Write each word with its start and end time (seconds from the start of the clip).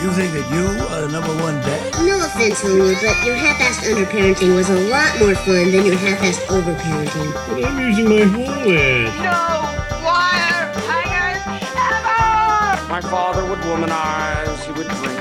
You 0.00 0.10
think 0.12 0.32
that 0.32 0.48
you 0.50 0.64
are 0.88 1.02
the 1.02 1.08
number 1.12 1.28
one 1.44 1.60
dad? 1.60 1.92
No 2.06 2.24
offense, 2.24 2.62
homie, 2.62 2.96
but 3.04 3.22
your 3.22 3.36
half-assed 3.36 3.84
underparenting 3.84 4.54
was 4.56 4.70
a 4.70 4.88
lot 4.88 5.18
more 5.20 5.34
fun 5.34 5.70
than 5.70 5.84
your 5.84 5.94
half-assed 5.94 6.40
overparenting. 6.48 7.30
But 7.46 7.64
I'm 7.66 7.78
using 7.78 8.08
my 8.08 8.24
whole 8.24 8.64
head. 8.64 9.12
No 9.20 9.60
wire 10.00 10.72
hangers 10.88 11.44
ever! 11.76 12.88
My 12.88 13.02
father 13.02 13.44
would 13.44 13.58
womanize, 13.58 14.64
he 14.64 14.72
would 14.72 14.88
drink, 14.88 15.20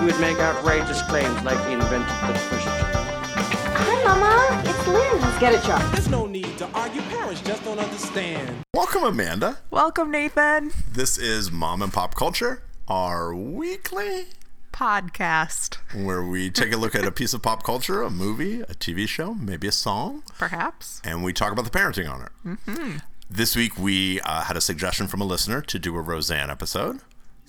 he 0.00 0.04
would 0.06 0.18
make 0.20 0.38
outrageous 0.38 1.02
claims 1.02 1.42
like 1.44 1.62
he 1.66 1.74
invented 1.74 2.08
the 2.24 2.32
push 2.48 2.64
Hi, 2.64 4.04
Mama. 4.04 4.62
It's 4.64 4.86
Lynn. 4.88 5.20
Let's 5.20 5.38
get 5.38 5.52
it, 5.52 5.62
Chuck. 5.64 5.82
There's 5.92 6.08
no 6.08 6.26
need 6.26 6.56
to 6.56 6.66
argue. 6.72 7.02
Parents 7.02 7.42
just 7.42 7.62
don't 7.62 7.78
understand. 7.78 8.64
Welcome, 8.72 9.04
Amanda. 9.04 9.58
Welcome, 9.70 10.10
Nathan. 10.10 10.70
This 10.90 11.18
is 11.18 11.52
Mom 11.52 11.82
and 11.82 11.92
Pop 11.92 12.14
Culture, 12.14 12.62
our 12.88 13.34
weekly 13.34 14.26
Podcast, 14.72 15.76
where 15.94 16.22
we 16.22 16.50
take 16.50 16.72
a 16.72 16.76
look 16.76 16.94
at 16.94 17.04
a 17.04 17.12
piece 17.12 17.34
of 17.34 17.42
pop 17.42 17.62
culture, 17.62 18.02
a 18.02 18.10
movie, 18.10 18.62
a 18.62 18.74
TV 18.74 19.06
show, 19.06 19.34
maybe 19.34 19.68
a 19.68 19.72
song, 19.72 20.22
perhaps. 20.38 21.00
and 21.04 21.22
we 21.22 21.32
talk 21.32 21.52
about 21.52 21.64
the 21.64 21.70
parenting 21.70 22.10
on 22.10 22.22
it. 22.22 22.30
Mm-hmm. 22.44 22.96
This 23.30 23.54
week, 23.54 23.78
we 23.78 24.20
uh, 24.22 24.42
had 24.42 24.56
a 24.56 24.60
suggestion 24.60 25.06
from 25.06 25.20
a 25.20 25.24
listener 25.24 25.60
to 25.60 25.78
do 25.78 25.96
a 25.96 26.00
Roseanne 26.00 26.50
episode. 26.50 27.00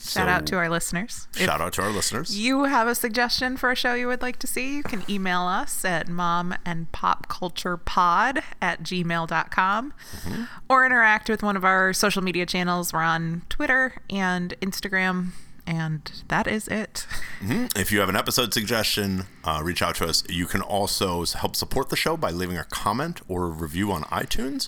Shout 0.04 0.28
out 0.28 0.46
to 0.48 0.56
our 0.58 0.70
listeners. 0.70 1.28
If 1.36 1.46
Shout 1.46 1.62
out 1.62 1.74
to 1.74 1.82
our 1.82 1.90
listeners. 1.92 2.38
you 2.38 2.66
have 2.66 2.88
a 2.88 2.96
suggestion 2.96 3.58
for 3.58 3.72
a 3.72 3.76
show 3.76 3.94
you 3.94 4.08
would 4.08 4.22
like 4.22 4.38
to 4.40 4.48
see, 4.48 4.76
you 4.76 4.84
can 4.84 5.04
email 5.10 5.42
us 5.42 5.84
at 5.86 6.08
mom 6.08 6.54
and 6.66 6.92
pop 6.92 7.28
culture 7.30 7.78
pod 7.78 8.42
at 8.62 8.84
gmail.com 8.84 9.94
Mm-hmm. 10.24 10.44
or 10.70 10.86
interact 10.86 11.30
with 11.30 11.42
one 11.44 11.56
of 11.58 11.64
our 11.66 11.94
social 11.94 12.22
media 12.22 12.46
channels. 12.46 12.94
We're 12.94 13.02
on 13.02 13.44
Twitter 13.50 13.96
and 14.10 14.54
Instagram, 14.62 15.30
and 15.66 16.12
that 16.28 16.48
is 16.48 16.68
it. 16.68 17.08
If 17.42 17.92
you 17.92 18.00
have 18.00 18.10
an 18.10 18.16
episode 18.16 18.54
suggestion, 18.54 19.26
uh, 19.44 19.62
reach 19.64 19.82
out 19.82 19.96
to 19.96 20.06
us. 20.06 20.24
You 20.30 20.46
can 20.46 20.62
also 20.62 21.26
help 21.26 21.56
support 21.56 21.90
the 21.90 21.96
show 21.96 22.18
by 22.18 22.32
leaving 22.32 22.58
a 22.58 22.64
comment 22.66 23.22
or 23.28 23.46
a 23.46 23.50
review 23.50 23.92
on 23.92 24.04
iTunes. 24.04 24.68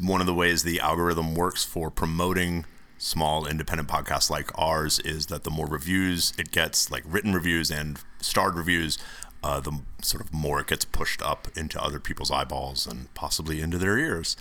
One 0.00 0.20
of 0.20 0.26
the 0.26 0.34
ways 0.34 0.62
the 0.62 0.80
algorithm 0.80 1.34
works 1.34 1.64
for 1.64 1.90
promoting 1.90 2.64
small 2.98 3.46
independent 3.46 3.88
podcasts 3.88 4.28
like 4.28 4.50
ours 4.58 4.98
is 5.00 5.26
that 5.26 5.44
the 5.44 5.50
more 5.50 5.66
reviews 5.66 6.32
it 6.36 6.50
gets, 6.50 6.90
like 6.90 7.04
written 7.06 7.32
reviews 7.32 7.70
and 7.70 8.00
starred 8.20 8.56
reviews, 8.56 8.98
uh, 9.42 9.60
the 9.60 9.80
sort 10.02 10.22
of 10.22 10.34
more 10.34 10.60
it 10.60 10.66
gets 10.66 10.84
pushed 10.84 11.22
up 11.22 11.48
into 11.56 11.80
other 11.80 12.00
people's 12.00 12.30
eyeballs 12.30 12.86
and 12.86 13.12
possibly 13.14 13.60
into 13.60 13.78
their 13.78 13.96
ears. 13.96 14.36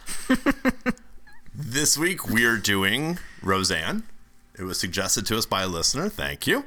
this 1.56 1.98
week 1.98 2.28
we 2.28 2.46
are 2.46 2.58
doing 2.58 3.20
Roseanne. 3.42 4.04
It 4.58 4.64
was 4.64 4.80
suggested 4.80 5.26
to 5.28 5.38
us 5.38 5.46
by 5.46 5.62
a 5.64 5.68
listener. 5.68 6.10
Thank 6.10 6.48
you. 6.48 6.66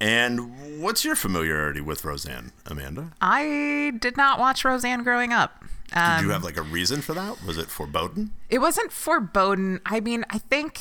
And 0.00 0.80
what's 0.80 1.04
your 1.04 1.16
familiarity 1.16 1.80
with 1.82 2.04
Roseanne, 2.04 2.52
Amanda? 2.64 3.10
I 3.20 3.92
did 3.98 4.16
not 4.16 4.38
watch 4.38 4.64
Roseanne 4.64 5.02
growing 5.02 5.32
up. 5.32 5.64
Um, 5.92 6.18
Did 6.18 6.26
you 6.26 6.32
have 6.32 6.44
like 6.44 6.56
a 6.56 6.62
reason 6.62 7.00
for 7.00 7.14
that? 7.14 7.44
Was 7.44 7.58
it 7.58 7.66
foreboding? 7.66 8.30
It 8.48 8.58
wasn't 8.58 8.92
foreboding. 8.92 9.80
I 9.86 10.00
mean, 10.00 10.24
I 10.30 10.38
think 10.38 10.80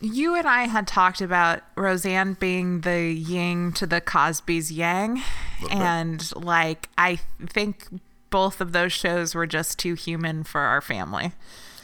you 0.00 0.34
and 0.34 0.46
I 0.46 0.64
had 0.64 0.86
talked 0.86 1.20
about 1.20 1.62
Roseanne 1.76 2.34
being 2.34 2.82
the 2.82 3.12
yin 3.12 3.72
to 3.72 3.86
the 3.86 4.00
Cosby's 4.00 4.72
yang. 4.72 5.22
And 5.70 6.34
like, 6.36 6.88
I 6.96 7.20
think 7.46 7.86
both 8.30 8.60
of 8.60 8.72
those 8.72 8.92
shows 8.92 9.34
were 9.34 9.46
just 9.46 9.78
too 9.78 9.94
human 9.94 10.44
for 10.44 10.60
our 10.60 10.80
family. 10.80 11.32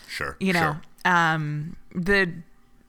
Sure. 0.08 0.36
You 0.40 0.52
know, 0.52 0.76
sure. 1.04 1.12
um, 1.12 1.76
the 1.94 2.32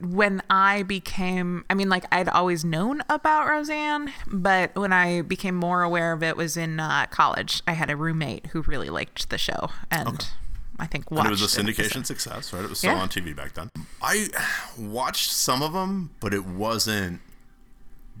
when 0.00 0.42
I 0.48 0.82
became, 0.84 1.64
I 1.68 1.74
mean, 1.74 1.88
like 1.88 2.04
I'd 2.12 2.28
always 2.28 2.64
known 2.64 3.02
about 3.08 3.48
Roseanne, 3.48 4.12
but 4.26 4.74
when 4.76 4.92
I 4.92 5.22
became 5.22 5.54
more 5.56 5.82
aware 5.82 6.12
of 6.12 6.22
it 6.22 6.36
was 6.36 6.56
in 6.56 6.78
uh, 6.80 7.06
college. 7.10 7.62
I 7.66 7.72
had 7.72 7.90
a 7.90 7.96
roommate 7.96 8.46
who 8.48 8.62
really 8.62 8.90
liked 8.90 9.30
the 9.30 9.38
show, 9.38 9.70
and 9.90 10.28
I 10.78 10.86
think 10.86 11.10
watched 11.10 11.26
And 11.26 11.28
it 11.36 11.40
was 11.42 11.56
a 11.56 11.60
syndication 11.62 12.06
success, 12.06 12.52
right? 12.52 12.62
It 12.62 12.70
was 12.70 12.78
still 12.78 12.92
Yeah. 12.94 13.00
on 13.02 13.08
TV 13.08 13.34
back 13.34 13.54
then. 13.54 13.70
I 14.00 14.28
watched 14.78 15.32
some 15.32 15.62
of 15.62 15.72
them, 15.72 16.10
but 16.20 16.32
it 16.32 16.46
wasn't. 16.46 17.20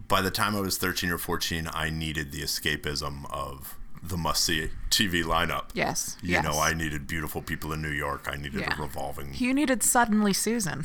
By 0.08 0.22
the 0.22 0.30
time 0.30 0.56
I 0.56 0.60
was 0.60 0.78
13 0.78 1.10
or 1.10 1.18
14, 1.18 1.68
I 1.72 1.90
needed 1.90 2.32
the 2.32 2.40
escapism 2.40 3.30
of 3.30 3.76
the 4.02 4.16
must 4.16 4.44
see 4.44 4.70
TV 4.90 5.22
lineup. 5.22 5.64
Yes, 5.74 6.16
You 6.22 6.32
yes. 6.32 6.44
know, 6.44 6.58
I 6.58 6.72
needed 6.72 7.06
beautiful 7.06 7.42
people 7.42 7.72
in 7.72 7.82
New 7.82 7.90
York. 7.90 8.28
I 8.30 8.36
needed 8.36 8.60
Yeah. 8.60 8.74
a 8.78 8.80
revolving. 8.82 9.34
You 9.34 9.52
needed 9.52 9.82
suddenly 9.82 10.32
Susan. 10.32 10.84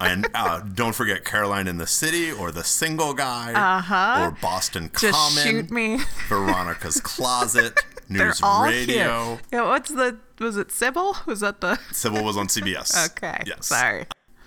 and 0.00 0.26
uh, 0.34 0.60
don't 0.60 0.94
forget 0.94 1.24
Caroline 1.24 1.66
in 1.66 1.78
the 1.78 1.86
City 1.86 2.30
or 2.30 2.50
The 2.52 2.64
Single 2.64 3.14
Guy 3.14 3.52
Uh-huh. 3.54 4.26
or 4.26 4.30
Boston 4.32 4.90
Just 4.98 5.12
Common. 5.18 5.42
shoot 5.42 5.70
me. 5.70 5.98
Veronica's 6.28 7.00
Closet. 7.00 7.78
News 8.08 8.40
all 8.40 8.64
Radio. 8.64 9.38
Yeah, 9.52 9.64
what's 9.64 9.90
the 9.90 10.18
was 10.38 10.56
it 10.56 10.68
Cybill? 10.68 11.26
Was 11.26 11.40
that 11.40 11.60
the 11.60 11.76
Cybill 11.90 12.22
was 12.22 12.36
on 12.36 12.46
CBS. 12.46 13.06
Okay. 13.10 13.42
Yes. 13.46 13.66
Sorry. 13.66 14.06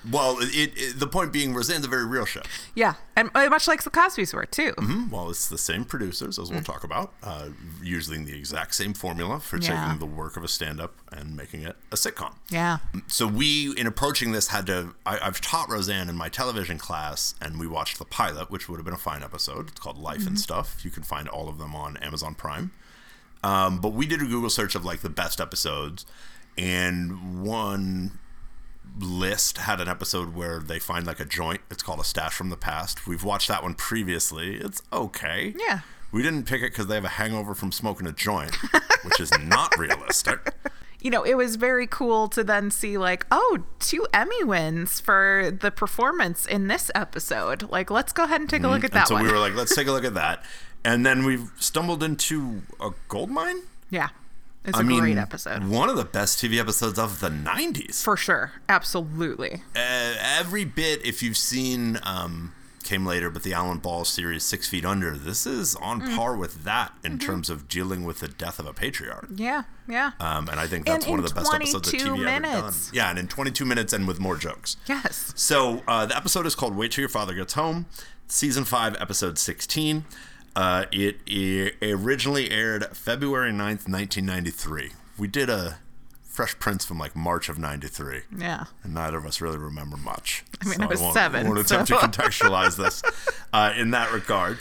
Well, 0.10 0.38
it, 0.40 0.72
it, 0.78 1.00
the 1.00 1.08
point 1.08 1.34
being, 1.34 1.54
Roseanne's 1.54 1.86
a 1.86 1.90
very 1.90 2.06
real 2.06 2.26
show. 2.26 2.42
Yeah. 2.76 2.94
And 3.18 3.30
uh, 3.36 3.50
much 3.50 3.68
like 3.68 3.84
the 3.84 3.90
Cosby's 3.90 4.34
were 4.34 4.46
too. 4.46 4.72
Hmm, 4.78 5.10
Well, 5.10 5.30
it's 5.30 5.50
the 5.50 5.58
same 5.58 5.84
producers, 5.84 6.40
as 6.40 6.50
we'll 6.52 6.62
talk 6.62 6.84
about, 6.86 7.12
uh, 7.22 7.50
using 7.84 8.24
the 8.26 8.38
exact 8.38 8.76
same 8.76 8.94
formula 8.94 9.40
for 9.42 9.58
Yeah. 9.58 9.84
taking 9.86 10.00
the 10.00 10.06
work 10.06 10.38
of 10.38 10.44
a 10.44 10.48
stand-up 10.48 10.94
and 11.12 11.36
making 11.36 11.64
it 11.64 11.76
a 11.92 11.96
sitcom. 11.96 12.36
Yeah. 12.50 12.78
So 13.08 13.28
we, 13.28 13.74
in 13.76 13.88
approaching 13.88 14.32
this, 14.32 14.48
had 14.48 14.66
to. 14.68 14.96
I, 15.06 15.20
I've 15.22 15.42
taught 15.42 15.70
Roseanne 15.70 16.08
in 16.08 16.16
my 16.16 16.30
television 16.30 16.78
class, 16.78 17.36
and 17.42 17.60
we 17.60 17.68
watched 17.68 18.00
the 18.00 18.06
pilot, 18.06 18.50
which 18.50 18.70
would 18.70 18.78
have 18.78 18.86
been 18.86 18.94
a 18.94 18.98
fine 18.98 19.22
episode. 19.22 19.68
It's 19.70 19.80
called 19.81 19.98
Life 19.98 20.26
and 20.26 20.40
Stuff. 20.40 20.78
You 20.86 20.92
can 20.92 21.04
find 21.04 21.28
all 21.28 21.50
of 21.50 21.58
them 21.58 21.76
on 21.76 21.98
Amazon 21.98 22.36
Prime. 22.36 22.72
Um, 23.44 23.80
but 23.81 23.90
we 23.94 24.06
did 24.06 24.22
a 24.22 24.26
Google 24.26 24.50
search 24.50 24.76
of 24.76 24.86
like 24.86 25.02
the 25.02 25.10
best 25.10 25.42
episodes, 25.42 26.06
and 26.58 27.42
one 27.44 28.20
list 29.00 29.60
had 29.60 29.80
an 29.82 29.88
episode 29.88 30.36
where 30.36 30.60
they 30.60 30.80
find 30.80 31.06
like 31.08 31.20
a 31.20 31.26
joint. 31.26 31.62
It's 31.72 31.84
called 31.84 32.00
a 32.00 32.04
stash 32.04 32.34
from 32.34 32.50
the 32.50 32.58
past. 32.58 33.08
We've 33.08 33.24
watched 33.24 33.48
that 33.48 33.64
one 33.64 33.74
previously. 33.76 34.56
It's 34.58 34.82
okay. 34.92 35.54
Yeah. 35.58 35.82
We 36.12 36.24
didn't 36.24 36.44
pick 36.46 36.62
it 36.62 36.72
because 36.72 36.88
they 36.88 36.96
have 36.96 37.06
a 37.06 37.10
hangover 37.10 37.54
from 37.54 37.72
smoking 37.72 38.08
a 38.08 38.12
joint, 38.12 38.56
which 39.04 39.20
is 39.20 39.32
not 39.40 39.78
realistic. 39.78 40.54
You 41.02 41.12
know, 41.12 41.24
it 41.24 41.36
was 41.36 41.56
very 41.56 41.86
cool 41.88 42.28
to 42.30 42.44
then 42.44 42.72
see 42.72 42.98
like, 42.98 43.26
oh, 43.32 43.60
two 43.80 44.06
Emmy 44.14 44.44
wins 44.44 45.00
for 45.00 45.52
the 45.58 45.72
performance 45.72 46.46
in 46.46 46.68
this 46.68 46.90
episode. 46.96 47.70
Like, 47.70 47.90
let's 47.92 48.12
go 48.12 48.24
ahead 48.24 48.42
and 48.42 48.50
take 48.50 48.64
a 48.64 48.68
look 48.68 48.84
at 48.84 48.90
Mm-hmm. 48.92 48.98
That 48.98 49.08
so 49.08 49.16
one. 49.16 49.24
we 49.24 49.31
were 49.31 49.38
like, 49.40 49.54
let's 49.56 49.76
take 49.76 49.88
a 49.88 49.92
look 49.92 50.04
at 50.04 50.16
that. 50.16 50.44
And 50.84 51.06
then 51.06 51.26
we've 51.26 51.52
stumbled 51.60 52.02
into 52.04 52.64
a 52.81 52.90
gold 53.08 53.30
mine. 53.30 53.62
yeah. 53.90 54.10
It's 54.69 54.78
I 54.78 54.81
a 54.81 54.84
mean, 54.84 55.00
great 55.00 55.18
episode. 55.18 55.63
One 55.66 55.90
of 55.90 55.97
the 55.97 56.06
best 56.06 56.40
TV 56.41 56.59
episodes 56.59 56.97
of 56.97 57.19
the 57.19 57.30
90s. 57.30 58.02
For 58.03 58.16
sure. 58.18 58.53
Absolutely. 58.69 59.63
uh, 59.75 60.16
every 60.40 60.66
bit, 60.66 61.06
if 61.06 61.22
you've 61.22 61.38
seen, 61.38 62.00
um, 62.03 62.53
came 62.84 63.06
later, 63.06 63.30
but 63.30 63.44
the 63.44 63.53
Alan 63.53 63.78
Ball 63.78 64.03
series, 64.06 64.44
Six 64.44 64.68
Feet 64.68 64.84
Under, 64.85 65.16
this 65.18 65.46
is 65.46 65.75
on 65.75 66.02
Mm. 66.02 66.16
par 66.16 66.35
with 66.35 66.63
that 66.63 66.94
in 67.03 67.18
Mm-hmm. 67.19 67.25
terms 67.28 67.50
of 67.50 67.68
dealing 67.68 68.03
with 68.03 68.19
the 68.19 68.28
death 68.28 68.57
of 68.57 68.66
a 68.66 68.74
patriarch. 68.74 69.28
Yeah. 69.35 69.63
Yeah. 69.88 70.12
Um, 70.19 70.47
and 70.50 70.59
I 70.59 70.66
think 70.66 70.86
that's 70.88 71.06
And 71.06 71.12
one 71.12 71.19
of 71.19 71.28
the 71.30 71.36
best 71.36 71.53
episodes 71.53 71.88
of 71.94 72.00
22 72.00 72.16
TV 72.24 72.28
ever 72.28 72.41
done. 72.62 72.74
Yeah, 72.94 73.09
and 73.09 73.19
in 73.19 73.28
22 73.28 73.66
minutes 73.66 73.94
and 73.94 74.07
with 74.07 74.19
more 74.19 74.38
jokes. 74.38 74.78
yes. 74.88 75.34
So 75.36 75.84
uh, 75.88 76.06
the 76.07 76.16
episode 76.18 76.46
is 76.47 76.56
called 76.56 76.75
"Wait 76.75 76.91
Till 76.91 77.01
Your 77.03 77.09
Father 77.09 77.34
Gets 77.36 77.53
Home," 77.53 77.86
season 78.28 78.66
five, 78.66 78.96
episode 79.00 79.38
16. 79.38 80.06
Uh, 80.56 80.86
it, 80.92 81.18
i 81.30 81.72
originally 81.86 82.52
aired 82.52 82.86
February 82.96 83.52
9th, 83.52 83.88
1993. 83.88 84.92
We 85.18 85.28
did 85.28 85.50
a 85.50 85.80
Fresh 86.24 86.58
Prince 86.60 86.86
from 86.86 86.98
like 86.98 87.18
March 87.18 87.50
of 87.50 87.60
'93. 87.60 88.22
Yeah. 88.38 88.66
And 88.84 88.94
neither 88.94 89.18
of 89.18 89.25
us 89.25 89.42
really 89.42 89.57
remember 89.57 89.98
much. 89.98 90.46
I 90.62 90.69
mean, 90.69 90.81
I 90.81 90.86
was 90.86 91.01
won't, 91.01 91.13
seven, 91.13 91.46
won't 91.48 91.60
attempt 91.60 91.90
to 91.90 91.96
contextualize 91.96 92.78
this 92.78 93.04
uh, 93.54 93.74
in 93.75 93.92
that 93.92 94.13
regard. 94.13 94.57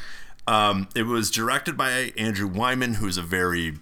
Um, 0.49 0.89
it 0.97 1.05
was 1.05 1.31
directed 1.31 1.77
by 1.77 2.13
Andrew 2.17 2.51
Weyman, 2.51 2.97
who's 2.97 3.17
a 3.17 3.23
very 3.23 3.75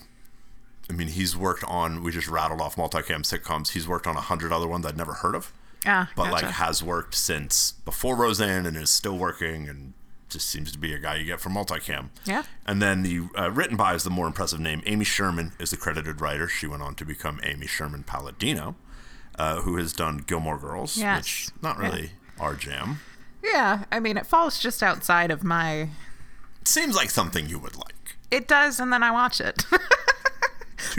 I 0.90 0.92
mean, 0.92 1.08
he's 1.08 1.36
worked 1.36 1.64
on. 1.64 2.02
We 2.02 2.12
just 2.12 2.28
rattled 2.28 2.60
off 2.60 2.76
multicam 2.76 3.22
sitcoms. 3.22 3.70
He's 3.70 3.88
worked 3.88 4.06
on 4.06 4.16
a 4.16 4.20
hundred 4.20 4.52
other 4.52 4.68
ones 4.68 4.84
I'd 4.84 4.96
never 4.96 5.14
heard 5.14 5.34
of, 5.34 5.52
Ah, 5.86 6.10
but 6.14 6.30
like 6.30 6.44
has 6.44 6.82
worked 6.82 7.14
since 7.14 7.72
before 7.84 8.14
Roseanne 8.14 8.66
and 8.66 8.76
is 8.76 8.90
still 8.90 9.16
working 9.16 9.68
and 9.68 9.94
just 10.36 10.50
seems 10.50 10.70
to 10.70 10.78
be 10.78 10.92
a 10.92 10.98
guy 10.98 11.14
you 11.16 11.24
get 11.24 11.40
from 11.40 11.54
multicam. 11.54 12.10
Yeah. 12.26 12.42
And 12.66 12.82
then 12.82 13.02
the 13.02 13.22
uh, 13.38 13.50
written 13.50 13.74
by 13.74 13.94
is 13.94 14.04
the 14.04 14.10
more 14.10 14.26
impressive 14.26 14.60
name. 14.60 14.82
Amy 14.84 15.06
Sherman 15.06 15.52
is 15.58 15.70
the 15.70 15.78
credited 15.78 16.20
writer. 16.20 16.46
She 16.46 16.66
went 16.66 16.82
on 16.82 16.94
to 16.96 17.06
become 17.06 17.40
Amy 17.42 17.66
Sherman 17.66 18.02
Palladino, 18.02 18.76
uh, 19.38 19.62
who 19.62 19.76
has 19.78 19.94
done 19.94 20.18
Gilmore 20.18 20.58
Girls, 20.58 20.98
Yes. 20.98 21.18
which 21.18 21.62
not 21.62 21.78
really 21.78 22.10
our 22.38 22.54
jam. 22.54 23.00
Yeah, 23.42 23.84
I 23.90 23.98
mean, 23.98 24.18
it 24.18 24.26
falls 24.26 24.58
just 24.58 24.82
outside 24.82 25.30
of 25.30 25.42
my. 25.42 25.88
It 26.60 26.68
seems 26.68 26.94
like 26.94 27.08
something 27.08 27.48
you 27.48 27.58
would 27.58 27.76
like. 27.76 28.16
It 28.30 28.46
does, 28.46 28.78
and 28.78 28.92
then 28.92 29.02
I 29.02 29.10
watch 29.10 29.40
it. 29.40 29.64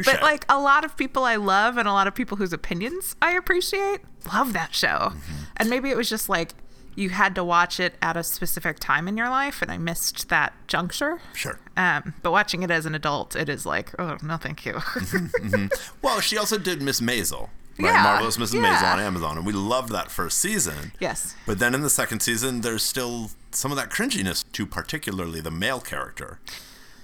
But 0.05 0.21
like 0.21 0.45
a 0.49 0.59
lot 0.59 0.85
of 0.85 0.95
people 0.97 1.23
I 1.23 1.35
love 1.37 1.77
and 1.77 1.87
a 1.87 1.91
lot 1.93 2.07
of 2.07 2.13
people 2.13 2.37
whose 2.37 2.53
opinions 2.53 3.15
I 3.21 3.33
appreciate 3.33 4.01
love 4.31 4.53
that 4.53 4.75
show. 4.75 4.87
Mm-hmm. 4.87 5.33
And 5.57 5.69
maybe 5.69 5.89
it 5.89 5.97
was 5.97 6.09
just 6.09 6.29
like 6.29 6.53
you 6.97 7.09
had 7.11 7.35
to 7.35 7.43
watch 7.43 7.79
it 7.79 7.93
at 8.01 8.17
a 8.17 8.23
specific 8.23 8.79
time 8.79 9.07
in 9.07 9.15
your 9.15 9.29
life, 9.29 9.61
and 9.61 9.71
I 9.71 9.77
missed 9.77 10.27
that 10.29 10.51
juncture. 10.67 11.21
Sure. 11.33 11.59
Um, 11.77 12.13
but 12.23 12.31
watching 12.31 12.63
it 12.63 12.71
as 12.71 12.85
an 12.87 12.95
adult, 12.95 13.35
it 13.35 13.47
is 13.49 13.65
like, 13.65 13.91
oh 13.99 14.17
no, 14.23 14.35
thank 14.37 14.65
you. 14.65 14.79
Well, 16.01 16.19
she 16.19 16.37
also 16.37 16.57
did 16.57 16.81
Miss 16.81 16.99
Maisel. 17.01 17.49
Right? 17.79 17.93
Yeah, 17.93 18.03
Marvelous 18.03 18.37
Mrs. 18.37 18.55
yeah. 18.55 18.75
Maisel 18.75 18.93
on 18.93 18.99
Amazon, 18.99 19.37
and 19.37 19.45
we 19.45 19.53
loved 19.53 19.91
that 19.91 20.09
first 20.09 20.39
season. 20.39 20.91
yes. 20.99 21.35
But 21.45 21.59
then 21.59 21.75
in 21.75 21.81
the 21.81 21.89
second 21.91 22.21
season, 22.21 22.61
there's 22.61 22.81
still 22.83 23.29
some 23.51 23.71
of 23.71 23.77
that 23.77 23.89
cringiness 23.91 24.43
to 24.53 24.65
particularly 24.65 25.41
the 25.41 25.51
male 25.51 25.79
character. 25.79 26.39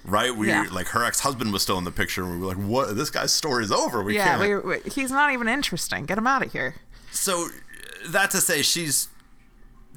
Right? 0.03 0.35
We 0.35 0.47
Yeah. 0.49 0.65
like 0.71 0.87
her 0.87 1.03
ex-husband 1.05 1.53
was 1.53 1.61
still 1.61 1.77
in 1.77 1.83
the 1.83 1.91
picture, 1.91 2.23
and 2.23 2.31
we 2.33 2.37
were 2.39 2.47
like, 2.47 2.57
"What? 2.57 2.95
This 2.95 3.09
guy's 3.09 3.31
story's 3.31 3.71
over. 3.71 4.01
We 4.03 4.15
Yeah, 4.15 4.37
can't." 4.37 4.65
we, 4.65 4.79
he's 4.89 5.11
not 5.11 5.31
even 5.31 5.47
interesting. 5.47 6.05
Get 6.05 6.17
him 6.17 6.27
out 6.27 6.43
of 6.45 6.51
here. 6.51 6.75
So 7.11 7.47
that 8.07 8.31
to 8.31 8.41
say, 8.41 8.63
she's 8.63 9.07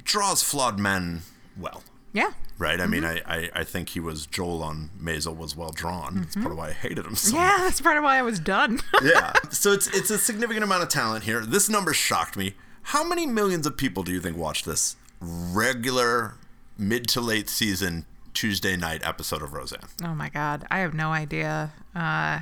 draws 0.06 0.43
flawed 0.43 0.79
men 0.79 1.23
well. 1.58 1.82
Yeah. 2.12 2.32
Right? 2.58 2.81
I 2.81 2.87
mean, 2.87 3.03
Mm-hmm. 3.03 3.31
I, 3.31 3.37
I, 3.37 3.50
I 3.61 3.64
think 3.64 3.91
he 3.91 4.00
was 4.00 4.25
Joel 4.26 4.62
on 4.62 4.88
Maisel 4.99 5.37
was 5.37 5.55
well 5.55 5.73
drawn. 5.73 6.20
That's 6.23 6.37
part 6.37 6.50
of 6.53 6.56
why 6.56 6.69
I 6.69 6.73
hated 6.73 7.05
him 7.05 7.14
so 7.14 7.29
Mm-hmm. 7.29 7.37
Yeah, 7.37 7.56
that's 7.61 7.81
part 7.82 7.99
of 7.99 8.05
why 8.05 8.17
I 8.17 8.23
was 8.23 8.38
done. 8.41 8.81
yeah. 9.03 9.32
So 9.50 9.73
it's 9.73 9.87
it's 9.88 10.11
a 10.11 10.17
significant 10.19 10.64
amount 10.64 10.82
of 10.82 10.88
talent 10.88 11.25
here. 11.25 11.44
This 11.44 11.69
number 11.69 11.93
shocked 11.93 12.37
me. 12.37 12.55
How 12.91 13.05
many 13.05 13.26
millions 13.26 13.67
of 13.67 13.76
people 13.76 14.03
do 14.03 14.12
you 14.12 14.20
think 14.20 14.37
watched 14.37 14.64
this 14.64 14.97
regular 15.20 16.35
mid 16.79 17.06
to 17.08 17.20
late 17.20 17.49
season 17.49 18.06
Tuesday 18.35 18.76
night 18.76 19.03
episode 19.05 19.43
of 19.43 19.53
Roseanne? 19.53 19.88
oh 20.05 20.14
my 20.14 20.29
god, 20.31 20.67
I 20.70 20.79
have 20.81 20.94
no 20.94 21.11
idea. 21.11 21.73
Uh, 21.94 22.41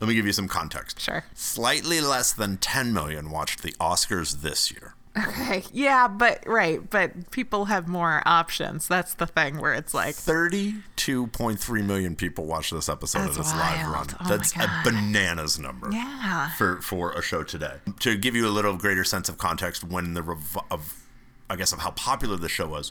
Let 0.00 0.08
me 0.08 0.14
give 0.14 0.26
you 0.26 0.32
some 0.32 0.48
context. 0.48 1.00
Sure. 1.00 1.24
Slightly 1.34 2.00
less 2.00 2.32
than 2.32 2.56
10 2.58 2.92
million 2.92 3.30
watched 3.30 3.62
the 3.62 3.72
Oscars 3.80 4.40
this 4.42 4.70
year. 4.70 4.94
Okay, 5.18 5.62
yeah, 5.72 6.08
but 6.08 6.42
right, 6.46 6.88
but 6.90 7.30
people 7.30 7.66
have 7.66 7.88
more 7.88 8.22
options. 8.26 8.88
That's 8.88 9.14
the 9.14 9.26
thing 9.26 9.58
where 9.58 9.74
it's 9.74 9.94
like, 9.94 10.14
32.3 10.14 11.84
million 11.84 12.16
people 12.16 12.46
watched 12.46 12.72
this 12.72 12.88
episode 12.88 13.20
That's 13.20 13.30
of 13.36 13.44
this 13.44 13.52
live 13.54 13.86
run. 13.90 14.06
Oh 14.20 14.28
That's 14.28 14.54
a 14.56 14.68
bananas 14.84 15.58
number. 15.58 15.90
yeah, 15.92 16.50
for 16.56 16.80
for 16.82 17.12
a 17.12 17.22
show 17.22 17.42
today. 17.42 17.74
To 18.00 18.16
give 18.16 18.34
you 18.34 18.46
a 18.46 18.50
little 18.50 18.76
greater 18.76 19.04
sense 19.04 19.28
of 19.28 19.38
context, 19.38 19.84
when 19.84 20.14
the 20.14 20.22
rev- 20.22 20.58
of 20.70 21.02
I 21.48 21.56
guess 21.56 21.72
of 21.72 21.80
how 21.80 21.90
popular 21.92 22.36
the 22.36 22.48
show 22.48 22.66
was, 22.68 22.90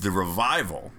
the 0.00 0.10
revival, 0.10 0.92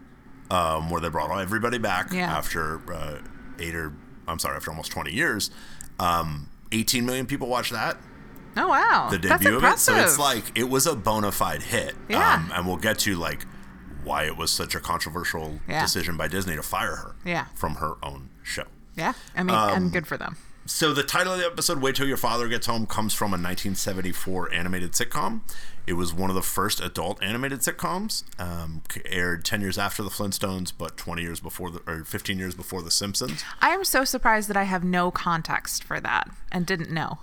um, 0.49 0.89
where 0.89 1.01
they 1.01 1.09
brought 1.09 1.37
everybody 1.39 1.77
back 1.77 2.11
Yeah. 2.11 2.31
after 2.35 2.81
uh, 2.93 3.19
eight 3.59 3.75
or 3.75 3.93
I'm 4.27 4.39
sorry, 4.39 4.55
after 4.55 4.71
almost 4.71 4.91
20 4.91 5.11
years, 5.11 5.51
um, 5.99 6.47
18 6.71 7.05
million 7.05 7.25
people 7.25 7.47
watched 7.49 7.73
that 7.73 7.97
oh 8.57 8.67
wow, 8.67 9.09
the 9.11 9.17
that's 9.17 9.43
debut 9.43 9.57
of 9.57 9.63
it. 9.63 9.79
So 9.79 9.95
it's 9.95 10.17
like 10.19 10.57
it 10.57 10.69
was 10.69 10.85
a 10.87 10.95
bona 10.95 11.31
fide 11.31 11.63
hit. 11.63 11.95
Yeah. 12.09 12.35
Um, 12.35 12.51
and 12.53 12.67
we'll 12.67 12.77
get 12.77 12.99
to 12.99 13.15
like 13.15 13.45
why 14.03 14.25
it 14.25 14.35
was 14.37 14.51
such 14.51 14.75
a 14.75 14.79
controversial 14.79 15.59
Yeah. 15.67 15.81
decision 15.81 16.17
by 16.17 16.27
Disney 16.27 16.55
to 16.55 16.63
fire 16.63 16.95
her. 16.97 17.15
Yeah. 17.23 17.45
From 17.55 17.75
her 17.75 17.95
own 18.03 18.29
show. 18.43 18.65
yeah, 18.95 19.13
I 19.35 19.43
mean, 19.43 19.55
Um, 19.55 19.69
and 19.73 19.91
good 19.91 20.05
for 20.07 20.17
them. 20.17 20.37
So 20.65 20.93
the 20.93 21.03
title 21.03 21.33
of 21.33 21.39
the 21.39 21.45
episode, 21.45 21.79
"Wait 21.81 21.95
Till 21.95 22.07
Your 22.07 22.15
Father 22.15 22.47
Gets 22.47 22.67
Home," 22.67 22.85
comes 22.85 23.13
from 23.13 23.33
a 23.33 23.37
1974 23.37 24.53
animated 24.53 24.93
sitcom. 24.93 25.41
It 25.85 25.93
was 25.93 26.13
one 26.13 26.29
of 26.29 26.35
the 26.37 26.41
first 26.41 26.79
adult 26.79 27.21
animated 27.21 27.59
sitcoms. 27.59 28.23
Um, 28.39 28.81
aired 29.05 29.43
10 29.43 29.59
years 29.59 29.77
after 29.77 30.03
the 30.03 30.09
Flintstones, 30.09 30.71
but 30.77 30.95
20 30.95 31.21
years 31.21 31.41
before 31.41 31.69
the 31.69 31.81
or 31.85 32.05
15 32.05 32.39
years 32.39 32.55
before 32.55 32.81
the 32.81 32.91
Simpsons. 32.91 33.43
I 33.61 33.69
am 33.71 33.83
so 33.83 34.05
surprised 34.05 34.47
that 34.49 34.55
I 34.55 34.63
have 34.63 34.83
no 34.85 35.11
context 35.11 35.83
for 35.83 35.99
that 35.99 36.29
and 36.51 36.65
didn't 36.65 36.91
know. 36.91 37.19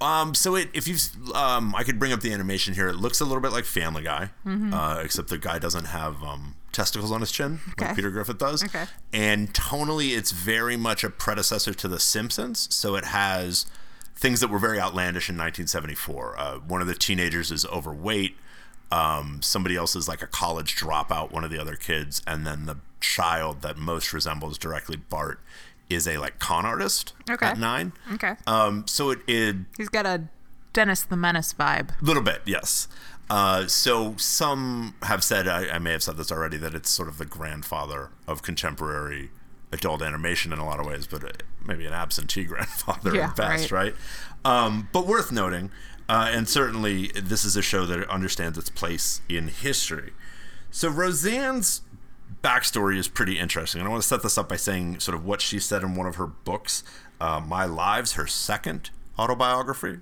Um, 0.00 0.34
so 0.34 0.54
it, 0.56 0.70
if 0.72 0.88
you, 0.88 0.96
um, 1.34 1.74
I 1.74 1.84
could 1.84 1.98
bring 1.98 2.12
up 2.12 2.20
the 2.20 2.32
animation 2.32 2.74
here. 2.74 2.88
It 2.88 2.96
looks 2.96 3.20
a 3.20 3.24
little 3.24 3.40
bit 3.42 3.52
like 3.52 3.64
Family 3.66 4.02
Guy, 4.02 4.30
uh, 4.46 5.00
except 5.04 5.28
the 5.28 5.36
guy 5.38 5.58
doesn't 5.58 5.86
have 5.86 6.22
um, 6.22 6.54
testicles 6.72 7.12
on 7.12 7.20
his 7.20 7.30
chin 7.30 7.60
Okay. 7.72 7.86
like 7.86 7.96
Peter 7.96 8.10
Griffith 8.10 8.38
does. 8.38 8.64
Okay. 8.64 8.84
And 9.12 9.52
tonally, 9.52 10.16
it's 10.16 10.30
very 10.30 10.76
much 10.76 11.04
a 11.04 11.10
predecessor 11.10 11.74
to 11.74 11.88
The 11.88 12.00
Simpsons. 12.00 12.66
So 12.74 12.94
it 12.96 13.04
has 13.06 13.66
things 14.16 14.40
that 14.40 14.48
were 14.48 14.58
very 14.58 14.80
outlandish 14.80 15.28
in 15.28 15.36
1974. 15.36 16.38
Uh, 16.38 16.54
one 16.60 16.80
of 16.80 16.86
the 16.86 16.94
teenagers 16.94 17.50
is 17.50 17.66
overweight. 17.66 18.36
Um, 18.92 19.40
somebody 19.42 19.76
else 19.76 19.94
is 19.94 20.08
like 20.08 20.22
a 20.22 20.26
college 20.26 20.76
dropout, 20.76 21.30
one 21.30 21.44
of 21.44 21.50
the 21.50 21.60
other 21.60 21.76
kids, 21.76 22.22
and 22.26 22.46
then 22.46 22.66
the 22.66 22.78
child 23.00 23.62
that 23.62 23.76
most 23.78 24.12
resembles 24.12 24.58
directly 24.58 24.96
Bart 24.96 25.40
is 25.90 26.06
a 26.08 26.16
like 26.18 26.38
con 26.38 26.64
artist 26.64 27.12
Okay. 27.28 27.46
at 27.46 27.58
nine. 27.58 27.92
Okay, 28.14 28.36
Um, 28.46 28.86
so 28.86 29.10
it, 29.10 29.18
it 29.26 29.56
he's 29.76 29.88
got 29.90 30.06
a 30.06 30.22
Dennis 30.72 31.02
the 31.02 31.16
Menace 31.16 31.52
vibe. 31.52 32.00
A 32.00 32.04
little 32.04 32.22
bit, 32.22 32.42
yes. 32.46 32.86
Uh, 33.28 33.66
so 33.66 34.14
some 34.16 34.94
have 35.02 35.22
said, 35.22 35.46
I, 35.48 35.68
I 35.68 35.78
may 35.78 35.92
have 35.92 36.02
said 36.02 36.16
this 36.16 36.30
already, 36.32 36.56
that 36.58 36.74
it's 36.74 36.90
sort 36.90 37.08
of 37.08 37.18
the 37.18 37.24
grandfather 37.26 38.10
of 38.26 38.42
contemporary 38.42 39.30
adult 39.72 40.02
animation 40.02 40.52
in 40.52 40.58
a 40.58 40.64
lot 40.64 40.80
of 40.80 40.86
ways, 40.86 41.06
but 41.06 41.22
uh, 41.24 41.28
maybe 41.64 41.86
an 41.86 41.92
absentee 41.92 42.44
grandfather 42.52 43.14
Yeah, 43.14 43.28
at 43.30 43.36
best, 43.36 43.70
right? 43.72 43.94
Um, 44.44 44.88
but 44.92 45.06
worth 45.06 45.30
noting, 45.30 45.70
uh, 46.08 46.28
and 46.32 46.48
certainly 46.48 47.08
this 47.14 47.44
is 47.44 47.56
a 47.56 47.62
show 47.62 47.86
that 47.86 48.08
understands 48.08 48.58
its 48.58 48.70
place 48.70 49.20
in 49.28 49.48
history. 49.48 50.12
So 50.72 50.88
Roseanne's 50.88 51.82
backstory 52.42 52.96
is 52.96 53.08
pretty 53.08 53.38
interesting, 53.38 53.80
and 53.80 53.88
I 53.88 53.90
want 53.90 54.02
to 54.02 54.08
set 54.08 54.22
this 54.22 54.38
up 54.38 54.48
by 54.48 54.56
saying 54.56 55.00
sort 55.00 55.14
of 55.16 55.24
what 55.24 55.40
she 55.40 55.58
said 55.58 55.82
in 55.82 55.94
one 55.94 56.06
of 56.06 56.16
her 56.16 56.26
books, 56.26 56.82
uh, 57.20 57.40
My 57.40 57.64
Lives, 57.64 58.12
her 58.12 58.26
second 58.26 58.90
autobiography. 59.18 59.98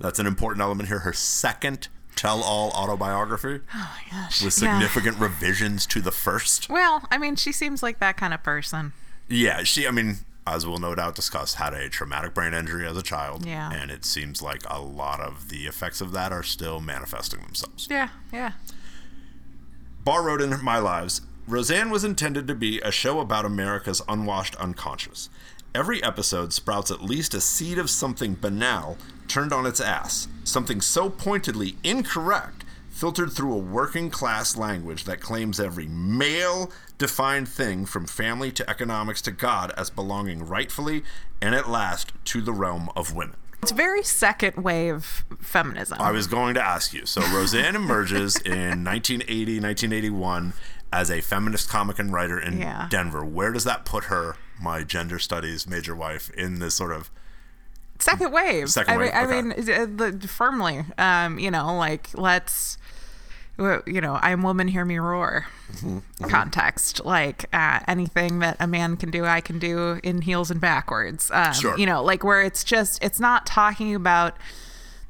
That's 0.00 0.18
an 0.18 0.26
important 0.26 0.62
element 0.62 0.88
here. 0.88 1.00
Her 1.00 1.12
second 1.12 1.88
tell-all 2.16 2.70
autobiography 2.70 3.60
Oh 3.74 3.96
my 3.96 4.10
gosh. 4.10 4.42
with 4.42 4.60
Yeah. 4.60 4.78
significant 4.78 5.18
revisions 5.18 5.86
to 5.86 6.00
the 6.00 6.10
first. 6.12 6.68
Well, 6.68 7.04
I 7.10 7.18
mean, 7.18 7.36
she 7.36 7.52
seems 7.52 7.82
like 7.82 8.00
that 8.00 8.16
kind 8.16 8.34
of 8.34 8.42
person. 8.42 8.92
Yeah, 9.28 9.62
she. 9.62 9.86
I 9.86 9.90
mean, 9.92 10.16
as 10.46 10.66
we'll 10.66 10.78
no 10.78 10.94
doubt 10.94 11.14
discuss, 11.14 11.54
had 11.54 11.74
a 11.74 11.88
traumatic 11.88 12.34
brain 12.34 12.54
injury 12.54 12.86
as 12.86 12.96
a 12.96 13.02
child. 13.02 13.44
Yeah. 13.46 13.70
and 13.72 13.90
it 13.90 14.04
seems 14.04 14.40
like 14.42 14.62
a 14.68 14.80
lot 14.80 15.20
of 15.20 15.48
the 15.48 15.66
effects 15.66 16.00
of 16.00 16.10
that 16.12 16.32
are 16.32 16.42
still 16.42 16.80
manifesting 16.80 17.40
themselves. 17.42 17.86
Yeah, 17.90 18.08
yeah. 18.32 18.52
Barr 20.04 20.22
wrote 20.22 20.40
in 20.40 20.62
My 20.64 20.78
Lives 20.78 21.20
Roseanne 21.48 21.88
was 21.88 22.04
intended 22.04 22.46
to 22.46 22.54
be 22.54 22.78
a 22.82 22.92
show 22.92 23.20
about 23.20 23.46
America's 23.46 24.02
unwashed 24.06 24.54
unconscious. 24.56 25.30
Every 25.74 26.02
episode 26.02 26.52
sprouts 26.52 26.90
at 26.90 27.00
least 27.00 27.32
a 27.32 27.40
seed 27.40 27.78
of 27.78 27.88
something 27.88 28.34
banal 28.34 28.98
turned 29.28 29.54
on 29.54 29.64
its 29.64 29.80
ass, 29.80 30.28
something 30.44 30.82
so 30.82 31.08
pointedly 31.08 31.76
incorrect, 31.82 32.66
filtered 32.90 33.32
through 33.32 33.54
a 33.54 33.58
working 33.58 34.10
class 34.10 34.58
language 34.58 35.04
that 35.04 35.22
claims 35.22 35.58
every 35.58 35.86
male 35.86 36.70
defined 36.98 37.48
thing 37.48 37.86
from 37.86 38.06
family 38.06 38.52
to 38.52 38.68
economics 38.68 39.22
to 39.22 39.30
God 39.30 39.72
as 39.74 39.88
belonging 39.88 40.44
rightfully 40.44 41.02
and 41.40 41.54
at 41.54 41.66
last 41.66 42.12
to 42.26 42.42
the 42.42 42.52
realm 42.52 42.90
of 42.94 43.14
women. 43.14 43.36
It's 43.62 43.72
very 43.72 44.02
second 44.02 44.62
wave 44.62 45.24
feminism. 45.40 45.98
I 46.00 46.12
was 46.12 46.26
going 46.26 46.54
to 46.54 46.64
ask 46.64 46.94
you. 46.94 47.06
So 47.06 47.22
Roseanne 47.34 47.74
emerges 47.74 48.36
in 48.36 48.84
1980, 48.84 49.60
1981 49.60 50.52
as 50.92 51.10
a 51.10 51.20
feminist 51.20 51.68
comic 51.68 51.98
and 51.98 52.12
writer 52.12 52.38
in 52.38 52.58
Yeah. 52.58 52.88
Denver. 52.90 53.24
Where 53.24 53.52
does 53.52 53.64
that 53.64 53.84
put 53.84 54.04
her, 54.04 54.36
my 54.60 54.82
gender 54.82 55.18
studies 55.18 55.66
major 55.66 55.94
wife, 55.94 56.30
in 56.30 56.58
this 56.58 56.74
sort 56.74 56.92
of 56.92 57.10
second 57.98 58.32
wave. 58.32 58.70
Second 58.70 58.94
I 58.94 58.96
mean, 58.96 59.08
okay. 59.08 59.18
I 59.18 59.26
mean, 59.26 59.96
the, 59.96 60.28
firmly. 60.28 60.84
Um, 60.96 61.38
you 61.38 61.50
know, 61.50 61.76
like 61.76 62.10
let's, 62.14 62.78
you 63.58 64.00
know, 64.00 64.18
I'm 64.22 64.42
woman, 64.42 64.68
hear 64.68 64.84
me 64.84 64.98
roar. 64.98 65.46
Mm-hmm. 65.72 66.28
Context, 66.28 67.04
like 67.04 67.46
uh, 67.52 67.80
anything 67.88 68.38
that 68.38 68.56
a 68.60 68.66
man 68.66 68.96
can 68.96 69.10
do, 69.10 69.24
I 69.26 69.40
can 69.40 69.58
do 69.58 70.00
in 70.02 70.22
heels 70.22 70.50
and 70.50 70.60
backwards. 70.60 71.30
Um, 71.32 71.52
Sure. 71.52 71.76
You 71.76 71.86
know, 71.86 72.02
like 72.02 72.22
where 72.22 72.40
it's 72.40 72.62
just, 72.64 73.02
it's 73.02 73.18
not 73.20 73.46
talking 73.46 73.94
about 73.94 74.36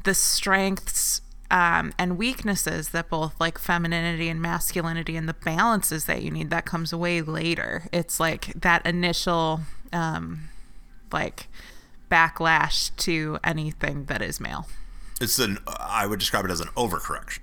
the 0.05 0.15
strengths. 0.15 1.21
Um, 1.51 1.95
and 1.99 2.19
weaknesses 2.19 2.91
that 2.91 3.09
both 3.09 3.41
like 3.41 3.59
femininity 3.59 4.29
and 4.29 4.39
masculinity 4.43 5.17
and 5.17 5.27
the 5.27 5.33
balances 5.35 6.05
that 6.05 6.21
you 6.23 6.31
need 6.31 6.51
that 6.51 6.67
comes 6.67 6.95
way 6.95 7.23
later. 7.23 7.85
It's 7.91 8.21
like 8.21 8.53
that 8.55 8.85
initial 8.85 9.61
um, 9.93 10.51
like 11.11 11.49
backlash 12.11 12.95
to 12.97 13.39
anything 13.43 14.05
that 14.07 14.21
is 14.21 14.41
male. 14.41 14.67
it's 15.23 15.39
an 15.39 15.59
I 15.67 16.07
would 16.07 16.19
describe 16.21 16.45
it 16.45 16.51
as 16.51 16.61
an 16.61 16.69
overcorrection. 16.77 17.39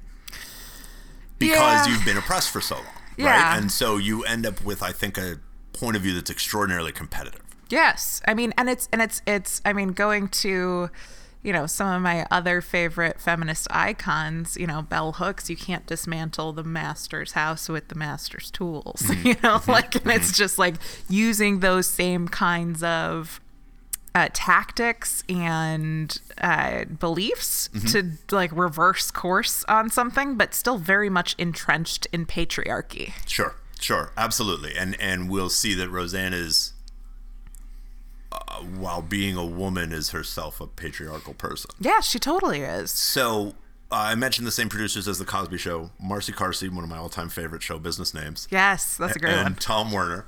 Because 1.40 1.88
Yeah. 1.88 1.94
you've 1.94 2.06
been 2.06 2.18
oppressed 2.18 2.52
for 2.52 2.62
so 2.62 2.76
long. 2.76 2.86
Yeah. 3.18 3.26
Right? 3.54 3.58
And 3.58 3.72
so 3.72 3.98
you 3.98 4.24
end 4.24 4.46
up 4.46 4.64
with 4.64 4.82
I 4.84 4.92
think 4.92 5.18
a 5.18 5.40
point 5.74 5.96
of 5.98 6.04
view 6.04 6.14
that's 6.14 6.30
extraordinarily 6.30 6.92
competitive. 6.92 7.42
Yes, 7.70 8.22
I 8.28 8.36
mean, 8.36 8.54
and 8.58 8.70
it's 8.70 8.88
and 8.94 9.02
it's 9.02 9.24
it's. 9.26 9.60
I 9.66 9.74
mean, 9.74 9.90
going 9.94 10.28
to, 10.30 10.92
you 11.46 11.54
know, 11.54 11.66
some 11.68 11.88
of 11.96 12.02
my 12.02 12.26
other 12.32 12.60
favorite 12.62 13.22
feminist 13.22 13.68
icons. 13.70 14.58
You 14.58 14.68
know, 14.68 14.82
Bell 14.82 15.14
Hooks. 15.14 15.50
You 15.50 15.56
can't 15.56 15.86
dismantle 15.86 16.54
the 16.54 16.64
master's 16.64 17.34
house 17.34 17.70
with 17.70 17.88
the 17.90 17.96
master's 17.96 18.50
tools. 18.52 19.04
You 19.24 19.36
know, 19.44 19.62
like, 19.68 19.96
and 19.96 20.12
it's 20.12 20.36
just 20.38 20.58
like 20.58 20.76
using 21.10 21.60
those 21.62 21.88
same 21.88 22.28
kinds 22.28 22.84
of 22.84 23.40
uh, 24.14 24.30
tactics 24.34 25.24
and 25.28 26.20
uh, 26.40 26.86
beliefs 26.86 27.70
Mm-hmm. 27.74 27.88
to 28.28 28.36
like 28.36 28.52
reverse 28.54 29.12
course 29.12 29.64
on 29.68 29.90
something, 29.90 30.36
but 30.38 30.54
still 30.54 30.78
very 30.78 31.10
much 31.10 31.36
entrenched 31.38 32.08
in 32.14 32.26
patriarchy. 32.26 33.12
Sure, 33.28 33.56
sure, 33.80 34.12
absolutely, 34.16 34.76
and 34.78 34.96
and 35.02 35.30
we'll 35.30 35.50
see 35.50 35.74
that 35.74 35.90
Roseanne 35.90 36.34
is, 36.34 36.74
uh, 38.48 38.60
while 38.62 39.02
being 39.02 39.36
a 39.36 39.46
woman, 39.46 39.92
is 39.92 40.10
herself 40.12 40.60
a 40.62 40.68
patriarchal 40.68 41.34
person. 41.34 41.72
Yeah, 41.80 42.00
she 42.02 42.20
totally 42.20 42.62
is. 42.62 42.92
So 42.92 43.56
uh, 43.92 43.96
I 43.96 44.16
mentioned 44.16 44.48
the 44.48 44.52
same 44.52 44.70
producers 44.70 45.08
as 45.08 45.20
the 45.20 45.26
Cosby 45.26 45.58
Show, 45.58 45.92
Marcy 46.02 46.34
Carsey, 46.34 46.70
one 46.70 46.84
of 46.84 46.90
my 46.90 46.98
all-time 46.98 47.30
favorite 47.30 47.64
show 47.64 47.80
business 47.80 48.14
names, 48.14 48.48
Yes, 48.52 48.98
that's 48.98 49.16
a 49.16 49.20
great 49.20 49.34
and 49.34 49.44
one. 49.44 49.56
Tom 49.56 49.92
Werner. 49.92 50.26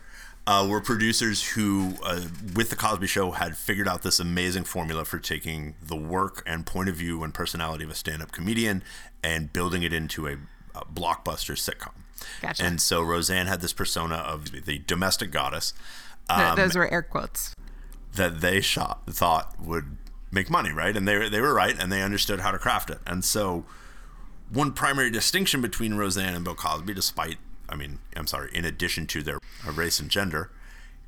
Uh, 0.50 0.66
were 0.66 0.80
producers 0.80 1.44
who, 1.44 1.96
uh, 2.06 2.22
with 2.56 2.70
the 2.70 2.76
Cosby 2.78 3.06
Show, 3.06 3.32
had 3.32 3.58
figured 3.58 3.86
out 3.86 4.04
this 4.04 4.18
amazing 4.18 4.64
formula 4.64 5.04
for 5.04 5.20
taking 5.20 5.76
the 5.86 5.98
work 5.98 6.42
and 6.48 6.66
point 6.66 6.88
of 6.88 6.96
view 6.96 7.22
and 7.22 7.34
personality 7.34 7.84
of 7.84 7.90
a 7.90 7.96
stand-up 7.96 8.32
comedian 8.32 8.82
and 9.22 9.52
building 9.52 9.84
it 9.84 9.92
into 9.92 10.26
a, 10.26 10.38
a 10.74 10.86
blockbuster 10.86 11.54
sitcom. 11.58 11.92
Gotcha. 12.42 12.64
And 12.64 12.80
so 12.80 13.02
Roseanne 13.02 13.48
had 13.48 13.60
this 13.60 13.74
persona 13.74 14.16
of 14.16 14.66
the 14.66 14.80
domestic 14.80 15.32
goddess 15.32 15.74
um, 16.30 16.56
Those 16.56 16.76
were 16.76 16.92
air 16.92 17.02
quotes. 17.02 17.54
That 18.18 18.42
they 18.42 18.62
shot 18.62 19.02
thought 19.08 19.60
would 19.60 19.98
make 20.32 20.50
money, 20.50 20.72
right? 20.72 20.96
And 20.96 21.08
they 21.08 21.30
they 21.30 21.42
were 21.42 21.54
right, 21.54 21.78
and 21.82 21.92
they 21.92 22.02
understood 22.02 22.42
how 22.42 22.52
to 22.52 22.58
craft 22.58 22.90
it. 22.90 23.00
And 23.06 23.24
so, 23.24 23.66
one 24.52 24.74
primary 24.74 25.10
distinction 25.10 25.62
between 25.62 25.96
Roseanne 25.96 26.36
and 26.36 26.44
Bill 26.44 26.56
Cosby, 26.56 26.94
despite 26.94 27.38
I 27.70 27.76
mean, 27.76 28.00
I'm 28.16 28.28
sorry, 28.28 28.50
in 28.54 28.66
addition 28.66 29.08
to 29.08 29.24
their 29.24 29.40
race 29.66 30.00
and 30.00 30.10
gender, 30.10 30.52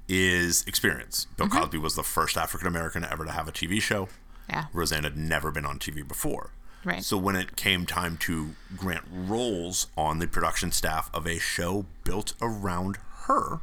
is 0.07 0.63
experience. 0.67 1.25
Bill 1.37 1.47
Mm-hmm. 1.47 1.57
Cosby 1.57 1.77
was 1.77 1.95
the 1.95 2.03
first 2.03 2.37
African 2.37 2.67
American 2.67 3.05
ever 3.05 3.25
to 3.25 3.31
have 3.31 3.47
a 3.47 3.51
TV 3.51 3.81
show. 3.81 4.09
Yeah. 4.49 4.65
Roseanne 4.73 5.03
had 5.03 5.15
never 5.17 5.51
been 5.51 5.65
on 5.65 5.79
TV 5.79 6.05
before. 6.07 6.51
Right. 6.83 7.03
So 7.03 7.17
when 7.17 7.35
it 7.35 7.55
came 7.55 7.85
time 7.85 8.17
to 8.17 8.55
grant 8.75 9.03
roles 9.11 9.87
on 9.97 10.19
the 10.19 10.27
production 10.27 10.71
staff 10.71 11.09
of 11.13 11.27
a 11.27 11.37
show 11.37 11.85
built 12.03 12.33
around 12.41 12.97
her, 13.25 13.59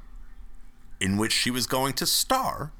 in 1.00 1.16
which 1.16 1.32
she 1.32 1.50
was 1.50 1.66
going 1.66 1.94
to 1.94 2.06
star, 2.06 2.72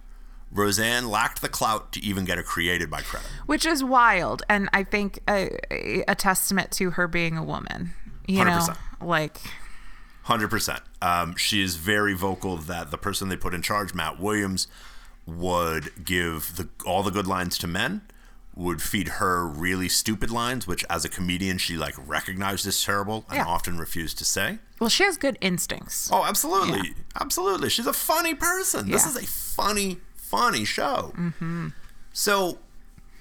Roseanne 0.50 1.08
lacked 1.08 1.42
the 1.42 1.48
clout 1.48 1.92
to 1.92 2.00
even 2.00 2.24
get 2.24 2.38
her 2.38 2.42
created 2.44 2.90
by 2.90 3.02
credit. 3.02 3.28
Which 3.46 3.66
is 3.66 3.82
wild, 3.84 4.42
and 4.48 4.68
I 4.72 4.84
think 4.84 5.18
a, 5.28 5.50
a 6.08 6.14
testament 6.14 6.70
to 6.72 6.90
her 6.92 7.08
being 7.08 7.36
a 7.36 7.42
woman. 7.44 7.94
You 8.26 8.44
know, 8.44 8.50
100%. 8.52 8.76
like 9.02 9.38
Hundred 10.22 10.48
percent. 10.48 10.80
Um, 11.00 11.36
she 11.36 11.62
is 11.62 11.76
very 11.76 12.14
vocal 12.14 12.56
that 12.56 12.90
the 12.90 12.98
person 12.98 13.28
they 13.28 13.36
put 13.36 13.54
in 13.54 13.62
charge, 13.62 13.94
Matt 13.94 14.18
Williams, 14.18 14.66
would 15.24 16.04
give 16.04 16.56
the 16.56 16.68
all 16.84 17.02
the 17.04 17.10
good 17.12 17.26
lines 17.28 17.56
to 17.58 17.66
men, 17.68 18.00
would 18.56 18.82
feed 18.82 19.06
her 19.08 19.46
really 19.46 19.88
stupid 19.88 20.30
lines, 20.32 20.66
which 20.66 20.84
as 20.90 21.04
a 21.04 21.08
comedian 21.08 21.58
she 21.58 21.76
like 21.76 21.94
recognized 22.08 22.66
as 22.66 22.82
terrible 22.82 23.24
and 23.28 23.36
Yeah. 23.36 23.46
often 23.46 23.78
refused 23.78 24.18
to 24.18 24.24
say. 24.24 24.58
well, 24.80 24.90
she 24.90 25.04
has 25.04 25.16
good 25.16 25.38
instincts. 25.40 26.10
Oh, 26.12 26.24
absolutely, 26.24 26.94
absolutely. 27.20 27.68
She's 27.70 27.86
a 27.86 27.92
funny 27.92 28.34
person. 28.34 28.90
This 28.90 29.06
is 29.06 29.16
a 29.16 29.24
funny, 29.26 29.98
funny 30.28 30.64
show. 30.64 31.12
Mm-hmm. 31.16 31.68
So 32.12 32.58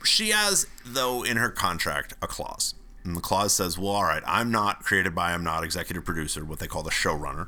she 0.03 0.29
has, 0.29 0.67
though, 0.85 1.23
in 1.23 1.37
her 1.37 1.49
contract, 1.49 2.13
a 2.21 2.27
clause. 2.27 2.73
And 3.03 3.15
the 3.15 3.21
clause 3.21 3.53
says, 3.53 3.77
well, 3.77 3.91
all 3.91 4.03
right, 4.03 4.23
I'm 4.25 4.51
not 4.51 4.83
created 4.83 5.13
by, 5.13 5.31
I'm 5.31 5.43
not 5.43 5.63
executive 5.63 6.03
producer, 6.03 6.43
what 6.43 6.59
they 6.59 6.67
call 6.67 6.81
the 6.81 6.89
showrunner. 6.89 7.47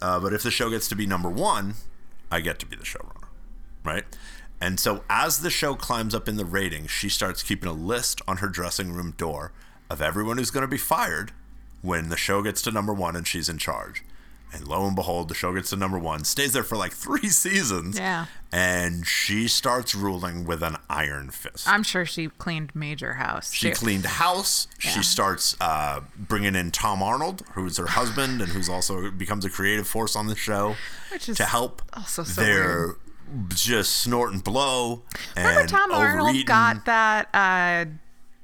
Uh, 0.00 0.20
but 0.20 0.32
if 0.32 0.42
the 0.42 0.50
show 0.50 0.70
gets 0.70 0.88
to 0.88 0.94
be 0.94 1.06
number 1.06 1.30
one, 1.30 1.74
I 2.30 2.40
get 2.40 2.58
to 2.58 2.66
be 2.66 2.76
the 2.76 2.84
showrunner, 2.84 3.28
right? 3.84 4.04
And 4.60 4.78
so 4.78 5.04
as 5.08 5.40
the 5.40 5.50
show 5.50 5.74
climbs 5.74 6.14
up 6.14 6.28
in 6.28 6.36
the 6.36 6.44
ratings, 6.44 6.90
she 6.90 7.08
starts 7.08 7.42
keeping 7.42 7.68
a 7.68 7.72
list 7.72 8.20
on 8.28 8.38
her 8.38 8.48
dressing 8.48 8.92
room 8.92 9.14
door 9.16 9.52
of 9.88 10.02
everyone 10.02 10.36
who's 10.36 10.50
going 10.50 10.62
to 10.62 10.68
be 10.68 10.76
fired 10.76 11.32
when 11.80 12.08
the 12.08 12.16
show 12.16 12.42
gets 12.42 12.60
to 12.62 12.70
number 12.70 12.92
one 12.92 13.16
and 13.16 13.26
she's 13.26 13.48
in 13.48 13.56
charge. 13.56 14.02
And 14.52 14.66
lo 14.66 14.86
and 14.86 14.96
behold, 14.96 15.28
the 15.28 15.34
show 15.34 15.52
gets 15.54 15.70
to 15.70 15.76
number 15.76 15.98
one, 15.98 16.24
stays 16.24 16.52
there 16.52 16.62
for 16.62 16.76
like 16.76 16.92
three 17.04 17.28
seasons. 17.28 17.98
Yeah. 17.98 18.26
And 18.50 19.06
she 19.06 19.46
starts 19.46 19.94
ruling 19.94 20.46
with 20.46 20.62
an 20.62 20.76
iron 20.88 21.30
fist. 21.30 21.68
I'm 21.68 21.82
sure 21.82 22.06
she 22.06 22.28
cleaned 22.28 22.74
Major 22.74 23.14
House. 23.14 23.52
She 23.52 23.68
too. 23.68 23.74
cleaned 23.74 24.06
house. 24.06 24.68
She 24.78 25.02
starts 25.02 25.54
uh, 25.60 26.00
bringing 26.16 26.54
in 26.54 26.70
Tom 26.70 27.02
Arnold, 27.02 27.42
who's 27.52 27.76
her 27.76 27.88
husband 27.88 28.40
and 28.40 28.50
who's 28.52 28.68
also 28.70 29.10
becomes 29.10 29.44
a 29.44 29.50
creative 29.50 29.86
force 29.86 30.16
on 30.16 30.28
the 30.28 30.36
show 30.36 30.76
Which 31.12 31.28
is 31.28 31.36
to 31.36 31.44
help. 31.44 31.82
also 31.92 32.22
so 32.24 32.40
They're 32.40 32.94
just 33.50 33.96
snort 33.96 34.32
and 34.32 34.42
blow. 34.42 35.02
Remember 35.36 35.60
and 35.60 35.68
Tom 35.68 35.92
Arnold 35.92 36.46
got 36.46 36.86
that 36.86 37.28
uh, 37.34 37.84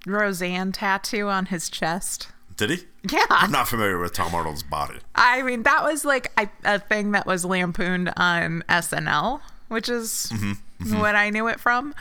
Roseanne 0.07 0.73
tattoo 0.73 1.29
on 1.29 1.47
his 1.47 1.71
chest? 1.71 2.29
Did 2.57 2.71
he? 2.71 2.79
Yeah. 3.11 3.25
I'm 3.31 3.51
not 3.51 3.69
familiar 3.69 3.99
with 3.99 4.13
Tom 4.13 4.35
Arnold's 4.35 4.63
body. 4.63 4.99
I 5.15 5.43
mean, 5.43 5.65
that 5.65 5.83
was 5.83 6.05
like 6.05 6.31
a, 6.39 6.49
a 6.65 6.79
thing 6.79 7.13
that 7.13 7.27
was 7.27 7.45
lampooned 7.45 8.13
on 8.17 8.63
SNL, 8.69 9.41
which 9.69 9.89
is 9.89 10.31
Mm-hmm, 10.33 10.99
what 11.01 11.17
I 11.17 11.31
knew 11.31 11.49
it 11.49 11.59
from. 11.61 11.95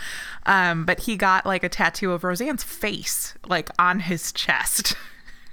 Um, 0.45 0.85
but 0.85 1.01
he 1.01 1.15
got 1.15 1.45
like 1.45 1.63
a 1.63 1.69
tattoo 1.69 2.11
of 2.11 2.23
Roseanne's 2.23 2.63
face, 2.63 3.33
like 3.47 3.69
on 3.79 4.01
his 4.01 4.31
chest. 4.31 4.95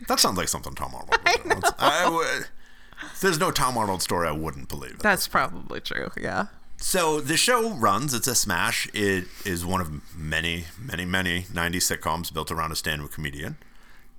That 0.08 0.18
sounds 0.18 0.38
like 0.38 0.48
something 0.48 0.72
Tom 0.74 0.94
Arnold 0.94 1.10
would 1.10 1.42
do. 1.42 1.48
That's- 1.50 1.72
I 1.78 2.08
would- 2.08 2.46
there's 3.20 3.38
no 3.38 3.50
Tom 3.50 3.76
Arnold 3.76 4.00
story 4.02 4.26
I 4.26 4.32
wouldn't 4.32 4.68
believe. 4.70 4.92
it. 4.92 5.00
That's 5.00 5.28
probably 5.28 5.78
true. 5.80 6.10
Yeah. 6.18 6.46
So 6.78 7.20
the 7.20 7.36
show 7.36 7.74
runs. 7.74 8.14
It's 8.14 8.26
a 8.26 8.34
smash. 8.34 8.88
It 8.94 9.26
is 9.44 9.64
one 9.66 9.82
of 9.82 10.16
many, 10.16 10.64
many, 10.78 11.04
many 11.04 11.42
90s 11.42 11.94
sitcoms 11.98 12.32
built 12.32 12.50
around 12.50 12.72
a 12.72 12.76
stand-up 12.76 13.10
comedian. 13.10 13.58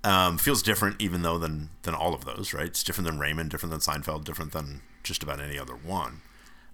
Um, 0.03 0.39
feels 0.39 0.63
different, 0.63 0.99
even 0.99 1.21
though 1.21 1.37
than 1.37 1.69
than 1.83 1.93
all 1.93 2.13
of 2.15 2.25
those. 2.25 2.53
Right? 2.53 2.65
It's 2.65 2.83
different 2.83 3.05
than 3.07 3.19
Raymond, 3.19 3.51
different 3.51 3.71
than 3.71 3.79
Seinfeld, 3.81 4.23
different 4.23 4.51
than 4.51 4.81
just 5.03 5.21
about 5.21 5.39
any 5.39 5.59
other 5.59 5.75
one, 5.75 6.21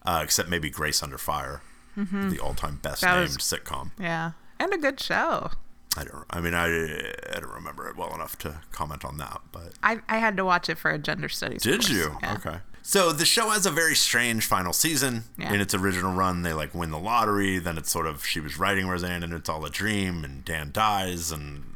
uh, 0.05 0.22
except 0.24 0.48
maybe 0.50 0.69
Grace 0.69 1.03
Under 1.03 1.17
Fire, 1.17 1.62
the 1.96 2.39
all-time 2.41 2.79
best 2.81 3.03
Mm-hmm. 3.03 3.13
That 3.13 3.19
named 3.19 3.36
was- 3.36 3.38
sitcom. 3.38 3.91
Yeah. 4.00 4.31
And 4.60 4.74
a 4.74 4.77
good 4.77 5.00
show. 5.00 5.51
I 5.98 6.03
don't. 6.03 6.25
I 6.29 6.39
mean, 6.41 6.53
I 6.53 6.67
I 6.67 7.39
don't 7.39 7.53
remember 7.53 7.88
it 7.89 7.96
well 7.98 8.13
enough 8.15 8.38
to 8.39 8.62
comment 8.72 9.03
on 9.03 9.17
that, 9.17 9.41
but 9.51 9.74
I, 9.84 10.00
I 10.07 10.17
had 10.19 10.38
to 10.38 10.46
watch 10.46 10.69
it 10.69 10.77
for 10.77 10.91
a 10.91 10.98
gender 11.00 11.27
studies. 11.27 11.63
Did 11.63 11.81
course. 11.81 11.89
you? 11.89 12.17
Yeah. 12.22 12.34
Okay. 12.36 12.57
So 12.84 13.12
the 13.12 13.25
show 13.25 13.50
has 13.50 13.65
a 13.65 13.72
very 13.72 13.96
strange 13.96 14.46
final 14.46 14.72
season. 14.74 15.24
Yeah. 15.38 15.51
In 15.53 15.60
its 15.60 15.74
original 15.74 16.13
run, 16.13 16.43
they 16.43 16.53
like 16.53 16.74
win 16.74 16.91
the 16.91 17.00
lottery. 17.00 17.57
Then 17.60 17.77
it's 17.77 17.89
sort 17.91 18.05
of 18.07 18.24
she 18.25 18.39
was 18.39 18.57
writing 18.60 18.88
Roseanne, 18.88 19.24
and 19.24 19.34
it's 19.34 19.50
all 19.50 19.65
a 19.65 19.69
dream. 19.69 20.24
And 20.24 20.46
Dan 20.46 20.69
dies, 20.72 21.31
and 21.31 21.74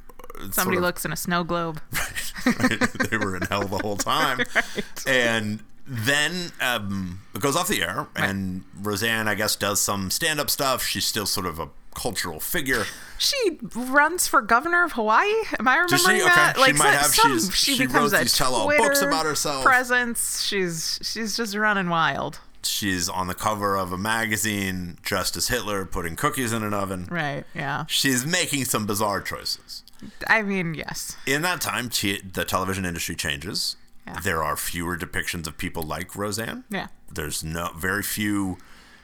Somebody 0.51 0.77
of- 0.77 0.83
looks 0.83 1.05
in 1.05 1.11
a 1.11 1.15
snow 1.15 1.43
globe. 1.43 1.81
right? 2.45 2.79
they 3.09 3.17
were 3.17 3.35
in 3.35 3.43
hell 3.43 3.67
the 3.67 3.77
whole 3.79 3.97
time. 3.97 4.39
And 5.07 5.61
then 5.87 6.51
um, 6.61 7.21
it 7.33 7.41
goes 7.41 7.55
off 7.55 7.67
the 7.67 7.81
air, 7.81 8.07
and 8.15 8.63
Roseanne, 8.81 9.27
I 9.27 9.35
guess, 9.35 9.55
does 9.55 9.81
some 9.81 10.11
stand-up 10.11 10.49
stuff. 10.49 10.83
She's 10.83 11.05
still 11.05 11.25
sort 11.25 11.45
of 11.47 11.59
a 11.59 11.69
cultural 11.95 12.39
figure. 12.39 12.85
She 13.17 13.59
runs 13.75 14.27
for 14.27 14.41
governor 14.41 14.83
of 14.83 14.93
Hawaii. 14.93 15.27
Am 15.59 15.67
I 15.67 15.85
Does 15.87 16.01
she? 16.01 16.07
remembering 16.07 16.31
Okay. 16.31 16.35
that? 16.35 16.55
She 16.55 16.61
Like 16.61 16.75
might 16.77 16.91
have. 16.91 17.05
some, 17.07 17.31
She's- 17.31 17.53
she, 17.55 17.73
she 17.75 17.87
becomes 17.87 18.13
wrote 18.13 18.21
these 18.21 18.37
tell-all 18.37 18.67
books 18.77 19.01
about 19.01 19.25
herself. 19.25 19.65
Presence. 19.65 20.43
She's 20.43 20.99
she's 21.01 21.35
just 21.35 21.55
running 21.55 21.89
wild. 21.89 22.39
She's 22.63 23.09
on 23.09 23.25
the 23.27 23.33
cover 23.35 23.75
of 23.75 23.91
a 23.91 23.97
magazine 23.97 24.97
dressed 25.01 25.35
as 25.35 25.47
Hitler, 25.47 25.83
putting 25.83 26.15
cookies 26.15 26.53
in 26.53 26.61
an 26.63 26.73
oven. 26.75 27.07
Right. 27.09 27.43
Yeah. 27.55 27.85
She's 27.87 28.23
making 28.25 28.65
some 28.65 28.85
bizarre 28.85 29.19
choices. 29.19 29.83
I 30.27 30.41
mean, 30.41 30.73
yes. 30.73 31.15
In 31.25 31.41
that 31.43 31.61
time, 31.61 31.89
t- 31.89 32.21
the 32.21 32.45
television 32.45 32.85
industry 32.85 33.15
changes. 33.15 33.75
Yeah. 34.07 34.19
There 34.23 34.43
are 34.43 34.57
fewer 34.57 34.97
depictions 34.97 35.47
of 35.47 35.57
people 35.57 35.83
like 35.83 36.15
Roseanne. 36.15 36.63
Yeah. 36.69 36.87
There's 37.11 37.43
no 37.43 37.71
very 37.75 38.03
few 38.03 38.57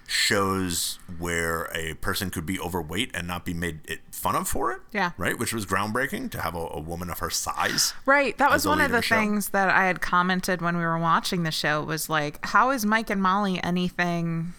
shows 0.07 0.99
where 1.19 1.69
a 1.75 1.93
person 1.95 2.29
could 2.29 2.45
be 2.45 2.57
overweight 2.59 3.11
and 3.13 3.27
not 3.27 3.43
be 3.43 3.53
made 3.53 3.79
it 3.85 3.99
fun 4.09 4.35
of 4.35 4.47
for 4.47 4.71
it. 4.71 4.79
Yeah. 4.91 5.11
Right, 5.17 5.37
which 5.37 5.53
was 5.53 5.65
groundbreaking 5.65 6.31
to 6.31 6.41
have 6.41 6.55
a, 6.55 6.67
a 6.71 6.79
woman 6.79 7.09
of 7.09 7.19
her 7.19 7.29
size. 7.29 7.93
Right. 8.05 8.37
That 8.37 8.49
was 8.49 8.65
one 8.65 8.79
of 8.81 8.91
the 8.91 9.01
show. 9.01 9.17
things 9.17 9.49
that 9.49 9.69
I 9.69 9.85
had 9.85 10.01
commented 10.01 10.61
when 10.61 10.77
we 10.77 10.83
were 10.83 10.97
watching 10.97 11.43
the 11.43 11.51
show 11.51 11.83
was 11.83 12.09
like, 12.09 12.43
how 12.45 12.71
is 12.71 12.85
Mike 12.85 13.09
and 13.09 13.21
Molly 13.21 13.61
anything 13.63 14.53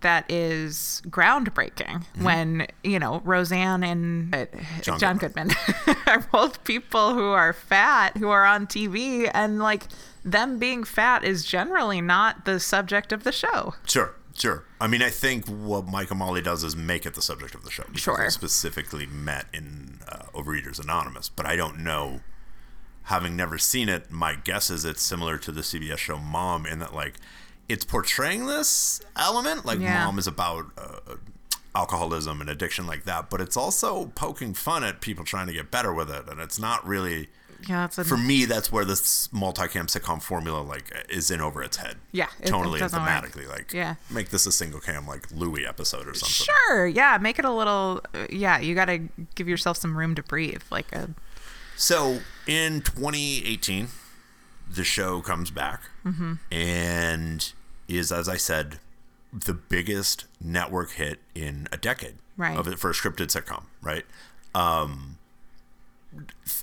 that 0.00 0.30
is 0.30 1.02
groundbreaking 1.06 2.04
when, 2.20 2.66
you 2.82 2.98
know, 2.98 3.20
Roseanne 3.24 3.84
and 3.84 4.34
uh, 4.34 4.46
John 4.80 4.98
John, 4.98 5.18
Goodman, 5.18 5.50
are 6.06 6.26
both 6.32 6.64
people 6.64 7.14
who 7.14 7.30
are 7.30 7.52
fat, 7.52 8.16
who 8.16 8.28
are 8.28 8.44
on 8.44 8.66
TV, 8.66 9.30
and 9.32 9.58
like 9.60 9.84
them 10.24 10.58
being 10.58 10.84
fat 10.84 11.24
is 11.24 11.44
generally 11.44 12.00
not 12.00 12.44
the 12.44 12.58
subject 12.58 13.12
of 13.12 13.24
the 13.24 13.32
show. 13.32 13.74
Sure, 13.86 14.14
sure. 14.34 14.64
I 14.80 14.86
mean, 14.86 15.02
I 15.02 15.10
think 15.10 15.46
what 15.46 15.86
Mike 15.86 16.10
and 16.10 16.18
Molly 16.18 16.42
does 16.42 16.64
is 16.64 16.74
make 16.74 17.06
it 17.06 17.14
the 17.14 17.22
subject 17.22 17.54
of 17.54 17.64
the 17.64 17.70
show. 17.70 17.84
Sure. 17.94 18.30
Specifically 18.30 19.06
met 19.06 19.46
in 19.52 20.00
uh, 20.08 20.24
Overeaters 20.34 20.80
Anonymous, 20.82 21.28
but 21.28 21.46
I 21.46 21.56
don't 21.56 21.78
know. 21.80 22.20
Having 23.06 23.34
never 23.34 23.58
seen 23.58 23.88
it, 23.88 24.12
my 24.12 24.36
guess 24.36 24.70
is 24.70 24.84
it's 24.84 25.02
similar 25.02 25.36
to 25.36 25.50
the 25.50 25.62
CBS 25.62 25.98
show 25.98 26.18
Mom 26.18 26.66
in 26.66 26.78
that, 26.78 26.94
like, 26.94 27.14
it's 27.72 27.84
portraying 27.84 28.46
this 28.46 29.00
element. 29.16 29.64
Like, 29.64 29.80
Yeah. 29.80 30.04
Mom 30.04 30.18
is 30.18 30.26
about 30.26 30.66
uh, 30.78 31.16
alcoholism 31.74 32.40
and 32.40 32.50
addiction 32.50 32.86
like 32.86 33.04
that, 33.04 33.30
but 33.30 33.40
it's 33.40 33.56
also 33.56 34.06
poking 34.14 34.54
fun 34.54 34.84
at 34.84 35.00
people 35.00 35.24
trying 35.24 35.46
to 35.46 35.52
get 35.52 35.70
better 35.70 35.92
with 35.92 36.10
it, 36.10 36.28
and 36.28 36.40
it's 36.40 36.58
not 36.58 36.86
really. 36.86 37.28
Yeah, 37.68 37.84
a, 37.84 37.88
For 38.04 38.16
me, 38.16 38.44
that's 38.44 38.72
where 38.72 38.84
this 38.84 39.28
multicam 39.28 39.86
sitcom 39.86 40.20
formula 40.20 40.60
like 40.62 40.90
is 41.08 41.30
in 41.30 41.40
over 41.40 41.62
its 41.62 41.76
head. 41.76 41.96
Yeah, 42.10 42.26
it- 42.40 42.48
it 42.48 42.52
tonally 42.52 42.80
and 42.82 42.92
work. 42.92 43.00
thematically. 43.00 43.48
Like, 43.48 43.72
Yeah. 43.72 43.94
make 44.10 44.30
this 44.30 44.46
a 44.46 44.52
single 44.52 44.80
cam 44.80 45.06
like 45.06 45.30
Louie 45.30 45.64
episode 45.64 46.08
or 46.08 46.14
something. 46.14 46.46
Sure, 46.68 46.86
yeah, 46.88 47.18
make 47.20 47.38
it 47.38 47.44
a 47.44 47.52
little. 47.52 48.02
Yeah, 48.30 48.58
you 48.58 48.74
got 48.74 48.86
to 48.86 48.98
give 49.36 49.48
yourself 49.48 49.76
some 49.76 49.96
room 49.96 50.16
to 50.16 50.22
breathe. 50.24 50.62
Like 50.72 50.90
a 50.92 51.10
So 51.76 52.20
in 52.48 52.80
2018, 52.82 53.88
the 54.68 54.82
show 54.84 55.20
comes 55.22 55.50
back 55.52 55.82
Mm-hmm. 56.04 56.32
and 56.50 57.52
is, 57.88 58.10
as 58.12 58.28
I 58.28 58.36
said, 58.36 58.78
the 59.32 59.54
biggest 59.54 60.26
network 60.40 60.92
hit 60.92 61.20
in 61.34 61.66
a 61.72 61.76
decade 61.76 62.16
Right. 62.36 62.56
of 62.56 62.66
it 62.68 62.78
for 62.78 62.90
a 62.90 62.92
scripted 62.94 63.28
sitcom. 63.28 63.64
Right. 63.82 64.04
Um, 64.54 65.16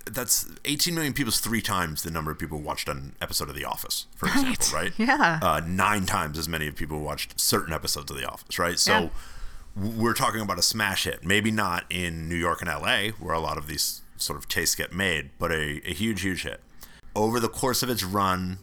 that's 0.05 0.47
18 0.65 0.93
million 0.93 1.13
people 1.13 1.29
is 1.29 1.39
three 1.39 1.61
times 1.61 2.03
the 2.03 2.11
number 2.11 2.29
of 2.31 2.37
people 2.37 2.59
who 2.59 2.63
watched 2.63 2.87
an 2.87 3.15
episode 3.21 3.49
of 3.49 3.55
The 3.55 3.65
Office, 3.65 4.05
for 4.15 4.27
example, 4.27 4.67
right? 4.73 4.91
Yeah. 4.97 5.39
Uh, 5.41 5.61
nine 5.65 6.05
times 6.05 6.37
as 6.37 6.47
many 6.47 6.67
of 6.67 6.75
people 6.75 6.99
watched 6.99 7.39
certain 7.39 7.73
episodes 7.73 8.11
of 8.11 8.17
The 8.17 8.29
Office, 8.29 8.59
right? 8.59 8.77
So 8.77 8.91
Yeah. 8.99 9.09
we're 9.75 10.13
talking 10.13 10.41
about 10.41 10.59
a 10.59 10.61
smash 10.61 11.05
hit. 11.05 11.25
Maybe 11.25 11.49
not 11.49 11.85
in 11.89 12.29
New 12.29 12.35
York 12.35 12.61
and 12.61 12.69
LA, 12.69 13.09
where 13.19 13.33
a 13.33 13.39
lot 13.39 13.57
of 13.57 13.65
these 13.67 14.01
sort 14.17 14.37
of 14.37 14.47
tastes 14.47 14.75
get 14.75 14.93
made, 14.93 15.31
but 15.39 15.51
a, 15.51 15.81
a 15.89 15.93
huge, 15.93 16.21
huge 16.21 16.43
hit. 16.43 16.61
Over 17.15 17.39
the 17.39 17.49
course 17.49 17.81
of 17.81 17.89
its 17.89 18.03
run, 18.03 18.59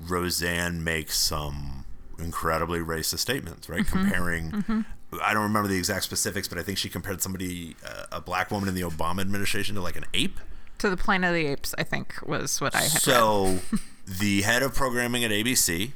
Roseanne 0.00 0.82
makes 0.84 1.18
some 1.18 1.84
incredibly 2.18 2.80
racist 2.80 3.18
statements, 3.20 3.68
right? 3.68 3.82
Mm-hmm. 3.82 3.98
Comparing, 4.00 4.50
mm-hmm. 4.50 4.80
I 5.22 5.32
don't 5.34 5.42
remember 5.42 5.68
the 5.68 5.78
exact 5.78 6.04
specifics, 6.04 6.48
but 6.48 6.58
I 6.58 6.62
think 6.62 6.78
she 6.78 6.88
compared 6.88 7.20
somebody, 7.22 7.76
uh, 7.86 8.04
a 8.12 8.20
black 8.20 8.50
woman 8.50 8.68
in 8.68 8.74
the 8.74 8.82
Obama 8.82 9.20
administration, 9.20 9.74
to 9.76 9.80
like 9.80 9.96
an 9.96 10.04
ape. 10.14 10.38
to 10.78 10.90
the 10.90 10.96
Planet 10.96 11.28
of 11.30 11.34
the 11.34 11.46
Apes, 11.46 11.74
I 11.78 11.82
think 11.84 12.14
was 12.26 12.60
what 12.60 12.74
I 12.74 12.80
had. 12.82 13.02
So, 13.02 13.58
the 14.06 14.42
head 14.42 14.62
of 14.62 14.74
programming 14.74 15.22
at 15.24 15.30
ABC, 15.30 15.92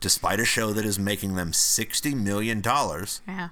despite 0.00 0.38
a 0.40 0.44
show 0.44 0.72
that 0.72 0.84
is 0.84 0.98
making 0.98 1.34
them 1.34 1.52
$60 1.52 2.14
million, 2.14 2.62
yeah, 2.64 3.48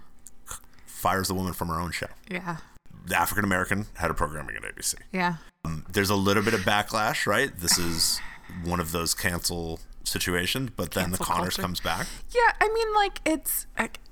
fires 0.86 1.28
the 1.28 1.34
woman 1.34 1.52
from 1.52 1.68
her 1.68 1.80
own 1.80 1.90
show. 1.92 2.06
yeah, 2.30 2.58
The 3.06 3.18
African 3.18 3.44
American 3.44 3.86
head 3.94 4.10
of 4.10 4.16
programming 4.16 4.56
at 4.56 4.62
ABC. 4.62 4.94
yeah. 5.12 5.36
Um, 5.64 5.84
there's 5.90 6.10
a 6.10 6.14
little 6.14 6.42
bit 6.44 6.54
of 6.54 6.60
backlash, 6.60 7.26
right? 7.26 7.50
This 7.58 7.78
is 7.78 8.20
one 8.64 8.80
of 8.80 8.92
those 8.92 9.14
cancel 9.14 9.80
situations, 10.04 10.70
but 10.76 10.92
then 10.92 11.10
the 11.10 11.18
Cancel 11.18 11.34
Conners 11.34 11.56
culture. 11.56 11.62
comes 11.62 11.80
back. 11.80 12.06
Yeah, 12.34 12.52
I 12.60 12.68
mean, 12.72 12.94
like 12.94 13.20
it's 13.24 13.66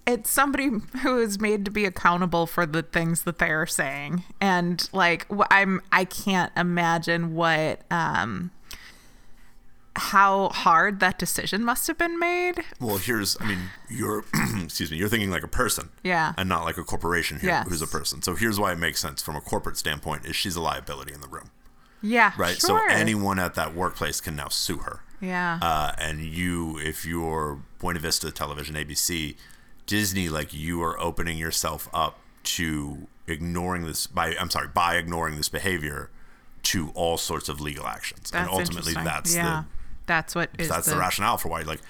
it's 0.07 0.31
somebody 0.31 0.71
who 1.03 1.19
is 1.21 1.41
made 1.41 1.65
to 1.65 1.71
be 1.71 1.85
accountable 1.85 2.47
for 2.47 2.65
the 2.67 2.83
things 2.83 3.23
that 3.23 3.39
they 3.39 3.51
are 3.51 3.67
saying, 3.67 4.23
and 4.41 4.89
like 4.93 5.27
I'm, 5.51 5.81
I 5.91 6.05
can't 6.05 6.53
imagine 6.57 7.35
what, 7.35 7.81
um, 7.91 8.51
how 9.99 10.51
hard 10.51 11.01
that 11.01 11.19
decision 11.19 11.65
must 11.65 11.87
have 11.87 11.97
been 11.97 12.19
made. 12.19 12.57
Well, 12.81 12.99
here's, 12.99 13.37
I 13.41 13.47
mean, 13.49 13.59
you're, 13.89 14.25
excuse 14.63 14.91
me, 14.91 14.99
you're 14.99 15.09
thinking 15.09 15.31
like 15.31 15.43
a 15.43 15.49
person. 15.49 15.89
Yeah. 16.05 16.35
And 16.37 16.49
not 16.51 16.65
like 16.65 16.77
a 16.77 16.85
corporation 16.85 17.41
here 17.41 17.49
Yes. 17.51 17.67
who's 17.69 17.81
a 17.81 17.87
person. 17.87 18.21
So 18.21 18.35
here's 18.35 18.61
why 18.61 18.73
it 18.73 18.79
makes 18.79 19.01
sense 19.01 19.23
from 19.23 19.37
a 19.37 19.41
corporate 19.41 19.79
standpoint 19.79 20.27
is 20.27 20.37
she's 20.37 20.55
a 20.55 20.61
liability 20.61 21.15
in 21.15 21.23
the 21.23 21.29
room, 21.29 21.51
Yeah, 22.07 22.33
right? 22.37 22.59
Sure. 22.59 22.89
So 22.89 22.95
anyone 22.95 23.39
at 23.39 23.55
that 23.55 23.75
workplace 23.75 24.21
can 24.21 24.37
now 24.37 24.49
sue 24.49 24.79
her. 24.79 25.01
Yeah. 25.21 25.59
Uh, 25.63 25.93
and 25.99 26.21
you, 26.21 26.79
if 26.79 27.05
you're 27.05 27.61
Buena 27.79 28.01
Vista 28.01 28.31
Television, 28.31 28.75
ABC, 28.75 29.37
Disney, 29.87 30.29
like 30.29 30.53
you 30.53 30.83
are 30.83 30.99
opening 31.01 31.39
yourself 31.39 31.89
up 31.93 32.19
to 32.45 33.07
ignoring 33.27 33.87
this 33.87 34.07
by, 34.07 34.37
I'm 34.37 34.51
sorry, 34.51 34.69
by 34.69 34.97
ignoring 34.97 35.37
this 35.37 35.49
behavior 35.49 36.11
to 36.65 36.91
all 36.95 37.17
sorts 37.17 37.49
of 37.49 37.61
legal 37.61 37.87
actions. 37.87 38.31
that's 38.31 38.49
and 38.49 38.51
ultimately 38.51 38.93
that's 38.93 39.37
yeah. 39.37 39.65
that's 40.07 40.35
what 40.35 40.51
that's 40.59 40.87
the, 40.89 40.97
rationale 40.97 41.37
for 41.37 41.49
why 41.49 41.63
like 41.63 41.81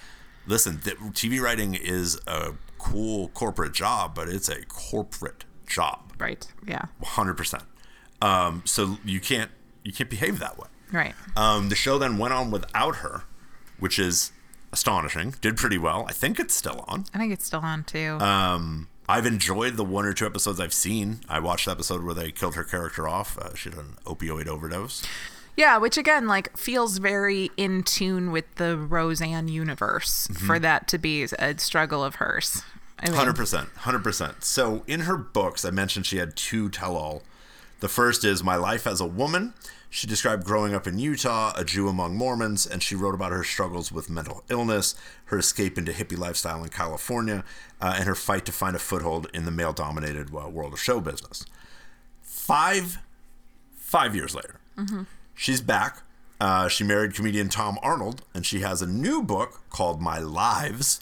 listen 0.47 0.79
th- 0.81 0.99
TV 0.99 1.41
writing 1.41 1.75
is 1.75 2.21
a 2.27 2.53
cool 2.79 3.29
corporate 3.29 3.73
job, 3.73 4.15
but 4.15 4.29
it's 4.29 4.49
a 4.49 4.65
corporate 4.67 5.45
job. 5.67 6.13
Right. 6.19 6.47
Yeah. 6.67 6.83
100%. 7.03 7.63
Um, 8.23 8.63
so 8.65 8.99
you 9.05 9.21
can't 9.21 9.51
you 9.87 9.93
can't 9.93 10.11
behave 10.11 10.39
that 10.41 10.59
way. 10.59 10.69
Right. 10.93 11.15
Um, 11.37 11.69
the 11.69 11.75
show 11.75 11.99
then 11.99 12.19
went 12.19 12.35
on 12.35 12.51
without 12.51 12.97
her, 12.97 13.23
which 13.79 13.99
is 13.99 14.33
astonishing. 14.73 15.35
Did 15.41 15.57
pretty 15.57 15.79
well. 15.79 16.05
I 16.09 16.13
think 16.13 16.39
it's 16.39 16.55
still 16.55 16.85
on. 16.89 17.05
I 17.15 17.19
think 17.19 17.33
it's 17.33 17.45
still 17.47 17.61
on 17.61 17.85
too. 17.85 18.19
Um, 18.21 18.89
I've 19.09 19.27
enjoyed 19.27 19.77
the 19.77 19.85
one 19.85 20.05
or 20.05 20.13
two 20.13 20.27
episodes 20.27 20.59
I've 20.61 20.73
seen. 20.75 21.21
I 21.29 21.39
watched 21.41 21.67
the 21.67 21.71
episode 21.71 22.03
where 22.05 22.15
they 22.15 22.31
killed 22.33 22.55
her 22.57 22.65
character 22.65 23.09
off. 23.09 23.39
Uh, 23.39 23.55
she 23.55 23.71
had 23.71 23.79
an 23.79 23.97
opioid 24.05 24.47
overdose. 24.49 25.03
Yeah, 25.57 25.79
which 25.79 25.97
again, 25.97 26.27
like, 26.27 26.55
feels 26.57 26.99
very 26.99 27.51
in 27.57 27.83
tune 27.83 28.31
with 28.31 28.45
the 28.57 28.77
Roseanne 28.77 29.49
universe 29.49 30.27
Mm-hmm. 30.29 30.47
for 30.47 30.59
that 30.59 30.87
to 30.89 30.99
be 30.99 31.23
a 31.23 31.59
struggle 31.59 32.05
of 32.05 32.17
hers. 32.17 32.63
Hundred 33.03 33.37
percent, 33.37 33.69
hundred 33.79 34.03
percent. 34.03 34.43
So 34.45 34.83
in 34.87 35.01
her 35.01 35.17
books, 35.17 35.65
I 35.65 35.71
mentioned 35.71 36.07
she 36.07 36.17
had 36.19 36.35
two 36.37 36.69
tell-all. 36.71 37.23
The 37.81 37.89
first 37.89 38.25
is 38.25 38.43
"My 38.43 38.57
Life 38.57 38.87
as 38.87 39.01
a 39.01 39.07
Woman." 39.07 39.53
She 39.89 40.07
described 40.07 40.45
growing 40.45 40.75
up 40.75 40.87
in 40.87 40.99
Utah, 40.99 41.53
a 41.57 41.65
Jew 41.65 41.89
among 41.89 42.17
Mormons, 42.17 42.67
and 42.67 42.83
she 42.83 42.95
wrote 42.95 43.15
about 43.15 43.33
her 43.33 43.45
struggles 43.45 43.91
with 43.91 44.11
mental 44.11 44.45
illness, 44.51 44.95
her 45.27 45.39
escape 45.39 45.79
into 45.79 45.93
hippie 45.93 46.19
lifestyle 46.19 46.63
in 46.63 46.69
California, 46.71 47.45
uh, 47.81 47.95
and 47.97 48.07
her 48.07 48.15
fight 48.15 48.45
to 48.47 48.53
find 48.53 48.77
a 48.77 48.79
foothold 48.79 49.29
in 49.33 49.45
the 49.45 49.51
male-dominated 49.51 50.29
uh, 50.35 50.49
world 50.49 50.73
of 50.73 50.81
show 50.81 51.01
business. 51.01 51.47
Five, 52.23 52.99
five 53.77 54.15
years 54.15 54.35
later, 54.35 54.61
she's 55.35 55.61
back. 55.61 56.03
Uh, 56.39 56.69
she 56.69 56.85
married 56.85 57.15
comedian 57.15 57.49
Tom 57.49 57.79
Arnold, 57.83 58.23
and 58.35 58.45
she 58.45 58.61
has 58.61 58.83
a 58.83 58.87
new 58.87 59.23
book 59.23 59.63
called 59.71 60.03
My 60.03 60.19
Lives, 60.19 61.01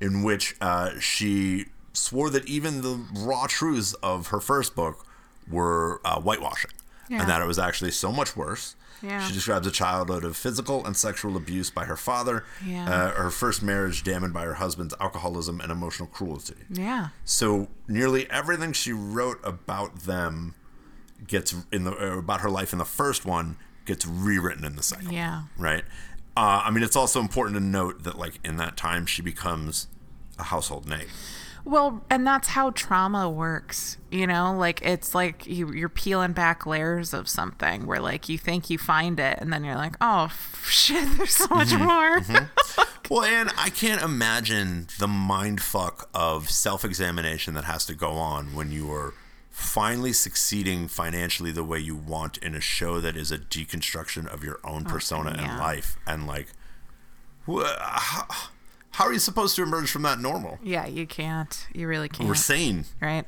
in 0.00 0.22
which 0.22 0.54
uh, 0.60 0.90
she 1.00 1.66
swore 1.92 2.30
that 2.30 2.46
even 2.46 2.82
the 2.82 3.00
raw 3.18 3.46
truths 3.48 3.94
of 3.94 4.28
her 4.28 4.38
first 4.40 4.76
book 4.76 5.04
were 5.50 6.00
uh, 6.04 6.20
whitewashing, 6.20 6.70
Yeah. 7.10 7.20
and 7.22 7.28
that 7.28 7.42
it 7.42 7.46
was 7.46 7.58
actually 7.58 7.90
so 7.90 8.10
much 8.12 8.36
worse. 8.36 8.76
Yeah. 9.02 9.26
She 9.26 9.32
describes 9.34 9.66
a 9.66 9.70
childhood 9.70 10.24
of 10.24 10.36
physical 10.36 10.86
and 10.86 10.96
sexual 10.96 11.36
abuse 11.36 11.68
by 11.70 11.86
her 11.86 11.96
father, 11.96 12.44
Yeah. 12.64 12.88
uh, 12.88 13.10
her 13.22 13.30
first 13.30 13.62
marriage 13.62 14.04
damaged 14.04 14.32
by 14.32 14.44
her 14.44 14.54
husband's 14.54 14.94
alcoholism 15.00 15.60
and 15.60 15.72
emotional 15.72 16.06
cruelty. 16.08 16.54
Yeah. 16.70 17.08
So 17.24 17.68
nearly 17.88 18.30
everything 18.30 18.72
she 18.72 18.92
wrote 18.92 19.40
about 19.42 20.00
them 20.00 20.54
gets 21.26 21.54
in 21.72 21.84
the 21.84 21.92
uh, 21.92 22.18
about 22.18 22.40
her 22.42 22.50
life 22.50 22.72
in 22.72 22.78
the 22.78 22.84
first 22.84 23.26
one 23.26 23.56
gets 23.86 24.06
rewritten 24.06 24.64
in 24.64 24.76
the 24.76 24.82
second. 24.82 25.12
Yeah. 25.12 25.42
Right. 25.58 25.84
Uh, 26.36 26.62
I 26.64 26.70
mean, 26.70 26.84
it's 26.84 26.96
also 26.96 27.20
important 27.20 27.56
to 27.58 27.64
note 27.64 28.04
that 28.04 28.16
like 28.18 28.38
in 28.44 28.56
that 28.58 28.76
time 28.76 29.04
she 29.06 29.20
becomes 29.22 29.88
a 30.38 30.44
household 30.44 30.88
name. 30.88 31.08
Well, 31.64 32.02
and 32.10 32.26
that's 32.26 32.48
how 32.48 32.70
trauma 32.70 33.28
works. 33.30 33.98
You 34.10 34.26
know, 34.26 34.54
like 34.56 34.80
it's 34.82 35.14
like 35.14 35.46
you, 35.46 35.72
you're 35.72 35.88
peeling 35.88 36.32
back 36.32 36.66
layers 36.66 37.12
of 37.14 37.28
something 37.28 37.86
where 37.86 38.00
like 38.00 38.28
you 38.28 38.38
think 38.38 38.70
you 38.70 38.78
find 38.78 39.20
it, 39.20 39.38
and 39.40 39.52
then 39.52 39.62
you're 39.64 39.76
like, 39.76 39.96
oh 40.00 40.28
shit, 40.64 41.08
there's 41.18 41.34
so 41.34 41.46
much 41.54 41.68
Mm-hmm. 41.68 42.32
more. 42.32 42.50
Well, 43.10 43.24
and 43.24 43.50
I 43.58 43.70
can't 43.70 44.00
imagine 44.02 44.86
the 45.00 45.08
mind 45.08 45.60
fuck 45.60 46.08
of 46.14 46.48
self 46.48 46.84
examination 46.84 47.54
that 47.54 47.64
has 47.64 47.84
to 47.86 47.94
go 47.96 48.12
on 48.12 48.54
when 48.54 48.70
you 48.70 48.92
are 48.92 49.14
finally 49.50 50.12
succeeding 50.12 50.86
financially 50.86 51.50
the 51.50 51.64
way 51.64 51.80
you 51.80 51.96
want 51.96 52.36
in 52.38 52.54
a 52.54 52.60
show 52.60 53.00
that 53.00 53.16
is 53.16 53.32
a 53.32 53.38
deconstruction 53.38 54.32
of 54.32 54.44
your 54.44 54.60
own 54.62 54.84
persona 54.84 55.30
and 55.30 55.40
yeah. 55.40 55.58
life. 55.58 55.96
And 56.06 56.28
like, 56.28 56.52
wh- 57.48 57.64
how, 58.92 59.04
are 59.06 59.12
you 59.12 59.18
supposed 59.18 59.56
to 59.56 59.62
emerge 59.62 59.90
from 59.90 60.02
that 60.02 60.18
normal? 60.20 60.58
yeah, 60.62 60.86
you 60.86 61.06
can't. 61.06 61.66
You 61.74 61.86
really 61.88 62.08
can't. 62.08 62.28
We're 62.28 62.34
sane. 62.34 62.84
right? 63.00 63.24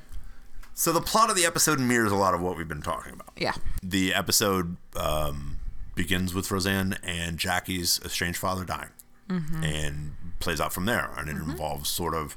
So 0.74 0.92
the 0.92 1.00
plot 1.02 1.28
of 1.30 1.36
the 1.36 1.44
episode 1.44 1.78
mirrors 1.78 2.12
a 2.12 2.16
lot 2.16 2.32
of 2.34 2.40
what 2.40 2.56
we've 2.56 2.68
been 2.68 2.82
talking 2.82 3.12
about. 3.12 3.32
Yeah. 3.36 3.52
The 3.82 4.14
episode 4.14 4.76
um, 4.96 5.58
begins 5.94 6.32
with 6.34 6.50
Roseanne 6.50 6.96
and 7.02 7.36
Jackie's 7.38 8.00
estranged 8.04 8.38
father 8.38 8.64
dying, 8.64 8.88
and 9.28 10.12
plays 10.40 10.60
out 10.60 10.72
from 10.72 10.84
there. 10.86 11.10
And 11.16 11.28
it 11.28 11.36
involves 11.36 11.88
sort 11.88 12.14
of 12.14 12.36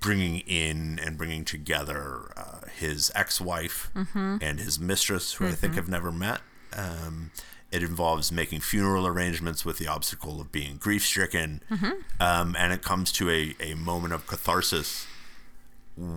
bringing 0.00 0.40
in 0.40 1.00
and 1.04 1.18
bringing 1.18 1.44
together 1.44 2.30
uh, 2.36 2.66
his 2.76 3.10
ex-wife 3.14 3.90
and 4.14 4.60
his 4.60 4.78
mistress, 4.78 5.34
who 5.34 5.46
I 5.48 5.52
think 5.52 5.74
have 5.74 5.88
never 5.88 6.12
met. 6.12 6.40
Um, 6.76 7.30
it 7.70 7.82
involves 7.82 8.32
making 8.32 8.60
funeral 8.60 9.06
arrangements 9.06 9.64
with 9.64 9.78
the 9.78 9.86
obstacle 9.86 10.40
of 10.40 10.50
being 10.50 10.76
grief-stricken, 10.78 11.60
um, 12.20 12.56
and 12.58 12.72
it 12.72 12.82
comes 12.82 13.12
to 13.12 13.28
a, 13.30 13.54
a 13.60 13.74
moment 13.74 14.14
of 14.14 14.26
catharsis 14.26 15.06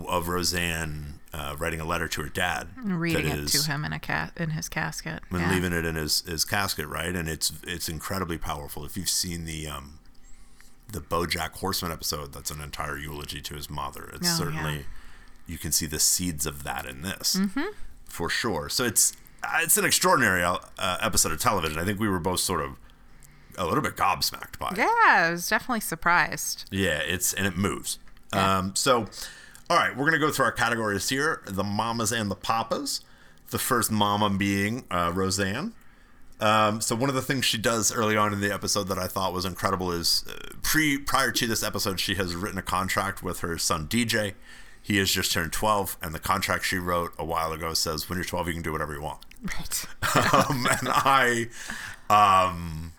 of 0.08 0.28
Roseanne 0.28 1.20
uh, 1.34 1.56
writing 1.58 1.80
a 1.82 1.86
letter 1.86 2.08
to 2.08 2.22
her 2.22 2.30
dad, 2.30 2.68
Reading 2.78 3.26
it 3.28 3.40
is- 3.40 3.52
to 3.64 3.72
him 3.72 3.84
in 3.84 3.94
a 3.94 4.00
cat 4.00 4.32
in 4.38 4.52
his 4.52 4.70
casket. 4.70 5.24
and 5.32 5.40
yeah. 5.42 5.52
leaving 5.52 5.74
it 5.74 5.86
in 5.86 5.96
his, 5.96 6.22
his 6.22 6.46
casket, 6.46 6.88
right? 6.88 7.16
And 7.16 7.28
it's 7.28 7.52
it's 7.66 7.90
incredibly 7.90 8.38
powerful. 8.38 8.86
If 8.86 8.96
you've 8.96 9.10
seen 9.10 9.46
the 9.46 9.68
um, 9.68 10.00
the 10.92 11.00
BoJack 11.02 11.54
Horseman 11.54 11.92
episode, 11.92 12.34
that's 12.34 12.52
an 12.52 12.62
entire 12.62 12.98
eulogy 12.98 13.42
to 13.42 13.56
his 13.56 13.70
mother. 13.70 14.10
It's 14.14 14.30
Oh, 14.34 14.44
certainly 14.44 14.74
yeah. 14.76 14.84
you 15.48 15.58
can 15.58 15.72
see 15.72 15.86
the 15.88 16.00
seeds 16.00 16.46
of 16.46 16.64
that 16.64 16.86
in 16.86 17.02
this 17.02 17.38
Mm-hmm. 17.38 17.72
for 18.06 18.30
sure. 18.30 18.70
So 18.70 18.84
it's 18.86 19.14
it's 19.56 19.78
an 19.78 19.86
extraordinary 19.86 20.44
uh, 20.44 20.58
episode 21.00 21.32
of 21.32 21.40
television. 21.40 21.80
I 21.80 21.86
think 21.86 22.00
we 22.00 22.08
were 22.08 22.20
both 22.20 22.40
sort 22.40 22.62
of 22.62 22.78
a 23.58 23.66
little 23.66 23.82
bit 23.82 23.96
gobsmacked 23.96 24.60
by 24.60 24.70
it. 24.70 24.78
Yeah, 24.78 24.94
I 25.08 25.30
was 25.32 25.50
definitely 25.50 25.82
surprised. 25.82 26.66
Yeah, 26.72 27.00
it's 27.00 27.34
and 27.34 27.46
it 27.46 27.58
moves. 27.58 28.00
Um, 28.34 28.76
so, 28.76 29.08
all 29.70 29.78
right, 29.78 29.96
we're 29.96 30.06
gonna 30.06 30.20
go 30.20 30.32
through 30.32 30.46
our 30.46 30.52
categories 30.52 31.10
here: 31.10 31.42
the 31.46 31.64
mamas 31.64 32.12
and 32.12 32.32
the 32.32 32.36
papas. 32.36 33.02
The 33.50 33.60
first 33.60 33.92
mama 33.92 34.30
being 34.30 34.86
uh, 34.90 35.12
Roseanne. 35.14 35.74
Um, 36.40 36.82
so 36.82 36.96
one 36.96 37.10
of 37.10 37.16
the 37.16 37.22
things 37.22 37.46
she 37.46 37.58
does 37.58 37.92
early 37.94 38.18
on 38.18 38.34
in 38.34 38.40
the 38.42 38.52
episode 38.52 38.88
that 38.88 38.98
I 38.98 39.08
thought 39.08 39.32
was 39.34 39.46
incredible 39.46 39.92
is 39.92 40.26
uh, 40.28 40.54
pre 40.64 40.98
prior 40.98 41.32
to 41.32 41.46
this 41.46 41.62
episode, 41.62 42.00
she 42.00 42.16
has 42.16 42.34
written 42.34 42.58
a 42.58 42.64
contract 42.64 43.22
with 43.22 43.42
her 43.42 43.58
son 43.58 43.88
DJ. 43.88 44.34
He 44.82 44.98
has 44.98 45.12
just 45.12 45.32
turned 45.32 45.54
12, 45.54 45.98
and 46.02 46.16
the 46.16 46.20
contract 46.20 46.66
she 46.66 46.78
wrote 46.78 47.14
a 47.20 47.26
while 47.26 47.52
ago 47.52 47.76
says, 47.76 48.10
"When 48.10 48.18
you're 48.18 48.26
12, 48.26 48.48
you 48.48 48.54
can 48.54 48.64
do 48.64 48.72
whatever 48.72 48.94
you 48.94 49.02
want." 49.02 49.20
Right. 49.44 49.86
um, 50.50 50.68
and 50.80 50.88
I, 50.90 51.48
um, 52.10 52.94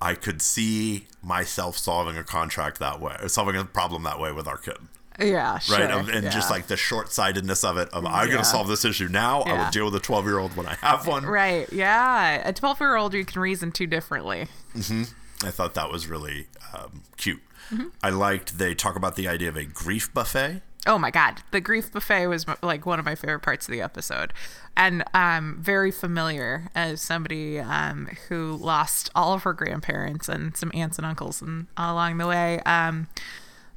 I 0.00 0.14
could 0.14 0.42
see 0.42 1.06
myself 1.22 1.76
solving 1.78 2.16
a 2.16 2.24
contract 2.24 2.78
that 2.78 3.00
way, 3.00 3.16
solving 3.28 3.56
a 3.56 3.64
problem 3.64 4.02
that 4.04 4.18
way 4.18 4.32
with 4.32 4.46
our 4.46 4.56
kid, 4.58 4.76
Yeah, 5.18 5.58
sure. 5.58 5.78
right? 5.78 6.08
And 6.10 6.30
just 6.30 6.50
like 6.50 6.66
the 6.66 6.76
short-sightedness 6.76 7.64
of 7.64 7.76
it. 7.78 7.88
Of 7.90 8.04
I'm 8.06 8.26
Yeah. 8.28 8.34
gonna 8.34 8.44
solve 8.44 8.68
this 8.68 8.84
issue 8.84 9.08
now. 9.08 9.42
I 9.42 9.52
will 9.64 9.70
deal 9.70 9.84
with 9.86 9.94
a 9.94 10.00
12-year-old 10.00 10.56
when 10.56 10.66
I 10.66 10.74
have 10.76 11.06
one. 11.06 11.24
Right. 11.26 11.70
Yeah. 11.72 12.46
A 12.48 12.52
12 12.52 12.80
year 12.80 12.96
old, 12.96 13.14
you 13.14 13.24
can 13.24 13.40
reason 13.40 13.72
too 13.72 13.86
differently. 13.86 14.48
Mm-hmm. 14.74 15.46
I 15.46 15.50
thought 15.50 15.74
that 15.74 15.90
was 15.90 16.06
really 16.06 16.48
um, 16.74 17.02
cute. 17.16 17.40
Mm-hmm. 17.72 17.88
I 18.02 18.10
liked 18.10 18.58
they 18.58 18.74
talk 18.74 18.96
about 18.96 19.16
the 19.16 19.28
idea 19.28 19.48
of 19.48 19.56
a 19.56 19.64
grief 19.64 20.12
buffet. 20.12 20.62
Oh 20.86 20.96
my 20.98 21.10
God. 21.10 21.42
The 21.50 21.60
grief 21.60 21.92
buffet 21.92 22.26
was 22.26 22.48
m- 22.48 22.56
like 22.62 22.86
one 22.86 22.98
of 22.98 23.04
my 23.04 23.14
favorite 23.14 23.40
parts 23.40 23.68
of 23.68 23.72
the 23.72 23.82
episode. 23.82 24.32
And 24.76 25.04
um, 25.12 25.58
very 25.60 25.90
familiar 25.90 26.70
as 26.74 27.02
somebody 27.02 27.58
um, 27.60 28.08
who 28.28 28.56
lost 28.56 29.10
all 29.14 29.34
of 29.34 29.42
her 29.42 29.52
grandparents 29.52 30.28
and 30.28 30.56
some 30.56 30.70
aunts 30.72 30.96
and 30.96 31.06
uncles 31.06 31.42
and 31.42 31.66
along 31.76 32.16
the 32.18 32.26
way. 32.26 32.60
Um, 32.60 33.08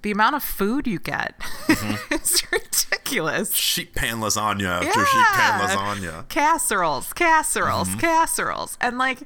the 0.01 0.11
amount 0.11 0.35
of 0.35 0.43
food 0.43 0.87
you 0.87 0.99
get 0.99 1.37
Mm-hmm. 1.67 2.13
is 2.13 2.43
ridiculous. 2.51 3.53
Sheep 3.53 3.95
pan 3.95 4.17
lasagna 4.19 4.81
after 4.85 5.05
sheep 5.05 5.25
pan 5.33 5.59
lasagna. 5.61 6.27
Casseroles, 6.29 7.11
casseroles, 7.13 7.89
Mm-hmm. 7.89 7.99
casseroles, 7.99 8.77
and 8.79 8.97
like 8.97 9.19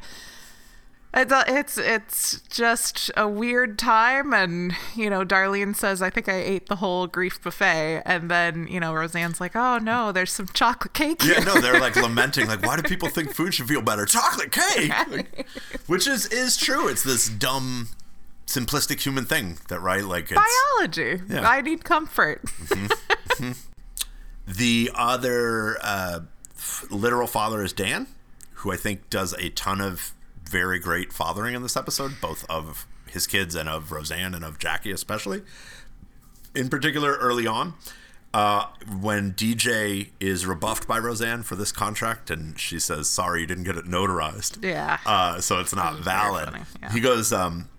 it's 1.20 1.34
it's 1.48 1.78
it's 1.78 2.42
just 2.50 3.12
a 3.18 3.28
weird 3.28 3.80
time, 3.80 4.34
and 4.34 4.74
you 4.96 5.10
know, 5.10 5.24
Darlene 5.26 5.76
says, 5.76 6.02
"I 6.02 6.10
think 6.10 6.28
I 6.30 6.36
ate 6.36 6.68
the 6.68 6.78
whole 6.78 7.08
grief 7.08 7.42
buffet," 7.42 8.04
and 8.06 8.30
then 8.30 8.68
you 8.68 8.80
know, 8.80 8.94
Roseanne's 8.94 9.40
like, 9.42 9.56
"Oh 9.56 9.78
no, 9.78 10.12
there's 10.12 10.32
some 10.32 10.48
chocolate 10.54 10.94
cake." 10.94 11.24
Yeah, 11.24 11.40
no, 11.40 11.60
they're 11.60 11.80
like 11.80 11.96
lamenting, 12.02 12.48
like, 12.48 12.62
why 12.66 12.76
do 12.76 12.84
people 12.84 13.10
think 13.10 13.34
food 13.34 13.54
should 13.54 13.68
feel 13.68 13.82
better? 13.82 14.06
Chocolate 14.06 14.52
cake, 14.52 14.92
Like, 15.10 15.48
which 15.88 16.08
is 16.08 16.26
is 16.28 16.58
true. 16.58 16.88
It's 16.88 17.04
this 17.04 17.30
dumb, 17.30 17.90
simplistic 18.46 19.02
human 19.02 19.26
thing 19.26 19.58
that, 19.70 19.80
right? 19.82 20.04
Like, 20.04 20.32
it's 20.32 20.40
biology. 20.78 21.22
Yeah. 21.30 21.48
I 21.48 21.62
need 21.62 21.84
comfort. 21.84 22.44
the 24.48 24.92
other 24.94 25.78
uh, 25.82 26.20
literal 26.90 27.28
father 27.28 27.64
is 27.64 27.74
Dan, 27.74 28.08
who 28.56 28.72
I 28.72 28.78
think 28.78 29.10
does 29.10 29.34
a 29.34 29.50
ton 29.50 29.82
of 29.82 30.14
very 30.48 30.80
great 30.80 31.12
fathering 31.14 31.56
in 31.56 31.62
this 31.62 31.76
episode, 31.78 32.20
both 32.22 32.46
of 32.50 32.88
his 33.10 33.28
kids 33.28 33.56
and 33.56 33.70
of 33.70 33.92
Roseanne 33.92 34.34
and 34.34 34.44
of 34.44 34.60
Jackie, 34.60 34.92
especially. 34.92 35.42
In 36.56 36.70
particular, 36.70 37.16
early 37.18 37.46
on, 37.48 37.76
uh, 38.34 38.66
when 39.00 39.34
DJ 39.34 40.10
is 40.20 40.46
rebuffed 40.46 40.88
by 40.88 40.98
Roseanne 41.00 41.44
for 41.44 41.56
this 41.56 41.72
contract, 41.72 42.30
and 42.30 42.60
she 42.60 42.80
says, 42.80 43.10
"Sorry, 43.10 43.42
you 43.42 43.48
didn't 43.48 43.64
get 43.64 43.78
it 43.78 43.86
notarized." 43.86 44.64
Yeah. 44.64 44.98
Uh, 45.06 45.40
so 45.40 45.60
it's 45.60 45.74
not 45.76 46.00
valid. 46.00 46.50
yeah. 46.82 46.92
He 46.92 47.00
goes, 47.00 47.32
um, 47.32 47.70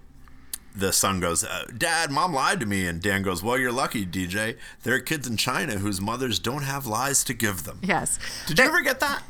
the 0.75 0.93
son 0.93 1.19
goes, 1.19 1.43
uh, 1.45 1.65
Dad, 1.77 2.11
mom 2.11 2.33
lied 2.33 2.61
to 2.61 2.67
me. 2.67 2.87
And 2.87 3.03
Dan 3.03 3.23
goes, 3.23 3.43
Well, 3.43 3.59
you're 3.59 3.73
lucky, 3.73 4.07
DJ. 4.07 4.57
There 4.85 4.95
are 4.95 5.01
kids 5.01 5.27
in 5.27 5.37
China 5.37 5.79
whose 5.79 6.01
mothers 6.01 6.39
don't 6.39 6.63
have 6.63 6.87
lies 6.87 7.25
to 7.25 7.35
give 7.35 7.65
them. 7.65 7.81
yes. 7.83 8.19
Did 8.47 8.59
you 8.61 8.65
ever 8.65 8.81
get 8.83 9.01
that? 9.01 9.23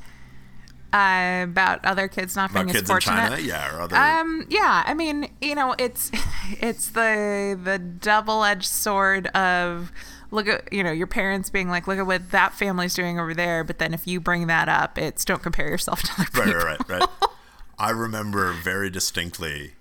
Uh, 0.92 1.42
about 1.44 1.85
other 1.85 2.09
kids 2.09 2.35
not 2.35 2.51
being 2.53 2.62
About 2.62 2.74
as 2.74 2.81
kids 2.81 2.88
in 2.90 2.94
fortunate. 2.94 3.29
China? 3.29 3.42
Yeah, 3.42 3.77
or 3.77 3.83
other. 3.83 3.96
Um, 3.96 4.46
yeah, 4.48 4.85
I 4.87 4.94
mean, 4.94 5.29
you 5.40 5.55
know, 5.55 5.74
it's 5.79 6.11
it's 6.61 6.88
the 6.90 7.59
the 7.62 7.79
double 7.79 8.42
edged 8.42 8.68
sword 8.68 9.27
of 9.29 9.92
look 10.31 10.48
at 10.48 10.72
you 10.72 10.83
know 10.83 10.90
your 10.90 11.07
parents 11.07 11.51
being 11.51 11.68
like, 11.68 11.87
look 11.87 11.98
at 11.98 12.07
what 12.07 12.31
that 12.31 12.55
family's 12.55 12.94
doing 12.94 13.20
over 13.20 13.35
there, 13.35 13.64
but 13.64 13.79
then 13.79 13.92
if 13.92 14.07
you 14.07 14.18
bring 14.18 14.46
that 14.46 14.68
up, 14.68 14.96
it's 14.96 15.24
don't 15.24 15.42
compare 15.42 15.68
yourself 15.68 16.03
to 16.03 16.12
other 16.18 16.24
people. 16.24 16.55
right, 16.55 16.79
right, 16.88 17.01
right. 17.01 17.09
I 17.79 17.90
remember 17.90 18.53
very 18.53 18.88
distinctly. 18.90 19.72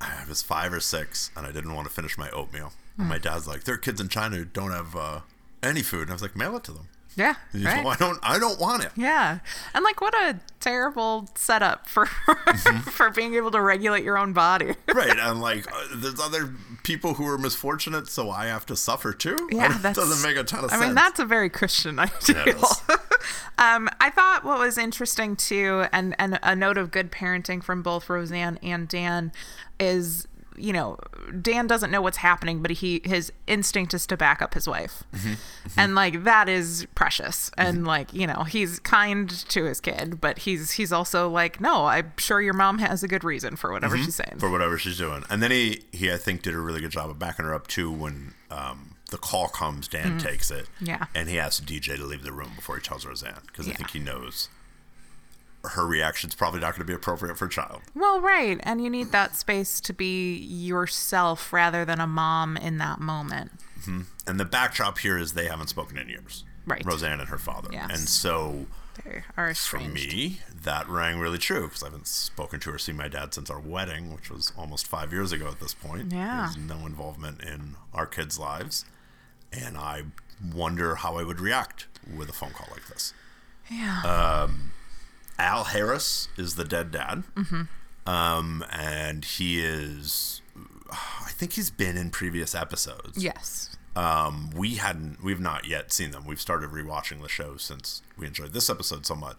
I 0.00 0.22
was 0.28 0.40
five 0.40 0.72
or 0.72 0.80
six, 0.80 1.30
and 1.36 1.46
I 1.46 1.52
didn't 1.52 1.74
want 1.74 1.86
to 1.88 1.92
finish 1.92 2.16
my 2.16 2.30
oatmeal. 2.30 2.72
And 2.96 3.08
my 3.08 3.18
dad's 3.18 3.46
like, 3.46 3.64
"There 3.64 3.74
are 3.74 3.78
kids 3.78 4.00
in 4.00 4.08
China 4.08 4.36
who 4.36 4.44
don't 4.44 4.70
have 4.72 4.94
uh, 4.96 5.20
any 5.62 5.82
food," 5.82 6.02
and 6.02 6.10
I 6.10 6.14
was 6.14 6.22
like, 6.22 6.36
"Mail 6.36 6.56
it 6.56 6.64
to 6.64 6.72
them." 6.72 6.88
Yeah, 7.16 7.34
right. 7.54 7.84
I 7.84 7.96
don't. 7.96 8.18
I 8.22 8.38
don't 8.38 8.58
want 8.60 8.84
it. 8.84 8.92
Yeah, 8.96 9.40
and 9.74 9.84
like 9.84 10.00
what 10.00 10.14
a 10.14 10.38
terrible 10.60 11.28
setup 11.34 11.86
for 11.88 12.06
for 12.92 13.10
being 13.10 13.34
able 13.34 13.50
to 13.50 13.60
regulate 13.60 14.04
your 14.04 14.18
own 14.18 14.32
body. 14.34 14.74
right 14.94 15.18
i'm 15.18 15.40
like 15.40 15.66
uh, 15.72 15.86
there's 15.94 16.20
other 16.20 16.52
people 16.82 17.14
who 17.14 17.26
are 17.26 17.38
misfortunate 17.38 18.06
so 18.08 18.28
i 18.30 18.44
have 18.46 18.66
to 18.66 18.76
suffer 18.76 19.12
too 19.14 19.48
Yeah, 19.50 19.78
that 19.78 19.94
doesn't 19.96 20.22
make 20.28 20.36
a 20.38 20.44
ton 20.44 20.64
of 20.64 20.66
I 20.66 20.74
sense 20.74 20.82
I 20.82 20.86
mean, 20.86 20.94
that's 20.94 21.18
a 21.18 21.24
very 21.24 21.48
Christian 21.48 21.98
ideal. 21.98 22.62
um, 23.58 23.88
I 24.00 24.10
thought 24.10 24.44
what 24.44 24.58
was 24.58 24.76
interesting 24.78 25.34
too, 25.36 25.84
and 25.92 26.14
and 26.18 26.38
a 26.42 26.54
note 26.54 26.76
of 26.78 26.90
good 26.90 27.10
parenting 27.10 27.62
from 27.62 27.82
both 27.82 28.08
Roseanne 28.10 28.58
and 28.62 28.86
Dan, 28.88 29.32
is 29.78 30.26
you 30.56 30.72
know 30.72 30.98
Dan 31.40 31.66
doesn't 31.66 31.90
know 31.90 32.02
what's 32.02 32.18
happening, 32.18 32.60
but 32.62 32.70
he 32.72 33.00
his 33.04 33.32
instinct 33.46 33.94
is 33.94 34.06
to 34.08 34.16
back 34.16 34.42
up 34.42 34.54
his 34.54 34.66
wife, 34.68 35.04
Mm-hmm. 35.14 35.34
and 35.78 35.94
like 35.94 36.24
that 36.24 36.48
is 36.48 36.86
precious, 36.94 37.50
and 37.56 37.86
like 37.86 38.12
you 38.12 38.26
know 38.26 38.44
he's 38.44 38.78
kind 38.80 39.30
to 39.48 39.64
his 39.64 39.80
kid, 39.80 40.20
but 40.20 40.40
he's 40.40 40.72
he's 40.72 40.92
also 40.92 41.28
like, 41.28 41.60
no, 41.60 41.86
I'm 41.86 42.12
sure 42.18 42.40
your 42.40 42.54
mom 42.54 42.78
has 42.78 43.02
a 43.02 43.08
good 43.08 43.24
reason 43.24 43.56
for 43.56 43.72
whatever 43.72 43.96
she's 43.96 44.14
saying. 44.16 44.30
Mm-hmm. 44.30 44.38
for 44.40 44.50
whatever 44.50 44.76
she's 44.78 44.98
doing 44.98 45.24
and 45.30 45.42
then 45.42 45.50
he 45.50 45.82
he 45.92 46.12
i 46.12 46.16
think 46.16 46.42
did 46.42 46.54
a 46.54 46.58
really 46.58 46.80
good 46.80 46.90
job 46.90 47.10
of 47.10 47.18
backing 47.18 47.44
her 47.44 47.54
up 47.54 47.66
too 47.66 47.90
when 47.90 48.34
um 48.50 48.94
the 49.10 49.18
call 49.18 49.48
comes 49.48 49.88
dan 49.88 50.18
takes 50.18 50.50
it. 50.50 50.66
Yeah. 50.80 51.06
and 51.14 51.28
he 51.28 51.38
asks 51.38 51.64
dj 51.64 51.96
to 51.96 52.04
leave 52.04 52.22
the 52.22 52.32
room 52.32 52.52
before 52.56 52.76
he 52.76 52.82
tells 52.82 53.04
roseanne 53.06 53.40
because 53.46 53.68
i 53.68 53.72
think 53.72 53.90
he 53.90 53.98
knows 53.98 54.48
her 55.64 55.86
reaction's 55.86 56.34
probably 56.34 56.60
not 56.60 56.70
going 56.72 56.80
to 56.80 56.84
be 56.84 56.94
appropriate 56.94 57.36
for 57.36 57.44
a 57.46 57.50
child 57.50 57.82
Well, 57.94 58.20
right. 58.20 58.58
And 58.62 58.82
you 58.82 58.88
need 58.90 59.12
that 59.12 59.36
space 59.36 59.80
to 59.82 59.92
be 59.92 60.36
yourself 60.36 61.52
rather 61.52 61.84
than 61.84 62.00
a 62.00 62.06
mom 62.06 62.56
in 62.56 62.78
that 62.78 63.00
moment. 63.00 63.52
Mm-hmm. 63.80 64.02
and 64.26 64.38
the 64.40 64.44
backdrop 64.44 64.98
here 64.98 65.16
is 65.16 65.32
they 65.32 65.46
haven't 65.46 65.68
spoken 65.68 65.96
in 65.98 66.08
years 66.08 66.44
Right. 66.66 66.84
roseanne 66.84 67.20
and 67.20 67.28
her 67.30 67.38
father 67.38 67.70
Yes. 67.72 67.90
and 67.90 68.08
so 68.08 68.66
They 69.04 69.22
are 69.36 69.54
for 69.54 69.78
me, 69.80 70.40
that 70.62 70.86
rang 70.88 71.18
really 71.18 71.38
true 71.38 71.62
because 71.68 71.82
I 71.82 71.86
haven't 71.86 72.06
spoken 72.06 72.60
to 72.60 72.70
or 72.72 72.78
seen 72.78 72.96
my 72.96 73.08
dad 73.08 73.32
since 73.32 73.48
our 73.48 73.58
wedding, 73.60 74.12
which 74.14 74.30
was 74.30 74.52
almost 74.58 74.86
five 74.86 75.10
years 75.12 75.32
ago 75.32 75.48
at 75.48 75.58
this 75.60 75.72
point. 75.72 76.12
Yeah. 76.12 76.48
There's 76.52 76.56
no 76.58 76.84
involvement 76.86 77.42
in 77.42 77.76
our 77.94 78.04
kids' 78.06 78.38
lives. 78.38 78.84
And 79.52 79.78
I 79.78 80.02
wonder 80.54 80.96
how 80.96 81.16
I 81.16 81.22
would 81.24 81.40
react 81.40 81.86
with 82.14 82.28
a 82.28 82.32
phone 82.34 82.50
call 82.50 82.68
like 82.70 82.86
this. 82.88 83.14
Yeah. 83.70 84.02
Um, 84.02 84.72
Al 85.40 85.64
Harris 85.64 86.28
is 86.36 86.54
the 86.54 86.64
dead 86.64 86.90
dad. 86.90 87.24
Mm-hmm. 87.36 87.62
Um, 88.08 88.64
and 88.70 89.24
he 89.24 89.62
is, 89.64 90.42
I 90.90 91.30
think 91.30 91.52
he's 91.54 91.70
been 91.70 91.96
in 91.96 92.10
previous 92.10 92.54
episodes. 92.54 93.22
yes. 93.22 93.76
Um, 93.96 94.50
we 94.54 94.76
hadn't, 94.76 95.22
we've 95.22 95.40
not 95.40 95.66
yet 95.66 95.92
seen 95.92 96.12
them. 96.12 96.24
We've 96.24 96.40
started 96.40 96.70
rewatching 96.70 97.20
the 97.22 97.28
show 97.28 97.56
since 97.56 98.02
we 98.16 98.24
enjoyed 98.26 98.52
this 98.52 98.70
episode 98.70 99.04
so 99.04 99.16
much. 99.16 99.38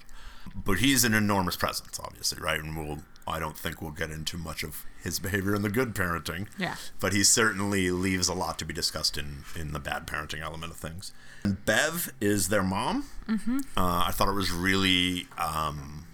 But 0.53 0.79
he's 0.79 1.03
an 1.05 1.13
enormous 1.13 1.55
presence, 1.55 1.97
obviously, 2.03 2.41
right? 2.41 2.59
And 2.59 2.75
we'll, 2.75 2.99
I 3.25 3.39
don't 3.39 3.57
think 3.57 3.81
we'll 3.81 3.91
get 3.91 4.11
into 4.11 4.37
much 4.37 4.63
of 4.63 4.85
his 5.01 5.19
behavior 5.19 5.55
in 5.55 5.61
the 5.61 5.69
good 5.69 5.95
parenting. 5.95 6.47
Yeah. 6.57 6.75
But 6.99 7.13
he 7.13 7.23
certainly 7.23 7.91
leaves 7.91 8.27
a 8.27 8.33
lot 8.33 8.59
to 8.59 8.65
be 8.65 8.73
discussed 8.73 9.17
in, 9.17 9.43
in 9.55 9.71
the 9.71 9.79
bad 9.79 10.05
parenting 10.05 10.41
element 10.41 10.73
of 10.73 10.77
things. 10.77 11.13
And 11.43 11.63
Bev 11.65 12.13
is 12.21 12.49
their 12.49 12.63
mom. 12.63 13.05
Mm-hmm. 13.27 13.57
Uh, 13.77 14.03
I 14.07 14.11
thought 14.11 14.27
it 14.27 14.33
was 14.35 14.51
really 14.51 15.27
um, 15.37 16.05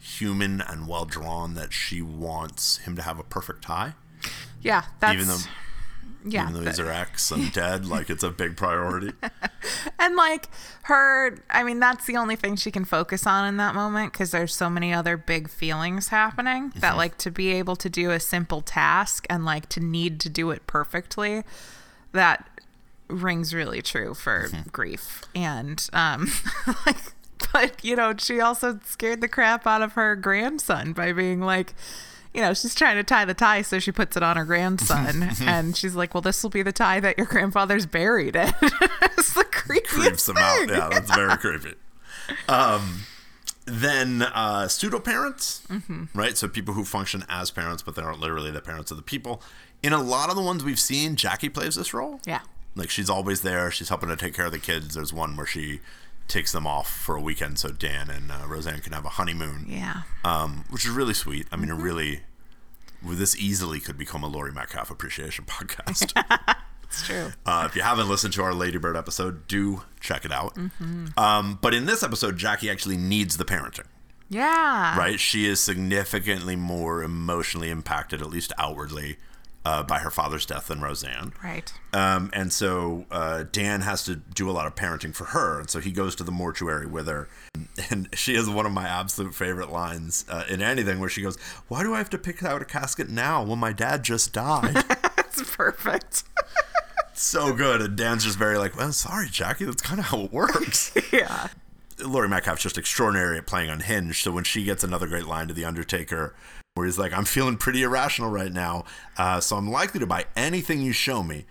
human 0.00 0.60
and 0.60 0.88
well 0.88 1.04
drawn 1.04 1.54
that 1.54 1.72
she 1.72 2.02
wants 2.02 2.78
him 2.78 2.96
to 2.96 3.02
have 3.02 3.18
a 3.18 3.22
perfect 3.24 3.62
tie. 3.62 3.94
Yeah. 4.60 4.82
That's, 5.00 5.14
Even 5.14 5.28
though 5.28 5.38
yeah. 6.24 6.42
even 6.48 6.54
though 6.54 6.68
he's 6.68 6.78
but- 6.78 6.86
her 6.86 6.92
ex 6.92 7.30
and 7.32 7.52
dead, 7.52 7.84
like 7.86 8.08
it's 8.10 8.22
a 8.22 8.30
big 8.30 8.56
priority. 8.56 9.12
and 9.98 10.14
like 10.16 10.48
her, 10.84 11.36
I 11.50 11.62
mean, 11.64 11.80
that's 11.80 12.06
the 12.06 12.16
only 12.16 12.36
thing 12.36 12.54
she 12.56 12.70
can 12.70 12.84
focus 12.84 13.26
on 13.26 13.46
in 13.48 13.56
that 13.58 13.74
moment 13.74 14.12
because 14.12 14.30
there's 14.30 14.54
so 14.54 14.70
many 14.70 14.92
other 14.92 15.16
big 15.16 15.48
feelings 15.48 16.08
happening 16.08 16.70
Mm-hmm. 16.70 16.80
that, 16.80 16.96
like, 16.96 17.18
to 17.18 17.30
be 17.30 17.52
able 17.52 17.74
to 17.76 17.88
do 17.90 18.10
a 18.12 18.20
simple 18.20 18.60
task 18.62 19.26
and 19.30 19.44
like 19.44 19.68
to 19.70 19.80
need 19.80 20.20
to 20.20 20.28
do 20.28 20.50
it 20.50 20.66
perfectly, 20.68 21.42
that 22.12 22.48
rings 23.12 23.54
really 23.54 23.82
true 23.82 24.14
for 24.14 24.48
grief. 24.70 25.22
And 25.34 25.88
um 25.92 26.30
like 26.86 26.96
but 27.52 27.84
you 27.84 27.96
know, 27.96 28.14
she 28.16 28.40
also 28.40 28.80
scared 28.84 29.20
the 29.20 29.28
crap 29.28 29.66
out 29.66 29.82
of 29.82 29.92
her 29.92 30.16
grandson 30.16 30.92
by 30.92 31.12
being 31.12 31.40
like 31.40 31.74
you 32.34 32.40
know, 32.40 32.54
she's 32.54 32.74
trying 32.74 32.96
to 32.96 33.04
tie 33.04 33.24
the 33.24 33.34
tie, 33.34 33.62
so 33.62 33.78
she 33.78 33.92
puts 33.92 34.16
it 34.16 34.22
on 34.22 34.36
her 34.36 34.44
grandson, 34.44 35.30
and 35.42 35.76
she's 35.76 35.94
like, 35.94 36.14
"Well, 36.14 36.22
this 36.22 36.42
will 36.42 36.50
be 36.50 36.62
the 36.62 36.72
tie 36.72 37.00
that 37.00 37.18
your 37.18 37.26
grandfather's 37.26 37.86
buried 37.86 38.36
in." 38.36 38.48
it's 38.62 39.34
the 39.34 39.44
creepiest 39.44 39.84
creeps 39.84 40.26
them 40.26 40.38
out. 40.38 40.68
Yeah, 40.68 40.88
that's 40.90 41.14
very 41.14 41.36
creepy. 41.36 41.74
Um, 42.48 43.02
then 43.66 44.22
uh, 44.22 44.68
pseudo 44.68 44.98
parents, 44.98 45.66
right? 46.14 46.36
So 46.36 46.48
people 46.48 46.74
who 46.74 46.84
function 46.84 47.24
as 47.28 47.50
parents, 47.50 47.82
but 47.82 47.96
they 47.96 48.02
aren't 48.02 48.20
literally 48.20 48.50
the 48.50 48.62
parents 48.62 48.90
of 48.90 48.96
the 48.96 49.02
people. 49.02 49.42
In 49.82 49.92
a 49.92 50.00
lot 50.00 50.30
of 50.30 50.36
the 50.36 50.42
ones 50.42 50.64
we've 50.64 50.80
seen, 50.80 51.16
Jackie 51.16 51.48
plays 51.48 51.74
this 51.74 51.92
role. 51.92 52.20
Yeah. 52.24 52.40
Like 52.74 52.90
she's 52.90 53.10
always 53.10 53.42
there. 53.42 53.70
She's 53.70 53.88
helping 53.88 54.08
to 54.08 54.16
take 54.16 54.34
care 54.34 54.46
of 54.46 54.52
the 54.52 54.58
kids. 54.58 54.94
There's 54.94 55.12
one 55.12 55.36
where 55.36 55.46
she 55.46 55.80
takes 56.28 56.52
them 56.52 56.66
off 56.66 56.88
for 56.90 57.16
a 57.16 57.20
weekend 57.20 57.58
so 57.58 57.68
Dan 57.70 58.08
and 58.08 58.30
uh, 58.30 58.46
Roseanne 58.46 58.80
can 58.80 58.92
have 58.92 59.04
a 59.04 59.10
honeymoon. 59.10 59.66
Yeah. 59.68 60.02
Um, 60.24 60.64
which 60.70 60.84
is 60.84 60.90
really 60.90 61.14
sweet. 61.14 61.46
I 61.52 61.56
mean, 61.56 61.68
it 61.68 61.74
really, 61.74 62.20
well, 63.04 63.14
this 63.16 63.36
easily 63.36 63.80
could 63.80 63.98
become 63.98 64.22
a 64.22 64.28
Laurie 64.28 64.52
Metcalf 64.52 64.90
appreciation 64.90 65.44
podcast. 65.48 66.12
It's 66.94 67.06
true. 67.06 67.32
Uh, 67.46 67.66
if 67.66 67.74
you 67.74 67.80
haven't 67.80 68.10
listened 68.10 68.34
to 68.34 68.42
our 68.42 68.52
Ladybird 68.52 68.98
episode, 68.98 69.48
do 69.48 69.80
check 69.98 70.26
it 70.26 70.30
out. 70.30 70.54
Um, 71.16 71.58
but 71.62 71.72
in 71.72 71.86
this 71.86 72.02
episode, 72.02 72.36
Jackie 72.36 72.68
actually 72.68 72.98
needs 72.98 73.38
the 73.38 73.46
parenting, 73.46 73.86
Yeah. 74.28 74.94
right? 74.98 75.18
She 75.18 75.46
is 75.46 75.58
significantly 75.58 76.54
more 76.54 77.02
emotionally 77.02 77.70
impacted, 77.70 78.20
at 78.20 78.28
least 78.28 78.52
outwardly, 78.58 79.16
uh, 79.64 79.82
by 79.82 79.98
her 80.00 80.10
father's 80.10 80.44
death 80.44 80.66
than 80.68 80.80
Roseanne. 80.80 81.32
Right. 81.42 81.72
Um, 81.92 82.30
and 82.32 82.52
so 82.52 83.06
uh, 83.10 83.44
Dan 83.50 83.82
has 83.82 84.02
to 84.04 84.16
do 84.16 84.50
a 84.50 84.52
lot 84.52 84.66
of 84.66 84.74
parenting 84.74 85.14
for 85.14 85.26
her. 85.26 85.60
And 85.60 85.70
so 85.70 85.78
he 85.78 85.92
goes 85.92 86.16
to 86.16 86.24
the 86.24 86.32
mortuary 86.32 86.86
with 86.86 87.06
her. 87.06 87.28
And 87.90 88.08
she 88.14 88.34
has 88.34 88.48
one 88.50 88.66
of 88.66 88.72
my 88.72 88.88
absolute 88.88 89.34
favorite 89.34 89.70
lines 89.70 90.24
uh, 90.28 90.44
in 90.48 90.62
anything 90.62 90.98
where 90.98 91.08
she 91.08 91.22
goes, 91.22 91.38
Why 91.68 91.82
do 91.82 91.94
I 91.94 91.98
have 91.98 92.10
to 92.10 92.18
pick 92.18 92.42
out 92.42 92.62
a 92.62 92.64
casket 92.64 93.08
now 93.08 93.44
when 93.44 93.58
my 93.58 93.72
dad 93.72 94.02
just 94.02 94.32
died? 94.32 94.74
That's 95.16 95.42
perfect. 95.56 96.24
so 97.14 97.52
good. 97.52 97.80
And 97.82 97.96
Dan's 97.96 98.24
just 98.24 98.38
very 98.38 98.58
like, 98.58 98.76
Well, 98.76 98.92
sorry, 98.92 99.28
Jackie, 99.30 99.64
that's 99.64 99.82
kind 99.82 100.00
of 100.00 100.06
how 100.06 100.20
it 100.22 100.32
works. 100.32 100.92
yeah. 101.12 101.48
Laurie 102.04 102.28
Metcalf's 102.28 102.62
just 102.62 102.78
extraordinary 102.78 103.38
at 103.38 103.46
playing 103.46 103.70
unhinged. 103.70 104.24
So 104.24 104.32
when 104.32 104.42
she 104.44 104.64
gets 104.64 104.82
another 104.82 105.06
great 105.06 105.26
line 105.26 105.46
to 105.48 105.54
The 105.54 105.64
Undertaker, 105.64 106.34
where 106.74 106.86
he's 106.86 106.98
like, 106.98 107.12
I'm 107.12 107.24
feeling 107.24 107.56
pretty 107.56 107.82
irrational 107.82 108.30
right 108.30 108.52
now, 108.52 108.84
uh, 109.18 109.40
so 109.40 109.56
I'm 109.56 109.70
likely 109.70 110.00
to 110.00 110.06
buy 110.06 110.24
anything 110.34 110.80
you 110.80 110.92
show 110.92 111.22
me. 111.22 111.44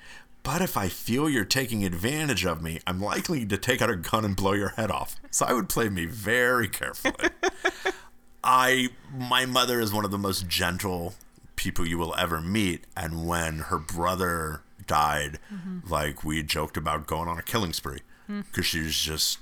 But 0.44 0.64
if 0.64 0.76
I 0.76 0.90
feel 0.90 1.30
you're 1.30 1.46
taking 1.46 1.86
advantage 1.86 2.46
of 2.46 2.64
me, 2.64 2.80
I'm 2.88 3.00
likely 3.00 3.46
to 3.46 3.58
take 3.58 3.82
out 3.82 3.92
a 3.92 3.96
gun 3.96 4.26
and 4.26 4.36
blow 4.36 4.54
your 4.54 4.70
head 4.70 4.90
off. 4.90 5.16
So 5.30 5.46
I 5.46 5.54
would 5.54 5.70
play 5.70 5.90
me 5.90 6.06
very 6.08 6.68
carefully. 6.68 7.30
I, 8.44 8.90
my 9.16 9.46
mother 9.46 9.80
is 9.80 9.94
one 9.94 10.04
of 10.04 10.10
the 10.10 10.18
most 10.18 10.48
gentle 10.48 11.14
people 11.56 11.86
you 11.86 12.00
will 12.00 12.16
ever 12.18 12.42
meet. 12.42 12.86
And 12.98 13.28
when 13.28 13.60
her 13.60 13.78
brother 13.78 14.64
died, 14.88 15.38
like 15.88 16.24
we 16.24 16.42
joked 16.42 16.76
about 16.76 17.06
going 17.06 17.28
on 17.30 17.38
a 17.38 17.44
killing 17.44 17.74
spree 17.74 18.00
because 18.28 18.66
she 18.66 18.80
was 18.82 18.98
just 18.98 19.38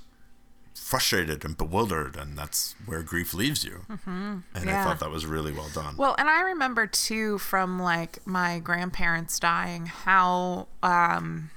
frustrated 0.80 1.44
and 1.44 1.56
bewildered, 1.56 2.16
and 2.16 2.36
that's 2.36 2.74
where 2.86 3.02
grief 3.02 3.32
leaves 3.34 3.62
you. 3.62 3.84
And 4.06 4.42
I 4.54 4.82
thought 4.82 4.98
that 5.00 5.10
was 5.10 5.26
really 5.26 5.52
well 5.52 5.68
done. 5.72 5.96
Well, 5.96 6.16
and 6.18 6.28
I 6.28 6.40
remember 6.40 6.86
too 6.86 7.38
from 7.38 7.78
like 7.78 8.26
my 8.26 8.58
grandparents 8.58 9.38
dying 9.38 9.86
how 9.86 10.66
um, 10.82 11.50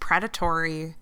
predatory 0.00 0.94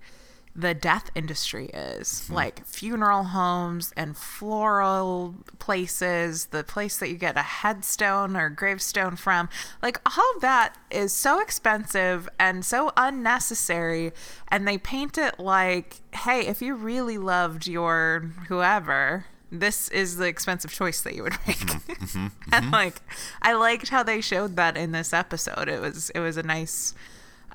the 0.56 0.72
death 0.74 1.10
industry 1.14 1.66
is. 1.66 2.26
Hmm. 2.26 2.34
Like 2.34 2.66
funeral 2.66 3.24
homes 3.24 3.92
and 3.96 4.16
floral 4.16 5.34
places, 5.58 6.46
the 6.46 6.64
place 6.64 6.96
that 6.98 7.10
you 7.10 7.16
get 7.16 7.36
a 7.36 7.42
headstone 7.42 8.36
or 8.36 8.48
gravestone 8.48 9.16
from. 9.16 9.48
Like 9.82 10.00
all 10.06 10.24
of 10.34 10.40
that 10.40 10.76
is 10.90 11.12
so 11.12 11.40
expensive 11.40 12.28
and 12.38 12.64
so 12.64 12.90
unnecessary. 12.96 14.12
And 14.48 14.66
they 14.66 14.78
paint 14.78 15.18
it 15.18 15.38
like, 15.38 16.00
hey, 16.14 16.46
if 16.46 16.62
you 16.62 16.74
really 16.74 17.18
loved 17.18 17.66
your 17.66 18.30
whoever, 18.48 19.26
this 19.52 19.88
is 19.90 20.16
the 20.16 20.26
expensive 20.26 20.72
choice 20.72 21.02
that 21.02 21.14
you 21.14 21.22
would 21.22 21.36
make. 21.46 21.58
Mm-hmm. 21.58 21.76
Mm-hmm. 22.06 22.26
and 22.52 22.64
mm-hmm. 22.66 22.72
like 22.72 23.00
I 23.42 23.54
liked 23.54 23.88
how 23.88 24.02
they 24.02 24.20
showed 24.20 24.56
that 24.56 24.76
in 24.76 24.92
this 24.92 25.12
episode. 25.12 25.68
It 25.68 25.80
was 25.80 26.10
it 26.10 26.20
was 26.20 26.36
a 26.36 26.42
nice 26.42 26.94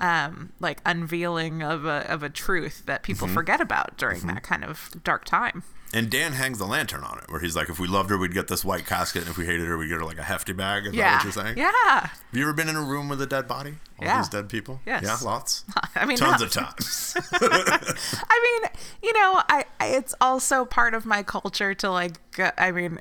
um 0.02 0.52
like 0.60 0.80
unveiling 0.84 1.62
of 1.62 1.86
a 1.86 2.04
of 2.12 2.22
a 2.22 2.28
truth 2.28 2.82
that 2.86 3.02
people 3.02 3.26
forget 3.28 3.60
about 3.60 3.96
during 3.96 4.26
that 4.26 4.42
kind 4.42 4.64
of 4.64 4.90
dark 5.02 5.24
time. 5.24 5.62
and 5.94 6.10
Dan 6.10 6.32
hangs 6.32 6.58
the 6.58 6.66
lantern 6.66 7.04
on 7.04 7.18
it, 7.18 7.24
where 7.28 7.40
he's 7.40 7.54
like, 7.54 7.68
if 7.68 7.78
we 7.78 7.86
loved 7.86 8.08
her, 8.10 8.16
we'd 8.18 8.32
get 8.32 8.48
this 8.48 8.64
white 8.64 8.86
casket, 8.86 9.22
and 9.22 9.30
if 9.30 9.36
we 9.36 9.44
hated 9.44 9.66
her, 9.66 9.76
we'd 9.76 9.88
get 9.88 9.98
her 9.98 10.04
like 10.04 10.18
a 10.18 10.22
hefty 10.22 10.52
bag. 10.54 10.86
Is 10.86 10.92
that 10.92 10.96
yeah. 10.96 11.14
what 11.16 11.24
you're 11.24 11.32
saying? 11.32 11.58
Yeah. 11.58 11.70
Have 12.00 12.20
you 12.32 12.42
ever 12.42 12.52
been 12.54 12.68
in 12.68 12.76
a 12.76 12.82
room 12.82 13.08
with 13.10 13.20
a 13.22 13.26
dead 13.26 13.46
body? 13.46 13.74
All 14.02 14.08
Yeah. 14.08 14.18
these 14.18 14.28
dead 14.28 14.48
people? 14.48 14.80
Yes. 14.86 15.02
Yeah, 15.04 15.16
lots. 15.28 15.64
I 15.94 16.04
mean 16.06 16.16
Tons 16.16 16.40
not- 16.40 16.42
of 16.42 16.50
times. 16.52 17.16
I 17.32 18.60
mean, 18.60 18.70
you 19.02 19.12
know, 19.12 19.42
I, 19.48 19.64
I 19.80 19.86
it's 19.88 20.14
also 20.20 20.64
part 20.64 20.94
of 20.94 21.04
my 21.06 21.22
culture 21.22 21.74
to 21.74 21.90
like. 21.90 22.14
I 22.56 22.70
mean, 22.72 22.98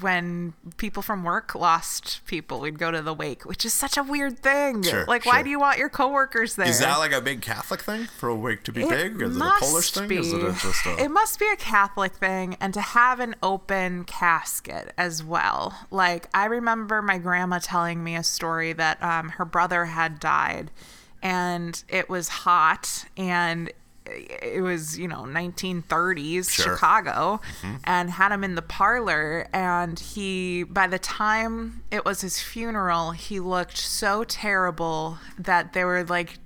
when 0.00 0.52
people 0.76 1.02
from 1.02 1.24
work 1.24 1.56
lost 1.56 2.20
people, 2.26 2.60
we'd 2.60 2.78
go 2.78 2.92
to 2.92 3.02
the 3.02 3.12
wake, 3.12 3.44
which 3.44 3.64
is 3.64 3.72
such 3.74 3.96
a 3.96 4.02
weird 4.04 4.38
thing. 4.38 4.84
Sure, 4.84 5.04
like, 5.06 5.26
why 5.26 5.42
do 5.42 5.50
you 5.50 5.58
want 5.58 5.78
your 5.78 5.88
coworkers 5.88 6.54
there? 6.54 6.68
Is 6.68 6.78
that 6.78 6.98
like 6.98 7.10
a 7.10 7.20
big 7.20 7.42
Catholic 7.42 7.80
thing 7.80 8.04
for 8.04 8.28
a 8.28 8.34
wake 8.36 8.62
to 8.64 8.72
be 8.72 8.82
big? 8.86 9.20
Is 9.20 9.36
it 9.36 9.42
a 9.42 9.50
Polish 9.58 9.90
thing? 9.90 10.10
Is 10.12 10.32
it 10.32 10.40
a, 10.44 10.52
just 10.52 10.86
a. 10.86 10.96
It 11.02 11.10
must 11.10 11.40
be 11.40 11.48
a 11.52 11.56
Catholic 11.56 12.12
thing, 12.12 12.56
and 12.60 12.72
to 12.74 12.80
have 12.80 13.18
an 13.18 13.34
open 13.42 14.04
casket 14.04 14.92
as 14.96 15.24
well. 15.24 15.74
Like 15.90 16.28
I 16.32 16.44
remember 16.44 17.02
my 17.02 17.18
grandma 17.18 17.58
telling 17.60 18.04
me 18.04 18.14
a 18.14 18.22
story 18.22 18.72
that 18.74 19.02
um, 19.02 19.30
her 19.30 19.44
brother 19.44 19.86
had 19.86 20.20
died, 20.20 20.29
and 21.22 21.82
it 21.88 22.08
was 22.08 22.28
hot, 22.28 23.04
and 23.16 23.72
it 24.06 24.62
was 24.62 24.98
you 24.98 25.06
know 25.06 25.22
1930s 25.22 26.50
Sure. 26.50 26.74
Chicago, 26.74 27.40
mm-hmm. 27.60 27.76
and 27.84 28.10
had 28.10 28.32
him 28.32 28.44
in 28.44 28.54
the 28.54 28.62
parlor, 28.62 29.48
and 29.52 29.98
he 29.98 30.64
by 30.64 30.86
the 30.86 30.98
time 30.98 31.82
it 31.90 32.04
was 32.04 32.20
his 32.20 32.40
funeral, 32.40 33.12
he 33.12 33.40
looked 33.40 33.76
so 33.76 34.24
terrible 34.24 35.18
that 35.38 35.72
they 35.72 35.84
were 35.84 36.04
like 36.04 36.38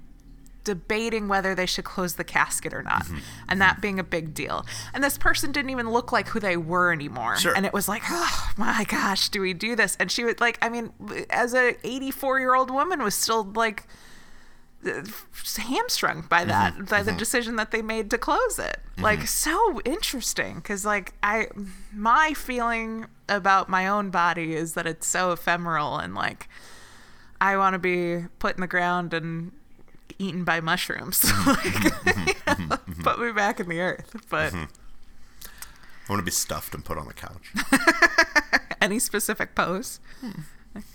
debating 0.64 1.28
whether 1.28 1.54
they 1.54 1.66
should 1.66 1.84
close 1.84 2.14
the 2.14 2.24
casket 2.24 2.72
or 2.74 2.82
not, 2.82 3.04
Mm-hmm. 3.04 3.18
and 3.48 3.60
that 3.60 3.80
being 3.80 3.98
a 4.00 4.04
big 4.04 4.34
deal. 4.34 4.64
And 4.92 5.04
this 5.04 5.16
person 5.18 5.52
didn't 5.52 5.70
even 5.70 5.90
look 5.90 6.10
like 6.10 6.28
who 6.28 6.40
they 6.40 6.56
were 6.56 6.92
anymore. 6.92 7.36
Sure. 7.36 7.54
And 7.54 7.64
it 7.66 7.72
was 7.72 7.88
like, 7.88 8.02
oh 8.10 8.50
my 8.56 8.84
gosh, 8.88 9.28
do 9.28 9.40
we 9.40 9.52
do 9.54 9.76
this? 9.76 9.96
And 10.00 10.10
she 10.10 10.24
would 10.24 10.40
like, 10.40 10.58
I 10.62 10.68
mean, 10.70 10.90
as 11.30 11.54
a 11.54 11.76
84 11.86 12.40
year 12.40 12.54
old 12.54 12.70
woman, 12.70 13.02
was 13.02 13.14
still 13.14 13.44
like 13.54 13.86
uh, 14.86 15.02
hamstrung 15.58 16.22
by 16.28 16.44
that, 16.44 16.74
Mm-hmm. 16.74 16.84
by 16.84 17.02
the 17.02 17.12
decision 17.12 17.56
that 17.56 17.70
they 17.70 17.82
made 17.82 18.10
to 18.10 18.18
close 18.18 18.58
it. 18.58 18.78
Like 18.98 19.26
so 19.26 19.80
interesting, 19.84 20.56
because 20.56 20.84
like 20.84 21.12
I, 21.22 21.48
my 21.92 22.32
feeling 22.34 23.06
about 23.28 23.68
my 23.68 23.86
own 23.88 24.10
body 24.10 24.54
is 24.54 24.74
that 24.74 24.86
it's 24.86 25.06
so 25.06 25.32
ephemeral 25.32 25.98
and 25.98 26.14
like. 26.14 26.48
I 27.40 27.58
want 27.58 27.74
to 27.74 27.78
be 27.78 28.26
put 28.38 28.54
in 28.54 28.62
the 28.62 28.66
ground 28.66 29.12
and 29.12 29.52
eaten 30.18 30.44
by 30.44 30.60
mushrooms. 30.60 31.20
Mm-hmm. 31.34 32.28
like, 32.28 32.58
you 32.58 32.66
know, 32.68 32.76
put 33.02 33.18
me 33.20 33.32
back 33.32 33.60
in 33.60 33.68
the 33.68 33.80
earth. 33.80 34.14
But 34.30 34.54
I 34.54 34.66
want 36.08 36.20
to 36.20 36.24
be 36.24 36.30
stuffed 36.30 36.74
and 36.74 36.84
put 36.84 36.98
on 36.98 37.06
the 37.06 37.14
couch. 37.14 37.52
any 38.80 38.98
specific 38.98 39.54
pose? 39.54 40.00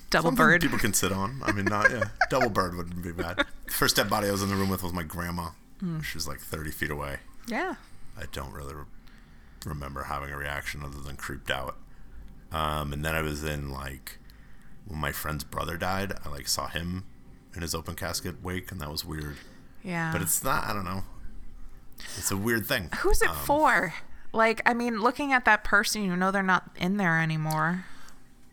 Double 0.10 0.29
Something 0.29 0.36
bird. 0.36 0.62
People 0.62 0.77
can 0.79 0.93
sit 0.93 1.12
on. 1.12 1.41
I 1.43 1.51
mean, 1.51 1.65
not 1.65 1.91
yeah. 1.91 2.10
Double 2.29 2.49
bird 2.49 2.75
wouldn't 2.75 3.01
be 3.03 3.12
bad. 3.12 3.45
The 3.65 3.71
First 3.71 3.95
dead 3.95 4.10
body 4.10 4.27
I 4.27 4.32
was 4.32 4.41
in 4.43 4.49
the 4.49 4.55
room 4.55 4.69
with 4.69 4.84
was 4.84 4.93
my 4.93 5.03
grandma. 5.03 5.49
Hmm. 5.79 6.01
She 6.01 6.17
was 6.17 6.27
like 6.27 6.39
30 6.39 6.71
feet 6.71 6.91
away. 6.91 7.17
Yeah. 7.47 7.75
I 8.17 8.23
don't 8.32 8.51
really 8.53 8.73
re- 8.73 8.84
remember 9.65 10.03
having 10.03 10.32
a 10.32 10.38
reaction 10.38 10.84
other 10.84 10.99
than 10.99 11.15
creeped 11.15 11.49
out. 11.49 11.77
Um, 12.51 12.91
and 12.93 13.05
then 13.05 13.15
I 13.15 13.21
was 13.21 13.43
in 13.43 13.69
like 13.69 14.17
when 14.88 14.99
my 14.99 15.12
friend's 15.12 15.43
brother 15.43 15.77
died. 15.77 16.13
I 16.25 16.29
like 16.29 16.47
saw 16.47 16.67
him 16.67 17.05
in 17.60 17.62
his 17.63 17.76
open 17.76 17.95
casket 17.95 18.41
wake, 18.41 18.72
and 18.72 18.80
that 18.80 18.89
was 18.89 19.04
weird. 19.04 19.36
Yeah. 19.84 20.12
But 20.13 20.22
it's 20.22 20.41
not. 20.43 20.63
I 20.63 20.72
don't 20.74 20.86
know. 20.86 21.04
It's 22.17 22.32
a 22.32 22.38
weird 22.38 22.65
thing. 22.65 22.89
Who's 23.00 23.22
it 23.22 23.30
Um, 23.30 23.36
for? 23.36 23.93
Like, 24.32 24.62
I 24.65 24.74
mean, 24.74 25.02
looking 25.02 25.34
at 25.34 25.43
that 25.45 25.63
person, 25.65 26.04
you 26.04 26.15
know 26.15 26.32
they're 26.32 26.41
not 26.43 26.69
in 26.78 26.95
there 26.98 27.19
anymore. 27.19 27.86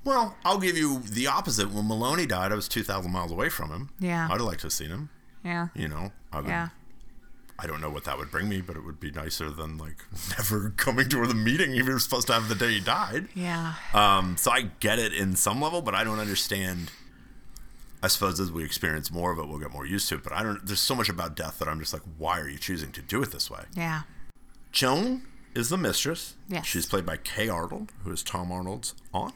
Well, 0.04 0.36
I'll 0.44 0.58
give 0.58 0.76
you 0.76 1.00
the 1.00 1.26
opposite. 1.28 1.70
When 1.70 1.86
Maloney 1.86 2.26
died, 2.26 2.50
I 2.50 2.54
was 2.56 2.66
2,000 2.68 3.10
miles 3.12 3.30
away 3.30 3.48
from 3.48 3.70
him. 3.70 3.90
Yeah. 4.00 4.24
I'd 4.26 4.32
have 4.32 4.40
liked 4.40 4.60
to 4.60 4.66
have 4.66 4.72
seen 4.72 4.88
him. 4.88 5.10
Yeah. 5.44 5.68
You 5.74 5.86
know, 5.88 6.12
I 6.32 6.40
would, 6.40 6.48
Yeah. 6.48 6.68
I 7.58 7.66
don't 7.66 7.80
know 7.80 7.88
what 7.90 8.04
that 8.04 8.18
would 8.18 8.30
bring 8.30 8.48
me, 8.48 8.60
but 8.60 8.76
it 8.76 8.84
would 8.84 9.00
be 9.00 9.10
nicer 9.10 9.50
than 9.50 9.78
like 9.78 10.04
never 10.36 10.70
coming 10.76 11.08
to 11.08 11.26
the 11.26 11.34
meeting 11.34 11.72
you 11.72 11.84
were 11.84 11.98
supposed 11.98 12.26
to 12.26 12.34
have 12.34 12.48
the 12.48 12.54
day 12.54 12.72
he 12.74 12.80
died. 12.80 13.28
Yeah. 13.34 13.74
Um, 13.94 14.36
so 14.36 14.50
I 14.50 14.62
get 14.80 14.98
it 14.98 15.12
in 15.12 15.36
some 15.36 15.60
level, 15.62 15.80
but 15.82 15.94
I 15.94 16.04
don't 16.04 16.18
understand 16.18 16.90
I 18.02 18.08
suppose 18.08 18.38
as 18.40 18.52
we 18.52 18.64
experience 18.64 19.10
more 19.10 19.32
of 19.32 19.38
it, 19.38 19.48
we'll 19.48 19.58
get 19.58 19.72
more 19.72 19.86
used 19.86 20.08
to 20.10 20.16
it. 20.16 20.22
But 20.22 20.32
I 20.32 20.42
don't. 20.42 20.64
There's 20.66 20.80
so 20.80 20.94
much 20.94 21.08
about 21.08 21.34
death 21.36 21.58
that 21.58 21.68
I'm 21.68 21.78
just 21.80 21.92
like, 21.92 22.02
why 22.18 22.40
are 22.40 22.48
you 22.48 22.58
choosing 22.58 22.92
to 22.92 23.02
do 23.02 23.22
it 23.22 23.32
this 23.32 23.50
way? 23.50 23.64
Yeah. 23.74 24.02
Joan 24.72 25.22
is 25.54 25.70
the 25.70 25.78
mistress. 25.78 26.34
Yes. 26.48 26.66
She's 26.66 26.86
played 26.86 27.06
by 27.06 27.16
Kay 27.16 27.48
Arnold, 27.48 27.92
who 28.04 28.12
is 28.12 28.22
Tom 28.22 28.52
Arnold's 28.52 28.94
aunt. 29.14 29.34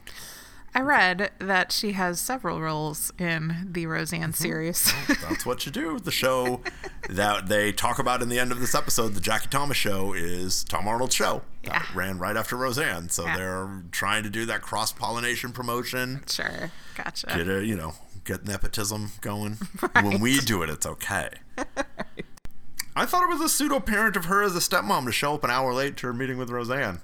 I 0.73 0.79
read 0.79 1.31
that 1.39 1.73
she 1.73 1.91
has 1.93 2.21
several 2.21 2.61
roles 2.61 3.11
in 3.19 3.67
the 3.71 3.87
Roseanne 3.87 4.31
mm-hmm. 4.31 4.31
series. 4.31 4.93
Oh, 5.09 5.15
that's 5.29 5.45
what 5.45 5.65
you 5.65 5.71
do. 5.71 5.99
The 5.99 6.11
show 6.11 6.61
that 7.09 7.47
they 7.47 7.73
talk 7.73 7.99
about 7.99 8.21
in 8.21 8.29
the 8.29 8.39
end 8.39 8.53
of 8.53 8.61
this 8.61 8.73
episode, 8.73 9.09
the 9.09 9.19
Jackie 9.19 9.49
Thomas 9.49 9.75
show, 9.75 10.13
is 10.13 10.63
Tom 10.63 10.87
Arnold's 10.87 11.15
show. 11.15 11.41
Yeah. 11.63 11.83
Ran 11.93 12.19
right 12.19 12.37
after 12.37 12.55
Roseanne. 12.55 13.09
So 13.09 13.25
Yeah. 13.25 13.37
they're 13.37 13.83
trying 13.91 14.23
to 14.23 14.29
do 14.29 14.45
that 14.45 14.61
cross 14.61 14.93
pollination 14.93 15.51
promotion. 15.51 16.23
sure. 16.29 16.71
Gotcha. 16.95 17.27
Get 17.27 17.49
a, 17.49 17.65
you 17.65 17.75
know, 17.75 17.93
get 18.23 18.45
nepotism 18.45 19.11
going. 19.21 19.57
When 19.93 20.19
we 20.19 20.39
do 20.39 20.61
it, 20.63 20.69
it's 20.69 20.85
okay. 20.85 21.29
I 22.95 23.05
thought 23.05 23.23
it 23.23 23.29
was 23.29 23.41
a 23.41 23.49
pseudo 23.49 23.79
parent 23.79 24.15
of 24.15 24.25
her 24.25 24.43
as 24.43 24.55
a 24.55 24.59
stepmom 24.59 25.05
to 25.05 25.11
show 25.11 25.35
up 25.35 25.43
an 25.43 25.49
hour 25.49 25.73
late 25.73 25.97
to 25.97 26.07
her 26.07 26.13
meeting 26.13 26.37
with 26.37 26.49
Roseanne. 26.49 26.99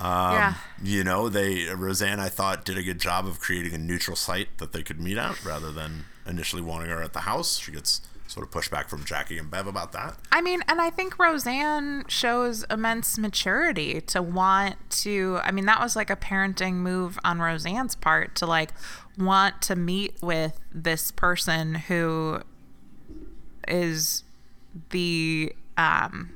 Um, 0.00 0.32
yeah. 0.32 0.54
You 0.82 1.04
know, 1.04 1.28
they 1.28 1.66
Roseanne, 1.66 2.20
I 2.20 2.28
thought, 2.28 2.64
did 2.64 2.78
a 2.78 2.82
good 2.82 3.00
job 3.00 3.26
of 3.26 3.38
creating 3.38 3.74
a 3.74 3.78
neutral 3.78 4.16
site 4.16 4.58
that 4.58 4.72
they 4.72 4.82
could 4.82 5.00
meet 5.00 5.18
at 5.18 5.44
rather 5.44 5.70
than 5.70 6.06
initially 6.26 6.62
wanting 6.62 6.90
her 6.90 7.02
at 7.02 7.12
the 7.12 7.20
house. 7.20 7.58
She 7.58 7.72
gets 7.72 8.00
sort 8.30 8.46
of 8.46 8.52
pushback 8.52 8.88
from 8.88 9.04
Jackie 9.04 9.38
and 9.38 9.50
Bev 9.50 9.66
about 9.66 9.90
that. 9.92 10.16
I 10.30 10.40
mean, 10.40 10.62
and 10.68 10.80
I 10.80 10.88
think 10.88 11.18
Roseanne 11.18 12.04
shows 12.06 12.64
immense 12.70 13.18
maturity 13.18 14.00
to 14.02 14.22
want 14.22 14.76
to. 15.02 15.40
I 15.42 15.50
mean, 15.50 15.66
that 15.66 15.80
was 15.80 15.96
like 15.96 16.10
a 16.10 16.16
parenting 16.16 16.74
move 16.74 17.18
on 17.24 17.40
Roseanne's 17.40 17.96
part 17.96 18.36
to 18.36 18.46
like 18.46 18.70
want 19.18 19.60
to 19.62 19.76
meet 19.76 20.14
with 20.22 20.60
this 20.72 21.10
person 21.10 21.74
who 21.74 22.40
is 23.66 24.22
the 24.90 25.52
um 25.76 26.30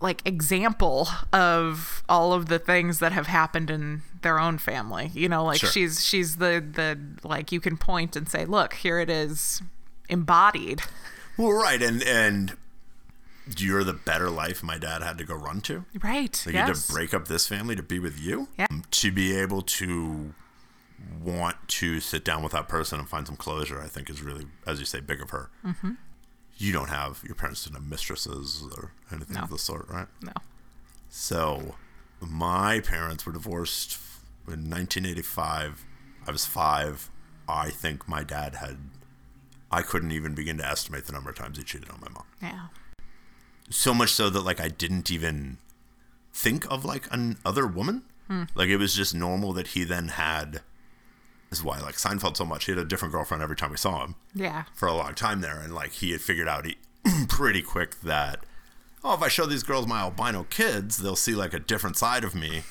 like 0.00 0.22
example 0.24 1.08
of 1.32 2.02
all 2.08 2.32
of 2.32 2.46
the 2.46 2.58
things 2.58 3.00
that 3.00 3.12
have 3.12 3.26
happened 3.26 3.68
in 3.68 4.02
their 4.22 4.38
own 4.38 4.58
family. 4.58 5.10
You 5.14 5.28
know, 5.28 5.44
like 5.44 5.60
Sure. 5.60 5.70
she's 5.70 6.04
she's 6.04 6.36
the 6.36 6.60
the 6.66 6.98
like 7.28 7.52
you 7.52 7.60
can 7.60 7.76
point 7.76 8.16
and 8.16 8.28
say, 8.28 8.44
"Look, 8.44 8.74
here 8.74 8.98
it 8.98 9.10
is 9.10 9.62
embodied." 10.08 10.82
Well, 11.36 11.52
right, 11.52 11.82
and 11.82 12.02
and 12.02 12.56
you're 13.56 13.82
the 13.82 13.94
better 13.94 14.30
life 14.30 14.62
my 14.62 14.78
dad 14.78 15.02
had 15.02 15.18
to 15.18 15.24
go 15.24 15.34
run 15.34 15.60
to. 15.62 15.84
Right. 16.02 16.40
Like 16.46 16.54
yes. 16.54 16.86
to 16.86 16.92
break 16.92 17.12
up 17.14 17.26
this 17.28 17.48
family 17.48 17.74
to 17.74 17.82
be 17.82 17.98
with 17.98 18.18
you. 18.20 18.48
Yeah. 18.58 18.66
Um, 18.70 18.84
To 18.90 19.10
be 19.10 19.34
able 19.36 19.62
to 19.62 20.34
want 21.22 21.56
to 21.66 21.98
sit 22.00 22.24
down 22.24 22.42
with 22.42 22.52
that 22.52 22.68
person 22.68 22.98
and 23.00 23.08
find 23.08 23.26
some 23.26 23.36
closure, 23.36 23.80
I 23.80 23.86
think 23.88 24.10
is 24.10 24.22
really, 24.22 24.46
as 24.66 24.78
you 24.78 24.84
say, 24.84 25.00
big 25.00 25.20
of 25.22 25.30
her. 25.30 25.50
Mm-hmm. 25.64 25.92
You 26.58 26.72
don't 26.72 26.90
have 26.90 27.22
your 27.24 27.34
parents 27.34 27.64
didn't 27.64 27.76
have 27.76 27.86
mistresses 27.88 28.62
or 28.76 28.92
anything 29.10 29.34
No. 29.36 29.42
of 29.42 29.50
the 29.50 29.58
sort, 29.58 29.88
right? 29.88 30.06
No. 30.22 30.32
So, 31.08 31.74
my 32.20 32.80
parents 32.80 33.24
were 33.26 33.32
divorced 33.32 33.94
in 34.52 34.70
1985. 34.70 35.84
I 36.26 36.30
was 36.30 36.44
five. 36.46 37.10
I 37.48 37.70
think 37.70 38.08
my 38.08 38.22
dad 38.22 38.56
had. 38.56 38.78
I 39.70 39.82
couldn't 39.82 40.10
even 40.12 40.34
begin 40.34 40.58
to 40.58 40.66
estimate 40.66 41.06
the 41.06 41.12
number 41.12 41.30
of 41.30 41.36
times 41.36 41.56
he 41.58 41.64
cheated 41.64 41.90
on 41.90 42.00
my 42.00 42.08
mom. 42.08 42.24
Yeah. 42.42 42.66
So 43.70 43.94
much 43.94 44.12
so 44.12 44.28
that 44.30 44.40
like 44.40 44.60
I 44.60 44.68
didn't 44.68 45.10
even 45.10 45.58
think 46.32 46.70
of 46.70 46.84
like 46.84 47.06
another 47.12 47.66
woman. 47.66 48.02
Hmm. 48.28 48.44
Like 48.54 48.68
it 48.68 48.76
was 48.76 48.94
just 48.94 49.14
normal 49.14 49.52
that 49.54 49.68
he 49.68 49.84
then 49.84 50.08
had. 50.08 50.60
This 51.50 51.58
is 51.58 51.64
why 51.64 51.78
I 51.78 51.80
like 51.80 51.96
Seinfeld 51.96 52.36
so 52.36 52.44
much. 52.44 52.66
He 52.66 52.72
had 52.72 52.78
a 52.78 52.84
different 52.84 53.12
girlfriend 53.12 53.42
every 53.42 53.56
time 53.56 53.70
we 53.72 53.76
saw 53.76 54.04
him 54.04 54.14
Yeah. 54.34 54.64
for 54.72 54.86
a 54.86 54.94
long 54.94 55.14
time 55.14 55.40
there, 55.40 55.58
and 55.58 55.74
like 55.74 55.92
he 55.94 56.12
had 56.12 56.20
figured 56.20 56.46
out 56.46 56.64
he, 56.64 56.76
pretty 57.28 57.62
quick 57.62 58.00
that 58.02 58.44
oh, 59.02 59.14
if 59.14 59.22
I 59.22 59.28
show 59.28 59.46
these 59.46 59.62
girls 59.62 59.86
my 59.86 60.00
albino 60.00 60.44
kids, 60.50 60.98
they'll 60.98 61.16
see 61.16 61.34
like 61.34 61.54
a 61.54 61.58
different 61.58 61.96
side 61.96 62.22
of 62.22 62.34
me, 62.34 62.62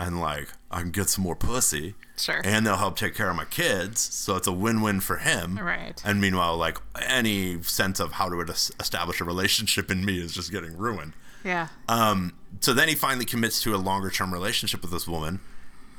and 0.00 0.20
like 0.20 0.48
I 0.70 0.80
can 0.80 0.90
get 0.90 1.08
some 1.08 1.22
more 1.24 1.36
pussy, 1.36 1.94
Sure. 2.16 2.40
and 2.44 2.66
they'll 2.66 2.76
help 2.76 2.96
take 2.96 3.14
care 3.14 3.28
of 3.30 3.36
my 3.36 3.44
kids, 3.44 4.00
so 4.00 4.36
it's 4.36 4.46
a 4.46 4.52
win-win 4.52 5.00
for 5.00 5.16
him, 5.18 5.58
Right. 5.58 6.00
And 6.04 6.20
meanwhile, 6.20 6.56
like 6.56 6.78
any 7.00 7.62
sense 7.62 8.00
of 8.00 8.12
how 8.12 8.28
to 8.28 8.40
establish 8.40 9.20
a 9.20 9.24
relationship 9.24 9.90
in 9.90 10.04
me 10.04 10.20
is 10.20 10.32
just 10.32 10.50
getting 10.50 10.76
ruined. 10.76 11.12
Yeah. 11.44 11.68
Um, 11.88 12.32
so 12.60 12.72
then 12.74 12.88
he 12.88 12.94
finally 12.94 13.24
commits 13.24 13.62
to 13.62 13.74
a 13.74 13.78
longer-term 13.78 14.32
relationship 14.32 14.82
with 14.82 14.90
this 14.90 15.06
woman, 15.08 15.40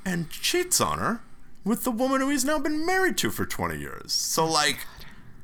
and 0.05 0.29
cheats 0.29 0.79
on 0.81 0.99
her 0.99 1.21
with 1.63 1.83
the 1.83 1.91
woman 1.91 2.21
who 2.21 2.29
he's 2.29 2.43
now 2.45 2.57
been 2.59 2.85
married 2.85 3.17
to 3.19 3.29
for 3.29 3.45
20 3.45 3.77
years. 3.79 4.11
So 4.13 4.45
like, 4.45 4.79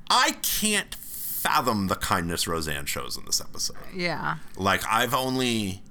I 0.09 0.31
can't 0.41 0.95
fathom 0.95 1.87
the 1.87 1.95
kindness 1.95 2.47
Roseanne 2.47 2.85
shows 2.87 3.17
in 3.17 3.25
this 3.25 3.39
episode. 3.41 3.77
yeah. 3.93 4.37
Like 4.55 4.81
I've 4.89 5.13
only 5.13 5.81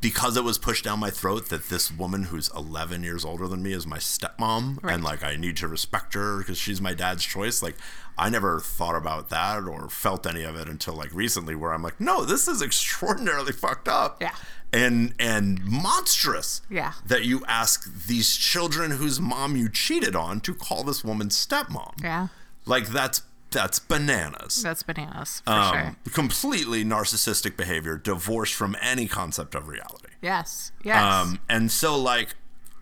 because 0.00 0.36
it 0.36 0.44
was 0.44 0.58
pushed 0.58 0.84
down 0.84 1.00
my 1.00 1.10
throat 1.10 1.48
that 1.48 1.68
this 1.68 1.90
woman 1.90 2.24
who's 2.24 2.48
11 2.54 3.02
years 3.02 3.24
older 3.24 3.48
than 3.48 3.62
me 3.62 3.72
is 3.72 3.86
my 3.86 3.98
stepmom 3.98 4.82
Right. 4.82 4.94
and 4.94 5.02
like 5.02 5.24
I 5.24 5.36
need 5.36 5.56
to 5.58 5.68
respect 5.68 6.14
her 6.14 6.38
because 6.38 6.56
she's 6.58 6.80
my 6.80 6.94
dad's 6.94 7.24
choice. 7.24 7.62
Like 7.62 7.76
I 8.16 8.30
never 8.30 8.60
thought 8.60 8.96
about 8.96 9.28
that 9.30 9.64
or 9.64 9.88
felt 9.88 10.26
any 10.26 10.42
of 10.44 10.54
it 10.56 10.68
until 10.68 10.94
like 10.94 11.12
recently 11.12 11.54
where 11.56 11.72
I'm 11.72 11.82
like, 11.82 12.00
no, 12.00 12.24
this 12.24 12.46
is 12.48 12.62
extraordinarily 12.62 13.52
fucked 13.52 13.88
up. 13.88 14.20
Yeah. 14.20 14.34
And 14.72 15.14
and 15.18 15.64
monstrous. 15.64 16.60
Yeah. 16.70 16.92
That 17.06 17.24
you 17.24 17.42
ask 17.48 18.06
these 18.06 18.36
children 18.36 18.92
whose 18.92 19.18
mom 19.20 19.56
you 19.56 19.68
cheated 19.68 20.14
on 20.14 20.40
to 20.42 20.54
call 20.54 20.84
this 20.84 21.02
woman 21.02 21.28
stepmom. 21.30 21.94
Yeah. 22.02 22.28
Like 22.66 22.88
that's 22.88 23.22
that's 23.50 23.78
bananas 23.78 24.62
That's 24.62 24.82
bananas 24.82 25.42
for 25.46 25.52
um, 25.52 25.72
sure. 25.74 25.96
completely 26.12 26.84
narcissistic 26.84 27.56
behavior, 27.56 27.96
divorced 27.96 28.54
from 28.54 28.76
any 28.82 29.06
concept 29.08 29.54
of 29.54 29.68
reality. 29.68 30.08
Yes. 30.20 30.72
Yes. 30.82 31.02
Um, 31.02 31.38
and 31.48 31.70
so, 31.70 31.98
like, 31.98 32.34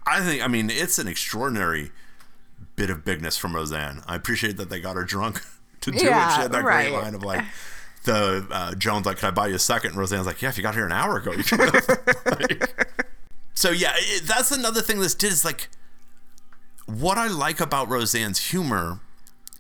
I 0.07 0.20
think, 0.20 0.42
I 0.42 0.48
mean, 0.48 0.70
it's 0.70 0.98
an 0.98 1.07
extraordinary 1.09 1.92
bit 2.74 2.90
of 2.90 3.05
bigness 3.05 3.37
from 3.38 3.55
Roseanne. 3.55 4.02
I 4.07 4.16
appreciate 4.16 4.57
that 4.57 4.68
they 4.70 4.81
got 4.81 4.96
her 4.96 5.05
drunk 5.05 5.40
to 5.83 5.90
do 5.92 5.98
it. 5.98 6.02
Yeah, 6.05 6.35
She 6.35 6.42
had 6.42 6.52
that 6.52 6.64
right. 6.64 6.88
great 6.90 7.02
line 7.02 7.14
of 7.14 7.22
like, 7.22 7.44
the 8.05 8.46
uh, 8.50 8.74
Jones 8.76 9.05
like, 9.05 9.18
"Can 9.18 9.29
I 9.29 9.31
buy 9.33 9.48
you 9.48 9.57
a 9.57 9.59
second? 9.59 9.90
And 9.90 9.98
Roseanne's 9.98 10.26
like, 10.26 10.40
"Yeah, 10.40 10.48
if 10.50 10.57
you 10.57 10.62
got 10.62 10.74
here 10.76 10.87
an 10.87 10.92
hour 10.92 11.16
ago, 11.16 11.33
you. 11.33 11.42
Like- 12.24 12.87
so 13.55 13.70
yeah, 13.70 13.94
it, 13.96 14.22
that's 14.24 14.52
another 14.52 14.81
thing 14.81 15.00
this 15.00 15.14
did 15.14 15.33
is 15.33 15.44
like, 15.44 15.68
what 16.87 17.18
I 17.18 17.26
like 17.26 17.59
about 17.61 17.88
Roseanne's 17.88 18.50
humor 18.50 19.00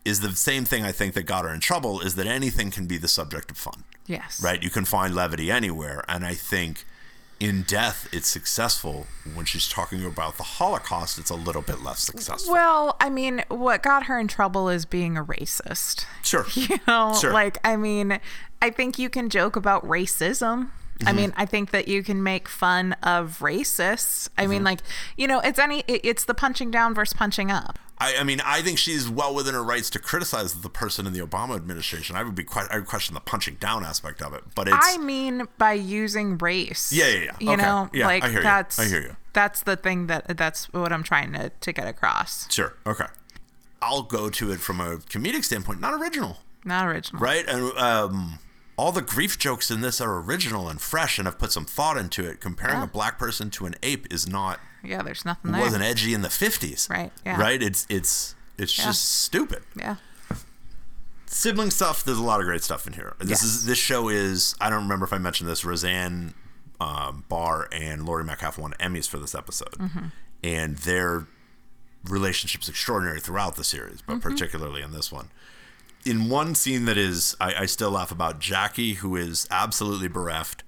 is 0.06 0.20
the 0.20 0.34
same 0.36 0.64
thing 0.64 0.84
I 0.84 0.92
think 0.92 1.14
that 1.14 1.24
got 1.24 1.44
her 1.44 1.52
in 1.52 1.60
trouble 1.60 2.00
is 2.00 2.14
that 2.14 2.26
anything 2.26 2.70
can 2.70 2.86
be 2.86 2.96
the 2.96 3.08
subject 3.08 3.50
of 3.50 3.56
fun 3.56 3.84
yes. 4.06 4.42
right? 4.42 4.62
You 4.62 4.70
can 4.70 4.84
find 4.84 5.14
levity 5.14 5.50
anywhere. 5.50 6.04
And 6.08 6.24
I 6.24 6.34
think 6.34 6.84
in 7.38 7.62
death, 7.62 8.08
it's 8.12 8.28
successful. 8.28 9.06
When 9.34 9.44
she's 9.44 9.68
talking 9.68 10.04
about 10.04 10.36
the 10.36 10.42
Holocaust, 10.42 11.18
it's 11.18 11.30
a 11.30 11.34
little 11.34 11.62
bit 11.62 11.82
less 11.82 12.00
successful. 12.00 12.52
Well, 12.52 12.96
I 13.00 13.10
mean, 13.10 13.44
what 13.48 13.82
got 13.82 14.04
her 14.04 14.18
in 14.18 14.28
trouble 14.28 14.68
is 14.68 14.84
being 14.84 15.16
a 15.16 15.24
racist. 15.24 16.06
sure. 16.22 16.46
You 16.54 16.78
know, 16.86 17.14
Sure. 17.20 17.32
like 17.32 17.58
I 17.64 17.76
mean, 17.76 18.20
I 18.62 18.70
think 18.70 18.98
you 18.98 19.10
can 19.10 19.28
joke 19.28 19.56
about 19.56 19.84
racism. 19.84 20.70
I 21.02 21.04
Mm-hmm. 21.10 21.16
mean, 21.16 21.32
I 21.36 21.44
think 21.46 21.70
that 21.72 21.88
you 21.88 22.02
can 22.02 22.22
make 22.22 22.48
fun 22.48 22.94
of 23.02 23.38
racists. 23.40 24.28
I 24.38 24.42
Mm-hmm. 24.42 24.50
mean, 24.50 24.64
like, 24.64 24.80
you 25.16 25.26
know, 25.26 25.40
it's 25.40 25.58
any 25.58 25.80
it- 25.86 26.00
it's 26.04 26.24
the 26.24 26.34
punching 26.34 26.70
down 26.70 26.94
versus 26.94 27.12
punching 27.12 27.50
up. 27.50 27.78
I, 27.98 28.16
I 28.18 28.24
mean, 28.24 28.40
I 28.44 28.60
think 28.60 28.76
she's 28.78 29.08
well 29.08 29.34
within 29.34 29.54
her 29.54 29.64
rights 29.64 29.88
to 29.90 29.98
criticize 29.98 30.52
the 30.60 30.68
person 30.68 31.06
in 31.06 31.14
the 31.14 31.20
Obama 31.20 31.56
administration. 31.56 32.14
I 32.14 32.22
would 32.24 32.34
be 32.34 32.44
quite, 32.44 32.66
I 32.70 32.76
would 32.76 32.86
question 32.86 33.14
the 33.14 33.20
punching 33.20 33.54
down 33.54 33.84
aspect 33.84 34.20
of 34.20 34.34
it, 34.34 34.44
but 34.54 34.68
it's 34.68 34.76
I 34.78 34.98
mean 34.98 35.48
by 35.56 35.72
using 35.72 36.36
race. 36.36 36.92
Yeah, 36.92 37.06
yeah, 37.08 37.18
yeah. 37.24 37.30
You 37.40 37.52
Okay. 37.52 37.62
know, 37.62 37.88
Yeah, 37.94 38.06
like 38.06 38.22
I 38.24 38.28
hear 38.28 38.38
you. 38.38 38.42
that's 38.44 38.78
I 38.78 38.84
hear 38.84 39.00
you. 39.02 39.16
That's 39.32 39.62
the 39.62 39.76
thing 39.76 40.08
that 40.08 40.36
that's 40.36 40.70
what 40.74 40.92
I'm 40.92 41.02
trying 41.02 41.32
to 41.34 41.50
to 41.60 41.72
get 41.72 41.86
across. 41.88 42.50
sure 42.52 42.74
okay. 42.86 43.06
I'll 43.80 44.02
go 44.02 44.28
to 44.30 44.50
it 44.52 44.60
from 44.60 44.80
a 44.80 44.96
comedic 44.96 45.44
standpoint, 45.44 45.80
not 45.80 45.94
original, 45.94 46.38
Not 46.64 46.86
original. 46.86 47.20
right? 47.22 47.46
And 47.48 47.72
um, 47.78 48.38
all 48.76 48.92
the 48.92 49.02
grief 49.02 49.38
jokes 49.38 49.70
in 49.70 49.80
this 49.80 50.00
are 50.00 50.18
original 50.20 50.68
and 50.68 50.80
fresh, 50.80 51.18
and 51.18 51.26
have 51.26 51.38
put 51.38 51.52
some 51.52 51.64
thought 51.64 51.96
into 51.96 52.28
it. 52.28 52.40
Comparing 52.40 52.76
Yeah. 52.78 52.84
a 52.84 52.88
black 52.88 53.18
person 53.18 53.50
to 53.52 53.66
an 53.66 53.74
ape 53.82 54.06
is 54.12 54.28
not 54.28 54.60
Yeah, 54.82 55.02
there's 55.02 55.24
nothing 55.24 55.52
there. 55.52 55.60
It 55.60 55.64
wasn't 55.64 55.82
edgy 55.84 56.12
in 56.14 56.22
the 56.22 56.28
50s. 56.28 56.88
Right, 56.90 57.12
yeah. 57.24 57.40
Right? 57.40 57.62
It's 57.62 57.86
it's 57.88 58.34
it's 58.58 58.76
Yeah. 58.78 58.84
just 58.84 59.04
stupid. 59.22 59.62
Yeah. 59.74 59.96
Sibling 61.28 61.70
stuff, 61.70 62.04
there's 62.04 62.18
a 62.18 62.22
lot 62.22 62.40
of 62.40 62.46
great 62.46 62.62
stuff 62.62 62.86
in 62.86 62.92
here. 62.92 63.14
This 63.18 63.42
is 63.42 63.66
this 63.66 63.78
show 63.78 64.08
is 64.08 64.54
I 64.60 64.70
don't 64.70 64.82
remember 64.82 65.04
if 65.04 65.12
I 65.12 65.18
mentioned 65.18 65.48
this, 65.50 65.64
Roseanne 65.64 66.34
um, 66.80 67.24
Barr 67.28 67.68
and 67.72 68.04
Laurie 68.06 68.24
Metcalf 68.24 68.58
won 68.58 68.74
Emmys 68.78 69.08
for 69.08 69.18
this 69.18 69.34
episode. 69.34 69.72
Mm-hmm. 69.72 70.06
And 70.44 70.76
their 70.78 71.26
relationship's 72.04 72.68
extraordinary 72.68 73.18
throughout 73.20 73.56
the 73.56 73.64
series, 73.64 74.02
but 74.02 74.14
Mm-hmm. 74.18 74.28
particularly 74.28 74.82
in 74.82 74.92
this 74.92 75.10
one. 75.10 75.30
In 76.06 76.28
one 76.28 76.54
scene 76.54 76.84
that 76.84 76.96
is 76.96 77.36
I, 77.40 77.62
I 77.62 77.66
still 77.66 77.90
laugh 77.90 78.12
about, 78.12 78.38
Jackie, 78.38 78.94
who 78.94 79.16
is 79.16 79.48
absolutely 79.50 80.06
bereft, 80.06 80.62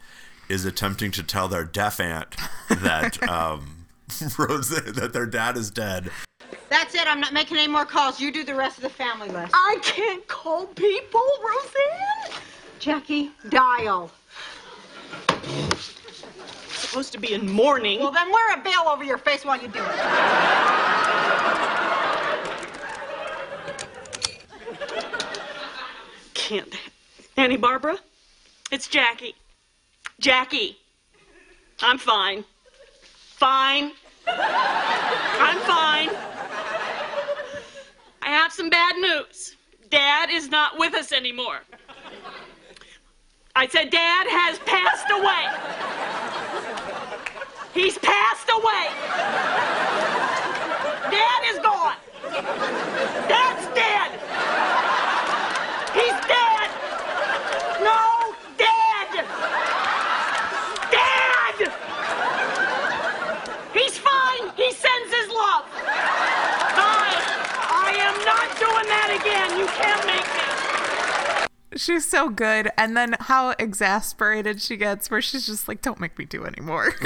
is 0.49 0.65
attempting 0.65 1.13
to 1.13 1.23
tell 1.23 1.47
their 1.47 1.63
deaf 1.63 2.01
aunt 2.01 2.35
that 2.69 3.23
um, 3.29 3.87
Rose 4.39 4.71
that 4.71 5.13
their 5.13 5.27
dad 5.27 5.57
is 5.57 5.71
dead. 5.71 6.11
That's 6.71 6.97
it. 6.97 7.07
I'm 7.07 7.21
not 7.21 7.33
making 7.33 7.57
any 7.57 7.69
more 7.69 7.85
calls. 7.85 8.21
You 8.21 8.33
do 8.33 8.43
the 8.43 8.55
rest 8.57 8.79
of 8.79 8.83
the 8.83 8.91
family 8.91 9.29
list. 9.29 9.53
I 9.55 9.79
can't 9.83 10.27
call 10.27 10.67
people, 10.67 11.23
Roseanne. 11.41 12.43
Jackie, 12.81 13.31
dial. 13.49 14.11
Supposed 16.69 17.13
to 17.13 17.19
be 17.19 17.35
in 17.35 17.49
mourning. 17.49 18.01
Well, 18.01 18.11
then 18.11 18.33
wear 18.33 18.59
a 18.59 18.63
veil 18.63 18.89
over 18.89 19.05
your 19.05 19.19
face 19.19 19.45
while 19.45 19.61
you 19.61 19.69
do 19.69 19.79
it. 19.79 19.99
Can't. 26.49 26.75
Annie 27.37 27.59
Barbara? 27.59 27.99
It's 28.73 28.89
Jackie. 28.89 29.35
Jackie. 30.19 30.79
I'm 31.83 31.99
fine. 31.99 32.43
Fine. 33.37 33.93
I'm 34.27 35.59
fine. 35.59 36.09
I 38.23 38.29
have 38.29 38.51
some 38.51 38.71
bad 38.71 38.97
news. 38.97 39.57
Dad 39.91 40.31
is 40.31 40.49
not 40.49 40.79
with 40.79 40.95
us 40.95 41.13
anymore. 41.13 41.61
I 43.55 43.67
said 43.67 43.91
Dad 43.91 44.27
has 44.31 44.59
passed 44.61 45.11
away. 45.11 45.45
He's 47.75 47.99
passed 47.99 48.49
away. 48.49 48.89
Dad 51.11 51.43
is 51.53 51.59
gone. 51.59 51.97
Dad's 53.29 53.67
dead. 53.75 54.19
He's 55.95 56.21
dead. 56.29 56.71
No, 57.83 58.35
dead. 58.57 59.25
Dad. 60.93 61.57
He's 63.73 63.99
fine. 63.99 64.45
He 64.55 64.71
sends 64.71 65.11
his 65.15 65.29
love. 65.29 65.65
Bye. 66.77 67.19
I 67.83 67.97
am 67.99 68.15
not 68.25 68.47
doing 68.61 68.87
that 68.87 69.08
again. 69.21 69.59
You 69.59 69.67
can't 69.67 70.07
make 70.07 70.25
me. 70.25 71.79
She's 71.79 72.05
so 72.09 72.29
good. 72.29 72.71
And 72.77 72.97
then 72.97 73.17
how 73.21 73.51
exasperated 73.59 74.61
she 74.61 74.77
gets, 74.77 75.11
where 75.11 75.23
she's 75.23 75.47
just 75.47 75.69
like, 75.69 75.81
don't 75.83 76.01
make 76.01 76.19
me 76.19 76.25
do 76.25 76.45
anymore. 76.45 76.95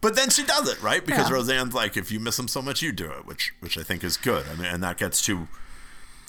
But 0.00 0.16
then 0.16 0.30
she 0.30 0.42
does 0.42 0.68
it, 0.68 0.82
right? 0.82 1.06
Because 1.06 1.30
Yeah. 1.30 1.36
Roseanne's 1.36 1.74
like, 1.74 1.96
if 1.96 2.10
you 2.10 2.18
miss 2.18 2.36
him 2.36 2.48
so 2.48 2.60
much, 2.60 2.82
you 2.82 2.90
do 2.90 3.08
it, 3.12 3.24
which 3.24 3.54
which 3.60 3.78
I 3.78 3.84
think 3.84 4.02
is 4.02 4.16
good. 4.16 4.44
I 4.50 4.56
mean, 4.56 4.66
and 4.66 4.82
that 4.82 4.96
gets 4.98 5.24
to 5.26 5.46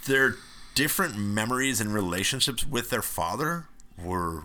their 0.06 0.36
different 0.76 1.18
memories 1.18 1.82
and 1.82 1.92
relationships 1.92 2.68
with 2.68 2.92
their 2.92 3.02
father 3.02 3.66
were 3.98 4.44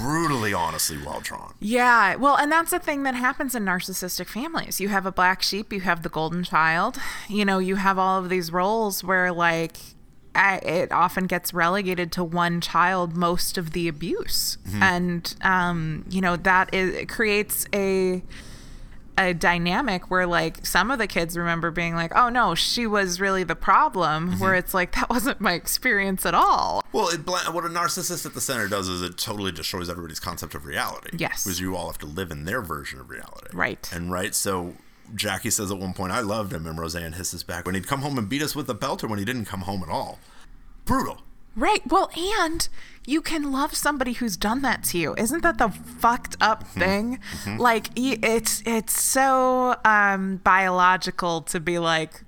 brutally 0.00 0.52
honestly 0.52 0.98
well 0.98 1.20
drawn. 1.20 1.54
Yeah, 1.60 2.16
well, 2.16 2.36
and 2.36 2.50
that's 2.50 2.70
the 2.70 2.78
thing 2.78 3.02
that 3.04 3.14
happens 3.14 3.54
in 3.54 3.64
narcissistic 3.64 4.28
families. 4.28 4.80
You 4.80 4.88
have 4.88 5.06
a 5.06 5.12
black 5.12 5.42
sheep, 5.42 5.72
you 5.72 5.80
have 5.80 6.02
the 6.02 6.08
golden 6.08 6.44
child, 6.44 6.98
you 7.28 7.44
know, 7.44 7.58
you 7.58 7.76
have 7.76 7.98
all 7.98 8.18
of 8.18 8.28
these 8.28 8.52
roles 8.52 9.04
where, 9.04 9.32
like, 9.32 9.76
I, 10.34 10.56
it 10.56 10.90
often 10.90 11.26
gets 11.26 11.54
relegated 11.54 12.10
to 12.12 12.24
one 12.24 12.60
child 12.60 13.16
most 13.16 13.56
of 13.56 13.70
the 13.70 13.86
abuse, 13.86 14.58
and 14.82 15.34
um, 15.42 16.04
you 16.10 16.20
know 16.20 16.34
that 16.36 16.74
is 16.74 16.94
it 16.94 17.08
creates 17.08 17.66
a 17.72 18.20
a 19.16 19.32
dynamic 19.32 20.10
where 20.10 20.26
like 20.26 20.64
some 20.66 20.90
of 20.90 20.98
the 20.98 21.06
kids 21.06 21.36
remember 21.36 21.70
being 21.70 21.94
like, 21.94 22.12
"Oh 22.14 22.28
no, 22.28 22.54
she 22.54 22.86
was 22.86 23.20
really 23.20 23.44
the 23.44 23.54
problem," 23.54 24.30
mm-hmm. 24.30 24.40
where 24.40 24.54
it's 24.54 24.74
like 24.74 24.92
that 24.92 25.08
wasn't 25.10 25.40
my 25.40 25.52
experience 25.52 26.26
at 26.26 26.34
all. 26.34 26.82
Well, 26.92 27.08
it, 27.08 27.24
bla- 27.24 27.50
what 27.50 27.64
a 27.64 27.68
narcissist 27.68 28.26
at 28.26 28.34
the 28.34 28.40
center 28.40 28.68
does 28.68 28.88
is 28.88 29.02
it 29.02 29.16
totally 29.16 29.52
destroys 29.52 29.88
everybody's 29.88 30.20
concept 30.20 30.54
of 30.54 30.64
reality. 30.66 31.16
Yes. 31.16 31.44
Because 31.44 31.60
you 31.60 31.76
all 31.76 31.86
have 31.86 31.98
to 31.98 32.06
live 32.06 32.30
in 32.30 32.44
their 32.44 32.62
version 32.62 33.00
of 33.00 33.10
reality. 33.10 33.48
Right. 33.52 33.90
And 33.92 34.12
right, 34.12 34.34
so 34.34 34.74
Jackie 35.14 35.50
says 35.50 35.70
at 35.70 35.78
one 35.78 35.94
point, 35.94 36.12
I 36.12 36.20
loved 36.20 36.52
him, 36.52 36.66
and 36.66 36.78
Roseanne 36.78 37.12
hisses 37.12 37.42
back 37.42 37.66
when 37.66 37.74
he'd 37.74 37.86
come 37.86 38.02
home 38.02 38.18
and 38.18 38.28
beat 38.28 38.42
us 38.42 38.54
with 38.54 38.68
a 38.68 38.74
belt 38.74 39.04
or 39.04 39.08
when 39.08 39.18
he 39.18 39.24
didn't 39.24 39.44
come 39.46 39.62
home 39.62 39.82
at 39.82 39.88
all. 39.88 40.18
Brutal. 40.84 41.22
Right. 41.56 41.82
Well, 41.86 42.10
and 42.16 42.68
you 43.06 43.20
can 43.20 43.52
love 43.52 43.74
somebody 43.74 44.14
who's 44.14 44.36
done 44.36 44.62
that 44.62 44.82
to 44.84 44.98
you. 44.98 45.14
Isn't 45.18 45.42
that 45.42 45.58
the 45.58 45.68
fucked 45.68 46.36
up 46.40 46.66
thing? 46.66 47.18
Like 47.58 47.88
it's 47.96 48.62
it's 48.66 49.00
so 49.02 49.76
um 49.84 50.38
biological 50.38 51.42
to 51.42 51.60
be 51.60 51.78
like, 51.78 52.22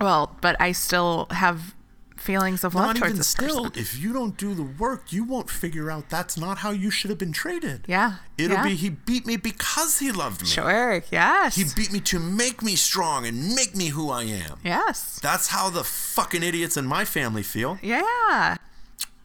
well, 0.00 0.36
but 0.40 0.60
I 0.60 0.72
still 0.72 1.26
have 1.30 1.74
feelings 2.16 2.62
of 2.62 2.72
love 2.74 2.86
Not 2.86 2.96
towards 2.96 3.10
even 3.10 3.16
this 3.18 3.26
still, 3.28 3.64
person. 3.64 3.82
if 3.82 3.98
you 3.98 4.12
don't 4.12 4.36
do 4.36 4.54
the 4.54 4.62
work, 4.62 5.12
you 5.12 5.24
won't 5.24 5.50
figure 5.50 5.90
out 5.90 6.08
that's 6.08 6.38
not 6.38 6.58
how 6.58 6.70
you 6.70 6.88
should 6.88 7.10
have 7.10 7.18
been 7.18 7.32
treated. 7.32 7.84
Yeah. 7.88 8.16
It'll 8.38 8.58
yeah. 8.58 8.64
be 8.64 8.74
he 8.76 8.90
beat 8.90 9.26
me 9.26 9.36
because 9.36 9.98
he 9.98 10.12
loved 10.12 10.42
me. 10.42 10.48
Sure. 10.48 11.02
Yes. 11.10 11.56
He 11.56 11.64
beat 11.74 11.92
me 11.92 12.00
to 12.00 12.20
make 12.20 12.62
me 12.62 12.76
strong 12.76 13.26
and 13.26 13.54
make 13.56 13.74
me 13.74 13.88
who 13.88 14.10
I 14.10 14.22
am. 14.24 14.58
yes. 14.64 15.18
That's 15.20 15.48
how 15.48 15.68
the 15.70 15.84
fucking 15.84 16.42
idiots 16.42 16.76
in 16.76 16.86
my 16.86 17.04
family 17.04 17.42
feel. 17.42 17.78
Yeah. 17.82 18.56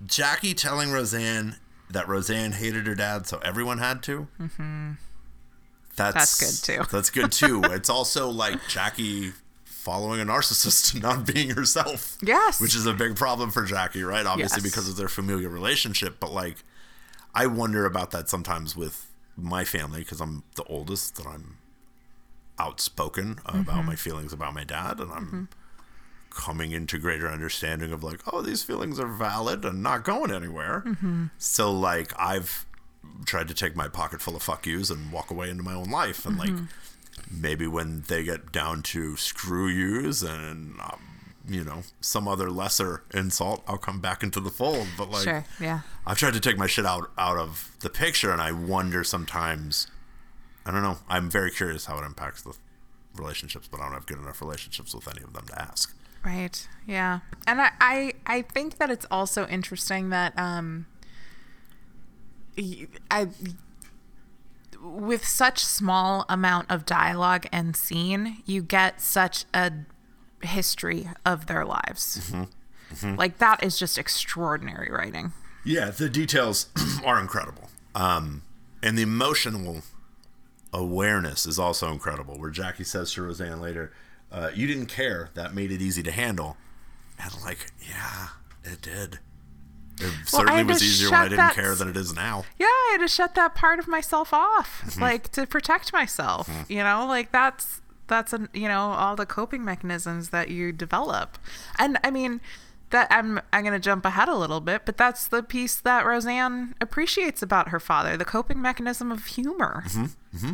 Jackie 0.05 0.53
telling 0.53 0.91
Roseanne 0.91 1.55
that 1.89 2.07
Roseanne 2.07 2.51
hated 2.53 2.85
her 2.87 2.95
dad, 2.95 3.25
so 3.27 3.39
everyone 3.39 3.77
had 3.79 4.03
to. 4.03 4.27
Mm-hmm. 4.39 4.91
That's, 5.95 6.37
That's 6.37 6.65
good, 6.67 6.75
too. 6.77 6.85
That's 6.91 7.09
good 7.09 7.31
too. 7.31 7.61
it's 7.73 7.89
also 7.89 8.29
like 8.29 8.59
Jackie 8.67 9.31
following 9.65 10.19
a 10.21 10.25
narcissist 10.25 10.93
and 10.93 11.01
not 11.01 11.25
being 11.25 11.51
herself. 11.51 12.17
Yes. 12.21 12.59
Which 12.61 12.75
is 12.75 12.85
a 12.85 12.93
big 12.93 13.15
problem 13.15 13.49
for 13.51 13.63
Jackie, 13.63 14.03
right? 14.03 14.25
Obviously 14.25 14.61
Yes. 14.61 14.69
because 14.71 14.87
of 14.89 14.97
their 14.97 15.07
familial 15.07 15.49
relationship, 15.49 16.19
but 16.19 16.31
like 16.31 16.57
I 17.33 17.47
wonder 17.47 17.85
about 17.85 18.11
that 18.11 18.29
sometimes 18.29 18.75
with 18.75 19.05
my 19.35 19.63
family 19.63 19.99
because 20.01 20.19
I'm 20.21 20.43
the 20.55 20.63
oldest 20.65 21.15
that 21.15 21.25
I'm 21.25 21.57
outspoken 22.59 23.39
about 23.45 23.65
Mm-hmm. 23.77 23.85
my 23.85 23.95
feelings 23.95 24.33
about 24.33 24.53
my 24.53 24.63
dad 24.63 24.99
and 24.99 25.11
I'm 25.11 25.49
coming 26.37 26.71
into 26.71 26.97
greater 26.99 27.27
understanding 27.27 27.91
of 27.91 28.03
like 28.03 28.21
oh 28.31 28.41
these 28.41 28.61
feelings 28.63 28.99
are 28.99 29.07
valid 29.07 29.65
and 29.65 29.81
not 29.83 30.03
going 30.03 30.31
anywhere 30.31 30.83
Mm-hmm. 30.85 31.25
so 31.37 31.71
like 31.71 32.13
i've 32.19 32.65
tried 33.25 33.47
to 33.47 33.53
take 33.53 33.75
my 33.75 33.87
pocket 33.87 34.21
full 34.21 34.35
of 34.35 34.43
fuck 34.43 34.65
yous 34.67 34.89
and 34.91 35.11
walk 35.11 35.31
away 35.31 35.49
into 35.49 35.63
my 35.63 35.73
own 35.73 35.89
life 35.89 36.25
and 36.25 36.37
Mm-hmm. 36.37 36.55
like 36.57 36.63
maybe 37.31 37.65
when 37.67 38.03
they 38.07 38.23
get 38.23 38.51
down 38.51 38.83
to 38.83 39.17
screw 39.17 39.67
yous 39.67 40.21
and 40.21 40.79
um, 40.79 41.01
you 41.49 41.63
know 41.63 41.81
some 41.99 42.27
other 42.27 42.49
lesser 42.51 43.03
insult 43.13 43.63
i'll 43.67 43.77
come 43.79 43.99
back 43.99 44.21
into 44.21 44.39
the 44.39 44.51
fold 44.51 44.87
but 44.97 45.09
like 45.09 45.23
sure. 45.23 45.43
Yeah. 45.59 45.79
I've 46.05 46.17
tried 46.19 46.33
to 46.35 46.39
take 46.39 46.57
my 46.57 46.67
shit 46.67 46.85
out 46.85 47.09
out 47.17 47.37
of 47.37 47.75
the 47.81 47.89
picture, 47.89 48.31
and 48.31 48.41
I 48.41 48.53
wonder 48.53 49.03
sometimes. 49.03 49.87
I 50.65 50.71
don't 50.71 50.81
know. 50.81 50.99
I'm 51.09 51.29
very 51.29 51.51
curious 51.51 51.85
how 51.85 51.97
it 51.99 52.05
impacts 52.05 52.41
the 52.43 52.53
relationships, 53.15 53.67
but 53.69 53.79
I 53.81 53.83
don't 53.83 53.91
have 53.93 54.05
good 54.05 54.17
enough 54.19 54.39
relationships 54.41 54.93
with 54.95 55.05
any 55.13 55.21
of 55.23 55.33
them 55.33 55.45
to 55.47 55.61
ask. 55.61 55.93
Right. 56.27 56.67
Yeah. 56.85 57.19
And 57.47 57.61
I, 57.61 57.71
I, 57.79 58.13
I 58.25 58.41
think 58.41 58.79
that 58.79 58.89
it's 58.89 59.05
also 59.09 59.47
interesting 59.47 60.09
that 60.09 60.37
um 60.37 60.85
I 63.09 63.29
with 64.81 65.25
such 65.25 65.63
small 65.63 66.25
amount 66.27 66.69
of 66.69 66.85
dialogue 66.85 67.45
and 67.53 67.77
scene, 67.77 68.43
you 68.45 68.61
get 68.61 68.99
such 68.99 69.45
a 69.53 69.71
history 70.41 71.07
of 71.25 71.45
their 71.45 71.63
lives. 71.63 72.33
Like 73.01 73.37
that 73.37 73.63
is 73.63 73.79
just 73.79 73.97
extraordinary 73.97 74.91
writing. 74.91 75.31
Yeah, 75.63 75.91
the 75.91 76.09
details 76.09 76.67
are 77.05 77.21
incredible, 77.21 77.69
um, 77.95 78.43
and 78.83 78.97
the 78.97 79.01
emotional 79.01 79.81
awareness 80.73 81.45
is 81.45 81.57
also 81.57 81.91
incredible. 81.91 82.37
Where 82.37 82.49
Jackie 82.49 82.83
says 82.83 83.13
to 83.13 83.21
Roseanne 83.21 83.61
later, 83.61 83.93
uh, 84.31 84.49
"You 84.53 84.67
didn't 84.67 84.87
care. 84.87 85.29
That 85.35 85.53
made 85.53 85.71
it 85.71 85.81
easy 85.81 86.03
to 86.03 86.11
handle," 86.11 86.57
and 87.19 87.31
like, 87.43 87.71
yeah, 87.87 88.27
it 88.63 88.81
did. 88.81 89.19
It 89.99 90.13
certainly 90.27 90.63
was 90.63 90.83
easier 90.83 91.09
when 91.09 91.19
I 91.19 91.23
didn't 91.23 91.37
that 91.37 91.55
care 91.55 91.73
than 91.73 91.89
it 91.89 91.97
is 91.97 92.13
now. 92.13 92.45
Yeah, 92.59 92.67
I 92.67 92.89
had 92.91 93.01
to 93.01 93.07
shut 93.07 93.33
that 93.33 93.55
part 93.55 93.79
of 93.79 93.87
myself 93.87 94.31
off, 94.31 94.83
Mm-hmm. 94.85 95.01
like 95.01 95.31
to 95.31 95.47
protect 95.47 95.91
myself. 95.91 96.47
You 96.69 96.83
know, 96.83 97.05
like 97.07 97.31
that's 97.31 97.81
that's 98.05 98.31
an 98.31 98.47
you 98.53 98.67
know 98.67 98.79
all 98.91 99.15
the 99.15 99.25
coping 99.25 99.65
mechanisms 99.65 100.29
that 100.29 100.49
you 100.49 100.71
develop, 100.71 101.39
and 101.79 101.97
I 102.03 102.11
mean 102.11 102.41
that 102.91 103.07
I'm 103.09 103.41
I'm 103.51 103.63
gonna 103.63 103.79
jump 103.79 104.05
ahead 104.05 104.29
a 104.29 104.35
little 104.35 104.61
bit, 104.61 104.83
but 104.85 104.97
that's 104.97 105.27
the 105.27 105.41
piece 105.41 105.77
that 105.77 106.05
Roseanne 106.05 106.75
appreciates 106.79 107.41
about 107.41 107.69
her 107.69 107.79
father, 107.79 108.15
the 108.17 108.23
coping 108.23 108.61
mechanism 108.61 109.11
of 109.11 109.25
humor. 109.25 109.83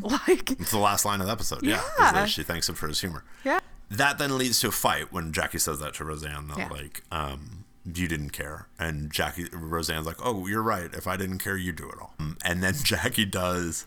Like, 0.01 0.51
It's 0.51 0.71
the 0.71 0.78
last 0.78 1.03
line 1.03 1.19
of 1.19 1.26
the 1.28 1.34
episode. 1.34 1.61
Yeah, 1.63 1.82
Yeah. 1.99 2.26
she 2.26 2.41
thanks 2.43 2.69
him 2.69 2.76
for 2.76 2.88
his 2.88 3.01
humor. 3.01 3.26
yeah, 3.43 3.59
that 3.97 4.17
then 4.17 4.37
leads 4.37 4.59
to 4.61 4.67
a 4.69 4.71
fight 4.71 5.11
when 5.11 5.31
Jackie 5.33 5.59
says 5.59 5.79
that 5.79 5.93
to 5.95 6.03
Roseanne. 6.05 6.47
That 6.47 6.57
Yeah. 6.57 6.67
like, 6.69 7.03
um, 7.11 7.65
you 7.85 8.07
didn't 8.07 8.29
care, 8.29 8.67
and 8.79 9.11
Jackie 9.11 9.47
Roseanne's 9.51 10.05
like, 10.05 10.17
"Oh, 10.23 10.47
you're 10.47 10.61
right. 10.63 10.89
If 10.93 11.05
I 11.07 11.17
didn't 11.17 11.39
care, 11.39 11.57
you'd 11.57 11.75
do 11.75 11.89
it 11.89 11.99
all." 11.99 12.13
Um, 12.19 12.37
And 12.43 12.63
then 12.63 12.75
Jackie 12.83 13.25
does 13.25 13.85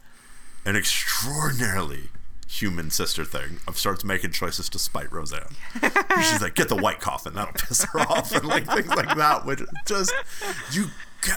an 0.67 0.77
extraordinarily 0.77 2.11
human 2.49 2.91
sister 2.91 3.25
thing 3.25 3.59
of 3.67 3.77
starts 3.77 4.05
making 4.05 4.31
choices 4.31 4.69
to 4.69 4.79
spite 4.79 5.11
Roseanne. 5.13 5.57
She's 6.23 6.41
like, 6.41 6.55
"Get 6.55 6.69
the 6.69 6.77
white 6.77 7.01
coffin. 7.01 7.35
That'll 7.35 7.53
piss 7.55 7.85
her 7.85 8.01
off," 8.01 8.33
and 8.35 8.45
like 8.47 8.67
things 8.67 8.89
like 8.89 9.17
that. 9.17 9.45
Which 9.47 9.61
just 9.87 10.13
you 10.73 10.87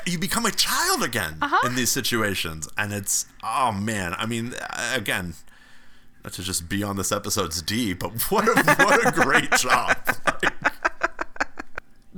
you 0.05 0.19
become 0.19 0.45
a 0.45 0.51
child 0.51 1.01
again 1.01 1.39
in 1.65 1.75
these 1.75 1.89
situations, 1.91 2.67
and 2.77 2.93
it's 2.93 3.25
oh 3.43 3.71
man. 3.71 4.13
I 4.17 4.25
mean, 4.25 4.53
again 4.93 5.33
not 6.23 6.33
to 6.33 6.43
just 6.43 6.69
be 6.69 6.83
on 6.83 6.97
this 6.97 7.11
episode's 7.11 7.61
D, 7.61 7.93
but 7.93 8.11
what 8.31 8.47
a, 8.47 8.75
what 8.83 9.07
a 9.07 9.11
great 9.11 9.51
job. 9.51 9.97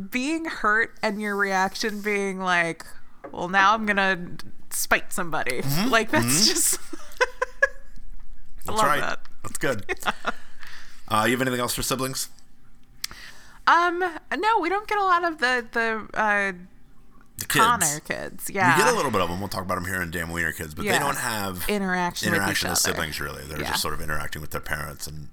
being 0.10 0.46
hurt 0.46 0.98
and 1.04 1.22
your 1.22 1.36
reaction 1.36 2.02
being 2.02 2.40
like, 2.40 2.86
well, 3.32 3.50
now 3.50 3.74
I'm 3.74 3.86
gonna 3.86 4.20
spite 4.70 5.14
somebody. 5.14 5.62
Like 5.88 6.12
that's 6.12 6.48
just. 6.48 6.80
I 7.22 8.66
That's 8.66 8.78
love 8.78 8.88
right. 8.88 9.02
that. 9.02 9.20
That's 9.44 9.58
good. 9.58 9.86
Uh, 11.08 11.26
you 11.26 11.32
have 11.32 11.42
anything 11.42 11.60
else 11.60 11.76
for 11.76 11.84
siblings? 11.84 12.30
Um, 13.68 14.00
no, 14.00 14.60
we 14.62 14.70
don't 14.70 14.88
get 14.88 14.98
a 14.98 15.04
lot 15.04 15.26
of 15.26 15.40
the 15.40 15.66
the 15.70 16.08
uh, 16.18 16.54
The 17.42 17.48
kids. 17.48 17.66
Conner 17.66 18.00
kids. 18.02 18.50
Yeah, 18.50 18.78
We 18.78 18.84
get 18.84 18.92
a 18.94 18.96
little 18.96 19.12
bit 19.12 19.22
of 19.22 19.30
them. 19.30 19.40
We'll 19.40 19.50
talk 19.50 19.64
about 19.64 19.76
them 19.76 19.86
here 19.86 20.02
in 20.02 20.10
Damn 20.12 20.30
Wiener 20.32 20.52
Kids, 20.54 20.74
but 20.74 20.86
they 20.86 20.98
don't 21.00 21.18
have 21.18 21.66
Interaction 21.70 22.32
with 22.32 22.40
interaction 22.40 22.68
other. 22.70 22.76
siblings. 22.76 23.20
Really, 23.20 23.44
they're 23.46 23.60
Yeah. 23.62 23.70
just 23.70 23.82
sort 23.82 23.94
of 23.94 24.02
interacting 24.02 24.42
with 24.42 24.52
their 24.52 24.62
parents 24.62 25.06
and 25.08 25.30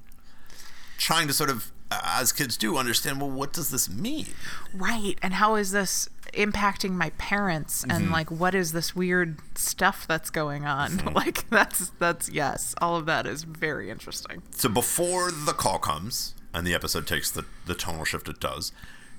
trying 0.99 1.27
to 1.29 1.33
sort 1.33 1.51
of, 1.51 1.71
as 1.91 2.33
kids 2.33 2.57
do, 2.57 2.77
understand. 2.77 3.21
Well, 3.21 3.31
what 3.31 3.53
does 3.53 3.71
this 3.71 3.89
mean? 3.89 4.27
right. 4.75 5.17
And 5.23 5.35
how 5.35 5.55
is 5.55 5.71
this 5.71 6.09
impacting 6.35 6.91
my 6.91 7.11
parents? 7.19 7.83
Mm-hmm. 7.83 7.91
And 7.91 8.11
like, 8.11 8.31
what 8.31 8.55
is 8.55 8.73
this 8.73 8.95
weird 8.97 9.39
stuff 9.57 10.07
that's 10.07 10.31
going 10.31 10.65
on? 10.65 10.91
Mm-hmm. 10.93 11.09
Like, 11.19 11.49
that's 11.51 11.91
that's 11.99 12.29
yes, 12.29 12.75
all 12.81 12.97
of 12.97 13.07
that 13.07 13.27
is 13.27 13.43
very 13.45 13.91
interesting. 13.91 14.43
So 14.51 14.69
before 14.69 15.31
the 15.31 15.53
call 15.53 15.79
comes 15.79 16.35
and 16.55 16.67
the 16.67 16.75
episode 16.75 17.07
takes 17.07 17.31
the 17.31 17.45
the 17.67 17.75
tonal 17.75 18.05
shift 18.05 18.29
it 18.29 18.41
does, 18.41 18.73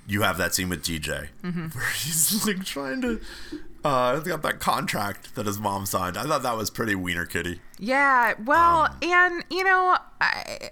you 0.10 0.22
have 0.24 0.38
that 0.38 0.54
scene 0.56 0.68
with 0.70 0.84
DJ 0.84 1.28
Mm-hmm. 1.44 1.68
where 1.78 1.90
he's 1.92 2.46
like 2.46 2.66
trying 2.66 3.02
to. 3.02 3.22
Uh, 3.86 4.20
got 4.20 4.42
that 4.42 4.60
contract 4.60 5.36
that 5.36 5.46
his 5.46 5.58
mom 5.58 5.86
signed. 5.86 6.18
I 6.18 6.24
thought 6.24 6.44
that 6.44 6.58
was 6.58 6.70
pretty 6.70 6.96
wiener 6.96 7.26
kitty. 7.26 7.62
Yeah, 7.78 8.34
well, 8.44 8.88
Um, 8.88 8.98
and 9.02 9.44
you 9.50 9.64
know, 9.64 9.98
I, 10.20 10.72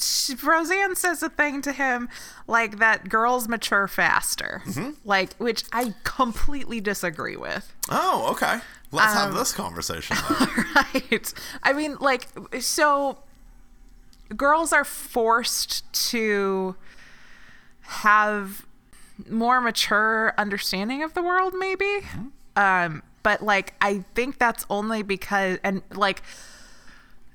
she, 0.00 0.34
Roseanne 0.36 0.96
says 0.96 1.22
a 1.22 1.28
thing 1.28 1.60
to 1.62 1.72
him 1.72 2.08
like 2.46 2.78
that 2.78 3.10
girls 3.10 3.46
mature 3.46 3.86
faster, 3.88 4.62
Mm-hmm. 4.64 4.90
like 5.04 5.34
which 5.34 5.64
I 5.72 5.92
completely 6.04 6.80
disagree 6.80 7.36
with. 7.36 7.74
Oh, 7.90 8.28
okay. 8.32 8.60
Let's 8.90 9.12
have 9.12 9.30
Um, 9.32 9.36
this 9.36 9.52
conversation. 9.52 10.16
Right? 10.74 11.34
I 11.62 11.72
mean, 11.74 11.96
like, 12.00 12.26
so 12.60 13.18
girls 14.34 14.72
are 14.72 14.84
forced 14.84 15.90
to 16.10 16.74
have 17.82 18.66
more 19.28 19.60
mature 19.60 20.34
understanding 20.38 21.02
of 21.02 21.14
the 21.14 21.22
world, 21.22 21.54
maybe. 21.56 22.00
Um, 22.56 23.02
but 23.22 23.42
like, 23.42 23.74
I 23.80 24.04
think 24.14 24.38
that's 24.38 24.66
only 24.68 25.02
because, 25.02 25.58
and 25.62 25.82
like, 25.92 26.22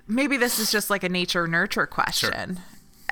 maybe 0.07 0.37
this 0.37 0.59
is 0.59 0.71
just 0.71 0.89
like 0.89 1.03
a 1.03 1.09
nature 1.09 1.47
nurture 1.47 1.85
question. 1.85 2.59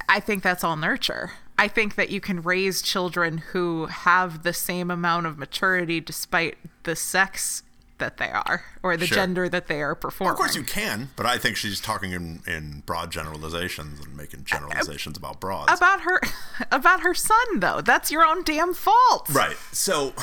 I 0.07 0.19
think 0.19 0.43
that's 0.43 0.63
all 0.63 0.75
nurture. 0.75 1.31
I 1.57 1.67
think 1.67 1.95
that 1.95 2.09
you 2.09 2.19
can 2.19 2.41
raise 2.41 2.81
children 2.81 3.37
who 3.37 3.85
have 3.85 4.43
the 4.43 4.53
same 4.53 4.91
amount 4.91 5.25
of 5.25 5.37
maturity 5.37 6.01
despite 6.01 6.57
the 6.83 6.95
sex 6.95 7.63
that 7.97 8.17
they 8.17 8.29
are 8.29 8.63
or 8.83 8.97
the 8.97 9.05
Sure. 9.07 9.15
gender 9.15 9.47
that 9.49 9.67
they 9.67 9.81
are 9.81 9.95
performing. 9.95 10.31
Of 10.31 10.37
course 10.37 10.55
you 10.55 10.63
can, 10.63 11.09
but 11.15 11.25
I 11.25 11.37
think 11.37 11.55
she's 11.57 11.79
talking 11.79 12.11
in, 12.11 12.41
in 12.47 12.83
broad 12.85 13.11
generalizations 13.11 13.99
and 14.05 14.15
making 14.15 14.43
generalizations 14.45 15.17
about 15.17 15.39
broads. 15.39 15.71
about 15.77 16.01
her 16.01 16.19
about 16.71 17.01
her 17.01 17.13
son 17.13 17.59
though. 17.59 17.81
That's 17.81 18.11
your 18.11 18.25
own 18.25 18.43
damn 18.43 18.73
fault. 18.73 19.27
right. 19.31 19.55
So 19.71 20.13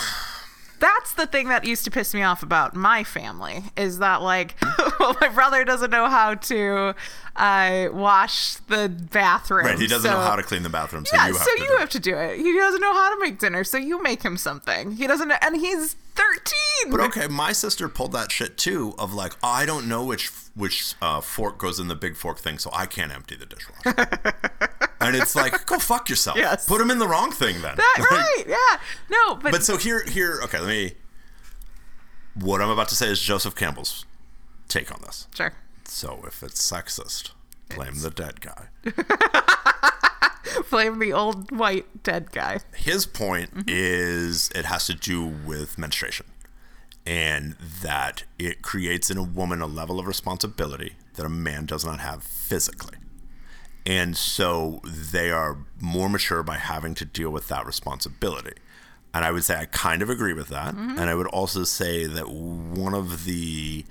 That's 0.78 1.14
the 1.14 1.26
thing 1.26 1.48
that 1.48 1.64
used 1.64 1.84
to 1.84 1.92
piss 1.92 2.12
me 2.12 2.22
off 2.24 2.42
about 2.42 2.74
my 2.74 3.04
family 3.04 3.62
is 3.76 4.00
that 4.00 4.20
like 4.20 4.56
well, 4.98 5.16
my 5.20 5.28
brother 5.28 5.64
doesn't 5.64 5.90
know 5.90 6.08
how 6.08 6.34
to 6.34 6.94
uh, 7.36 7.88
wash 7.92 8.54
the 8.68 8.88
bathroom. 8.88 9.66
right, 9.66 9.78
he 9.78 9.86
doesn't 9.86 10.10
so- 10.10 10.16
know 10.16 10.22
how 10.24 10.36
to 10.36 10.42
clean 10.42 10.62
the 10.62 10.68
bathroom, 10.68 11.04
so 11.06 11.16
yeah, 11.16 11.28
you 11.28 11.34
have 11.34 11.42
so 11.42 11.54
to. 11.56 11.60
you 11.62 11.66
do 11.68 11.74
it. 11.74 11.80
have 11.80 11.90
to 11.90 12.00
do 12.00 12.16
it. 12.16 12.36
He 12.38 12.52
doesn't 12.52 12.80
know 12.80 12.92
how 12.92 13.14
to 13.14 13.20
make 13.20 13.38
dinner, 13.38 13.64
so 13.64 13.78
you 13.78 14.02
make 14.02 14.22
him 14.22 14.36
something. 14.36 14.92
He 14.92 15.06
doesn't, 15.06 15.28
know, 15.28 15.36
and 15.40 15.56
he's 15.56 15.94
thirteen. 16.14 16.90
But 16.90 17.00
okay, 17.00 17.26
my 17.28 17.52
sister 17.52 17.88
pulled 17.88 18.12
that 18.12 18.30
shit 18.32 18.58
too 18.58 18.94
of 18.98 19.14
like, 19.14 19.32
oh, 19.42 19.48
I 19.48 19.64
don't 19.66 19.88
know 19.88 20.04
which 20.04 20.30
which 20.54 20.94
uh, 21.00 21.20
fork 21.22 21.56
goes 21.58 21.80
in 21.80 21.88
the 21.88 21.94
big 21.96 22.16
fork 22.16 22.38
thing, 22.38 22.58
so 22.58 22.70
I 22.74 22.84
can't 22.86 23.10
empty 23.12 23.36
the 23.36 23.46
dishwasher. 23.46 23.94
and 25.00 25.16
it's 25.16 25.34
like, 25.34 25.64
go 25.64 25.78
fuck 25.78 26.10
yourself. 26.10 26.36
Yes. 26.36 26.66
Put 26.66 26.78
him 26.80 26.90
in 26.90 26.98
the 26.98 27.08
wrong 27.08 27.30
thing 27.32 27.62
then. 27.62 27.76
That, 27.76 27.96
Like, 27.98 28.10
right? 28.10 28.44
Yeah. 28.46 28.80
No, 29.10 29.36
but, 29.36 29.52
But 29.52 29.62
so 29.62 29.78
here, 29.78 30.04
here, 30.04 30.40
okay, 30.44 30.58
let 30.60 30.68
me. 30.68 30.92
What 32.34 32.60
I'm 32.60 32.68
about 32.70 32.88
to 32.88 32.94
say 32.94 33.08
is 33.08 33.20
Joseph 33.20 33.54
Campbell's 33.54 34.04
take 34.68 34.92
on 34.92 35.00
this. 35.02 35.26
sure. 35.34 35.52
So 35.92 36.20
if 36.26 36.42
it's 36.42 36.60
sexist, 36.70 37.32
blame 37.74 38.00
the 38.00 38.10
dead 38.10 38.40
guy. 38.40 38.68
Blame 40.70 40.98
the 40.98 41.12
old 41.12 41.50
white 41.56 42.02
dead 42.02 42.30
guy. 42.32 42.60
His 42.74 43.06
point 43.06 43.54
Mm-hmm. 43.54 43.68
is 43.68 44.50
it 44.54 44.64
has 44.64 44.86
to 44.86 44.94
do 44.94 45.24
with 45.24 45.78
menstruation 45.78 46.26
and 47.06 47.52
that 47.82 48.24
it 48.38 48.62
creates 48.62 49.10
in 49.10 49.18
a 49.18 49.22
woman 49.22 49.60
a 49.60 49.66
level 49.66 49.98
of 50.00 50.06
responsibility 50.06 50.94
that 51.14 51.24
a 51.26 51.28
man 51.28 51.66
does 51.66 51.84
not 51.84 52.00
have 52.00 52.22
physically. 52.22 52.96
And 53.84 54.16
so 54.16 54.80
they 54.84 55.30
are 55.30 55.58
more 55.80 56.08
mature 56.08 56.42
by 56.42 56.56
having 56.56 56.94
to 56.96 57.04
deal 57.04 57.30
with 57.30 57.48
that 57.48 57.66
responsibility. 57.66 58.54
And 59.14 59.24
I 59.24 59.30
would 59.30 59.44
say 59.44 59.56
I 59.56 59.66
kind 59.66 60.00
of 60.02 60.08
agree 60.10 60.32
with 60.32 60.48
that. 60.48 60.74
And 60.74 61.00
I 61.00 61.14
would 61.14 61.26
also 61.28 61.64
say 61.64 62.06
that 62.06 62.28
one 62.30 62.94
of 62.94 63.24
the 63.26 63.84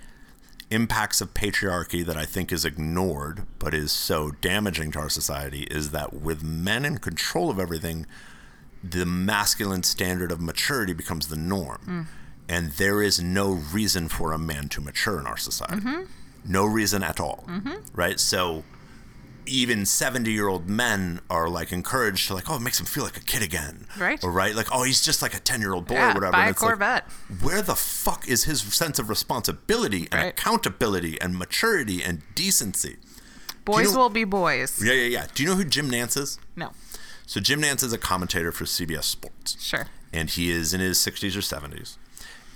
impacts 0.72 1.22
of 1.22 1.34
patriarchy 1.34 2.04
that 2.06 2.18
I 2.18 2.26
think 2.26 2.52
is 2.52 2.66
ignored 2.66 3.46
but 3.60 3.74
is 3.74 3.92
so 3.92 4.32
damaging 4.42 4.92
to 4.94 5.00
our 5.00 5.10
society 5.10 5.64
is 5.64 5.92
that 5.92 6.14
with 6.14 6.44
men 6.44 6.86
in 6.86 6.98
control 6.98 7.50
of 7.50 7.60
everything, 7.60 8.08
the 8.84 9.06
masculine 9.06 9.84
standard 9.84 10.32
of 10.32 10.42
maturity 10.42 10.94
becomes 10.94 11.28
the 11.28 11.36
norm. 11.36 11.82
Mm. 11.86 12.06
And 12.50 12.72
there 12.74 13.02
is 13.02 13.22
no 13.22 13.52
reason 13.52 14.10
for 14.10 14.34
a 14.34 14.40
man 14.40 14.68
to 14.70 14.82
mature 14.82 15.20
in 15.20 15.28
our 15.28 15.38
society. 15.38 15.76
Mm-hmm. 15.76 16.02
No 16.46 16.66
reason 16.66 17.04
at 17.04 17.20
all. 17.20 17.44
Mm-hmm. 17.48 17.76
Right? 17.94 18.20
So 18.20 18.64
even 19.46 19.86
70 19.86 20.32
year 20.32 20.48
old 20.48 20.70
men 20.70 21.20
are 21.30 21.50
like 21.50 21.72
encouraged 21.72 22.28
to 22.28 22.34
like, 22.34 22.50
oh, 22.50 22.56
it 22.56 22.62
makes 22.62 22.80
him 22.80 22.86
feel 22.86 23.04
like 23.04 23.18
a 23.18 23.22
kid 23.22 23.42
again. 23.42 23.88
Right. 24.00 24.24
Or 24.24 24.32
right, 24.32 24.56
like, 24.56 24.68
oh, 24.72 24.84
he's 24.84 25.02
just 25.02 25.22
like 25.22 25.34
a 25.34 25.40
10 25.40 25.62
year 25.62 25.74
old 25.74 25.88
boy 25.88 25.96
Yeah, 25.96 26.12
or 26.12 26.14
whatever. 26.16 26.32
buy 26.32 26.48
a 26.48 26.50
it's 26.52 26.62
like, 26.62 26.70
Corvette. 26.70 27.04
where 27.42 27.62
the 27.62 27.76
fuck 27.76 28.28
is 28.28 28.44
his 28.46 28.62
sense 28.62 29.00
of 29.00 29.10
responsibility 29.10 30.08
and 30.12 30.22
Right. 30.22 30.28
accountability 30.28 31.20
and 31.22 31.36
maturity 31.38 32.02
and 32.04 32.22
decency? 32.36 32.98
Boys 33.66 33.92
know- 33.94 34.00
will 34.00 34.10
be 34.10 34.24
boys. 34.24 34.82
Yeah, 34.84 34.94
yeah, 34.94 35.08
yeah. 35.08 35.28
Do 35.34 35.44
you 35.44 35.50
know 35.50 35.56
who 35.56 35.66
Jim 35.66 35.90
Nantz 35.92 36.18
is? 36.18 36.40
No. 36.56 36.72
So 37.26 37.40
Jim 37.40 37.62
Nantz 37.62 37.84
is 37.84 37.94
a 37.94 37.98
commentator 37.98 38.52
for 38.52 38.66
CBS 38.66 39.06
Sports. 39.06 39.56
Sure. 39.64 39.88
And 40.12 40.30
he 40.30 40.52
is 40.52 40.74
in 40.74 40.82
his 40.82 40.98
60s 40.98 41.36
or 41.38 41.42
70s. 41.42 41.96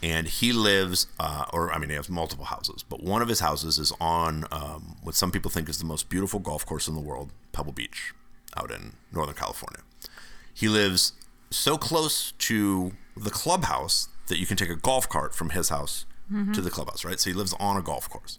And 0.04 0.28
he 0.28 0.54
lives, 0.54 1.08
uh, 1.20 1.46
or 1.52 1.72
I 1.74 1.80
mean, 1.80 1.90
he 1.90 1.96
has 1.96 2.10
multiple 2.10 2.46
houses, 2.46 2.84
but 2.88 3.02
one 3.02 3.22
of 3.22 3.28
his 3.28 3.40
houses 3.40 3.80
is 3.80 3.92
on 4.00 4.46
um, 4.52 4.98
what 5.02 5.16
some 5.16 5.32
people 5.32 5.50
think 5.50 5.68
is 5.70 5.80
the 5.80 5.86
most 5.86 6.10
beautiful 6.10 6.40
golf 6.40 6.66
course 6.66 6.88
in 6.88 6.94
the 6.94 7.02
world, 7.02 7.32
Pebble 7.54 7.72
Beach, 7.72 8.14
out 8.56 8.70
in 8.72 8.94
Northern 9.12 9.36
California. 9.36 9.82
He 10.54 10.68
lives 10.68 11.14
so 11.50 11.78
close 11.78 12.34
to 12.34 12.92
the 13.18 13.30
clubhouse 13.32 14.10
that 14.28 14.38
you 14.38 14.46
can 14.46 14.58
take 14.58 14.70
a 14.70 14.76
golf 14.76 15.08
cart 15.10 15.34
from 15.34 15.52
his 15.52 15.70
house 15.70 16.06
to 16.54 16.62
the 16.62 16.70
clubhouse, 16.72 17.06
right? 17.06 17.20
So 17.20 17.30
he 17.30 17.36
lives 17.36 17.54
on 17.60 17.78
a 17.78 17.82
golf 17.82 18.10
course. 18.10 18.38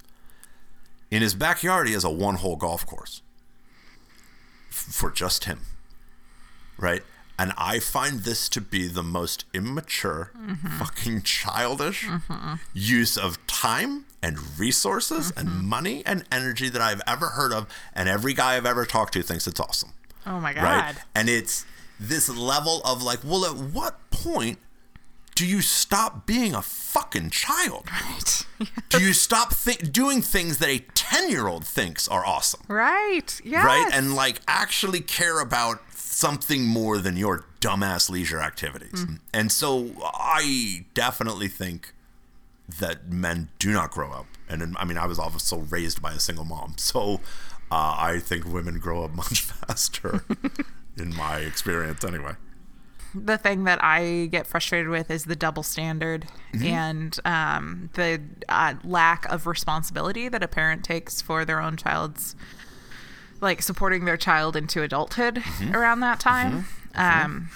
In 1.10 1.22
his 1.22 1.34
backyard, 1.34 1.86
he 1.86 1.94
has 1.94 2.04
a 2.04 2.10
one 2.10 2.34
hole 2.36 2.56
golf 2.56 2.84
course 2.84 3.22
for 4.70 5.10
just 5.10 5.44
him, 5.44 5.60
right? 6.78 7.02
And 7.38 7.52
I 7.58 7.80
find 7.80 8.20
this 8.20 8.48
to 8.50 8.60
be 8.60 8.88
the 8.88 9.02
most 9.02 9.44
immature, 9.52 10.32
mm-hmm. 10.36 10.78
fucking 10.78 11.22
childish 11.22 12.04
mm-hmm, 12.04 12.32
mm-hmm. 12.32 12.54
use 12.72 13.18
of 13.18 13.44
time 13.46 14.06
and 14.22 14.58
resources 14.58 15.32
and 15.36 15.48
money 15.62 16.02
and 16.06 16.24
energy 16.32 16.70
that 16.70 16.80
I've 16.80 17.02
ever 17.06 17.26
heard 17.26 17.52
of. 17.52 17.66
And 17.94 18.08
every 18.08 18.32
guy 18.32 18.56
I've 18.56 18.64
ever 18.64 18.86
talked 18.86 19.12
to 19.14 19.22
thinks 19.22 19.46
it's 19.46 19.60
awesome 19.60 19.92
Oh 20.26 20.40
my 20.40 20.52
god. 20.52 20.62
right? 20.62 20.94
And 21.14 21.28
it's 21.28 21.64
this 22.00 22.28
level 22.28 22.82
of 22.84 23.02
like, 23.02 23.20
well, 23.24 23.44
at 23.44 23.56
what 23.56 24.10
point 24.10 24.58
do 25.34 25.46
you 25.46 25.60
stop 25.60 26.26
being 26.26 26.54
a 26.54 26.62
fucking 26.62 27.30
child? 27.30 27.88
Right. 27.90 28.46
Do 28.88 29.02
you 29.02 29.12
stop 29.12 29.54
th- 29.54 29.92
doing 29.92 30.22
things 30.22 30.56
that 30.58 30.70
a 30.70 30.78
10 30.78 31.28
year 31.28 31.46
old 31.46 31.66
thinks 31.66 32.08
are 32.08 32.24
awesome? 32.24 32.62
Right. 32.68 33.38
Yes. 33.44 33.62
Right? 33.62 33.86
And 33.92 34.14
like 34.14 34.40
actually 34.48 35.00
care 35.00 35.40
about 35.40 35.82
something 36.16 36.64
more 36.64 36.96
than 36.96 37.14
your 37.14 37.44
dumbass 37.60 38.08
leisure 38.08 38.40
activities. 38.40 39.04
And 39.34 39.52
so 39.52 39.90
I 40.02 40.86
definitely 40.94 41.48
think 41.48 41.92
that 42.80 43.12
men 43.12 43.50
do 43.58 43.70
not 43.70 43.90
grow 43.90 44.12
up. 44.12 44.24
And 44.48 44.74
I 44.78 44.86
mean, 44.86 44.96
I 44.96 45.04
was 45.04 45.18
also 45.18 45.58
raised 45.58 46.00
by 46.00 46.12
a 46.12 46.18
single 46.18 46.46
mom. 46.46 46.76
So 46.78 47.20
uh, 47.70 47.96
I 47.98 48.20
think 48.20 48.46
women 48.46 48.78
grow 48.78 49.04
up 49.04 49.14
much 49.14 49.40
faster, 49.66 50.24
in 50.96 51.14
my 51.14 51.40
experience, 51.40 52.02
anyway. 52.02 52.32
the 53.14 53.36
thing 53.36 53.64
that 53.64 53.84
I 53.84 54.28
get 54.32 54.46
frustrated 54.46 54.88
with 54.88 55.10
is 55.10 55.26
the 55.26 55.36
double 55.36 55.62
standard 55.62 56.26
and 56.62 57.18
um, 57.26 57.90
the 57.92 58.22
uh, 58.48 58.74
lack 58.84 59.26
of 59.30 59.46
responsibility 59.46 60.30
that 60.30 60.42
a 60.42 60.48
parent 60.48 60.82
takes 60.82 61.20
for 61.20 61.44
their 61.44 61.60
own 61.60 61.76
child's, 61.76 62.36
like 63.40 63.62
supporting 63.62 64.04
their 64.04 64.16
child 64.16 64.56
into 64.56 64.82
adulthood 64.82 65.42
around 65.72 66.00
that 66.00 66.20
time. 66.20 66.66
Um, 66.94 67.48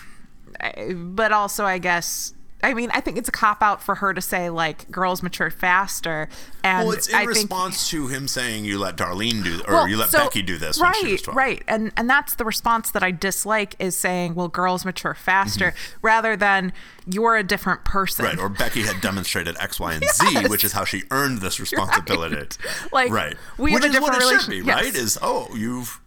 I- 0.60 0.92
but 0.94 1.32
also, 1.32 1.64
I 1.64 1.78
guess. 1.78 2.34
I 2.62 2.74
mean, 2.74 2.90
I 2.92 3.00
think 3.00 3.16
it's 3.16 3.28
a 3.28 3.32
cop 3.32 3.62
out 3.62 3.82
for 3.82 3.96
her 3.96 4.12
to 4.14 4.20
say 4.20 4.50
like 4.50 4.90
girls 4.90 5.22
mature 5.22 5.50
faster, 5.50 6.28
and 6.62 6.86
well, 6.88 6.96
it's 6.96 7.08
in 7.08 7.14
I 7.14 7.18
think 7.24 7.28
response 7.50 7.88
to 7.90 8.08
him 8.08 8.28
saying 8.28 8.64
you 8.64 8.78
let 8.78 8.96
Darlene 8.96 9.42
do, 9.42 9.60
or 9.66 9.74
well, 9.74 9.88
you 9.88 9.96
let 9.96 10.10
so- 10.10 10.18
Becky 10.24 10.42
do 10.42 10.56
this 10.58 10.80
right, 10.80 10.94
when 10.94 11.04
she 11.06 11.12
was 11.12 11.28
Right, 11.28 11.62
and 11.68 11.92
and 11.96 12.08
that's 12.08 12.34
the 12.34 12.44
response 12.44 12.90
that 12.90 13.02
I 13.02 13.10
dislike 13.10 13.76
is 13.78 13.96
saying, 13.96 14.34
"Well, 14.34 14.48
girls 14.48 14.84
mature 14.84 15.14
faster," 15.14 15.74
rather 16.02 16.36
than 16.36 16.72
"You're 17.06 17.36
a 17.36 17.42
different 17.44 17.84
person." 17.84 18.24
Mm-hmm. 18.26 18.36
Right, 18.38 18.44
or 18.44 18.48
Becky 18.48 18.82
had 18.82 19.00
demonstrated 19.00 19.56
X, 19.58 19.80
Y, 19.80 19.94
and 19.94 20.04
Z, 20.12 20.48
which 20.48 20.64
is 20.64 20.72
how 20.72 20.84
she 20.84 21.02
earned 21.10 21.38
this 21.38 21.58
responsibility. 21.60 22.48
Like, 22.92 23.10
right, 23.10 23.36
we 23.58 23.72
have 23.72 23.82
which 23.82 23.92
a 23.92 23.96
is 23.96 24.00
what 24.00 24.14
it 24.14 24.18
different 24.20 24.42
should 24.42 24.50
be, 24.50 24.60
relation- 24.62 24.84
right? 24.86 24.94
Is 24.94 25.18
oh, 25.22 25.48
you've 25.54 26.00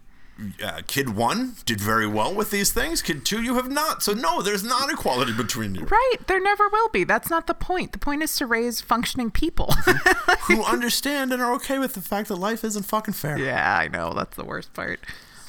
uh, 0.63 0.81
kid 0.87 1.09
one 1.15 1.55
did 1.65 1.79
very 1.81 2.07
well 2.07 2.33
with 2.33 2.51
these 2.51 2.71
things. 2.71 3.01
Kid 3.01 3.25
two, 3.25 3.41
you 3.41 3.55
have 3.55 3.69
not. 3.71 4.01
So 4.03 4.13
no, 4.13 4.41
there's 4.41 4.63
not 4.63 4.91
equality 4.91 5.33
between 5.33 5.75
you. 5.75 5.85
Right, 5.85 6.15
there 6.27 6.41
never 6.41 6.67
will 6.69 6.89
be. 6.89 7.03
That's 7.03 7.29
not 7.29 7.47
the 7.47 7.53
point. 7.53 7.91
The 7.91 7.97
point 7.99 8.23
is 8.23 8.35
to 8.37 8.45
raise 8.45 8.81
functioning 8.81 9.31
people. 9.31 9.71
Who 10.47 10.63
understand 10.65 11.31
and 11.33 11.41
are 11.41 11.53
okay 11.55 11.79
with 11.79 11.93
the 11.93 12.01
fact 12.01 12.27
that 12.29 12.35
life 12.35 12.63
isn't 12.63 12.83
fucking 12.83 13.13
fair. 13.13 13.37
yeah, 13.37 13.77
I 13.77 13.87
know 13.87 14.13
that's 14.13 14.35
the 14.35 14.45
worst 14.45 14.73
part. 14.73 14.99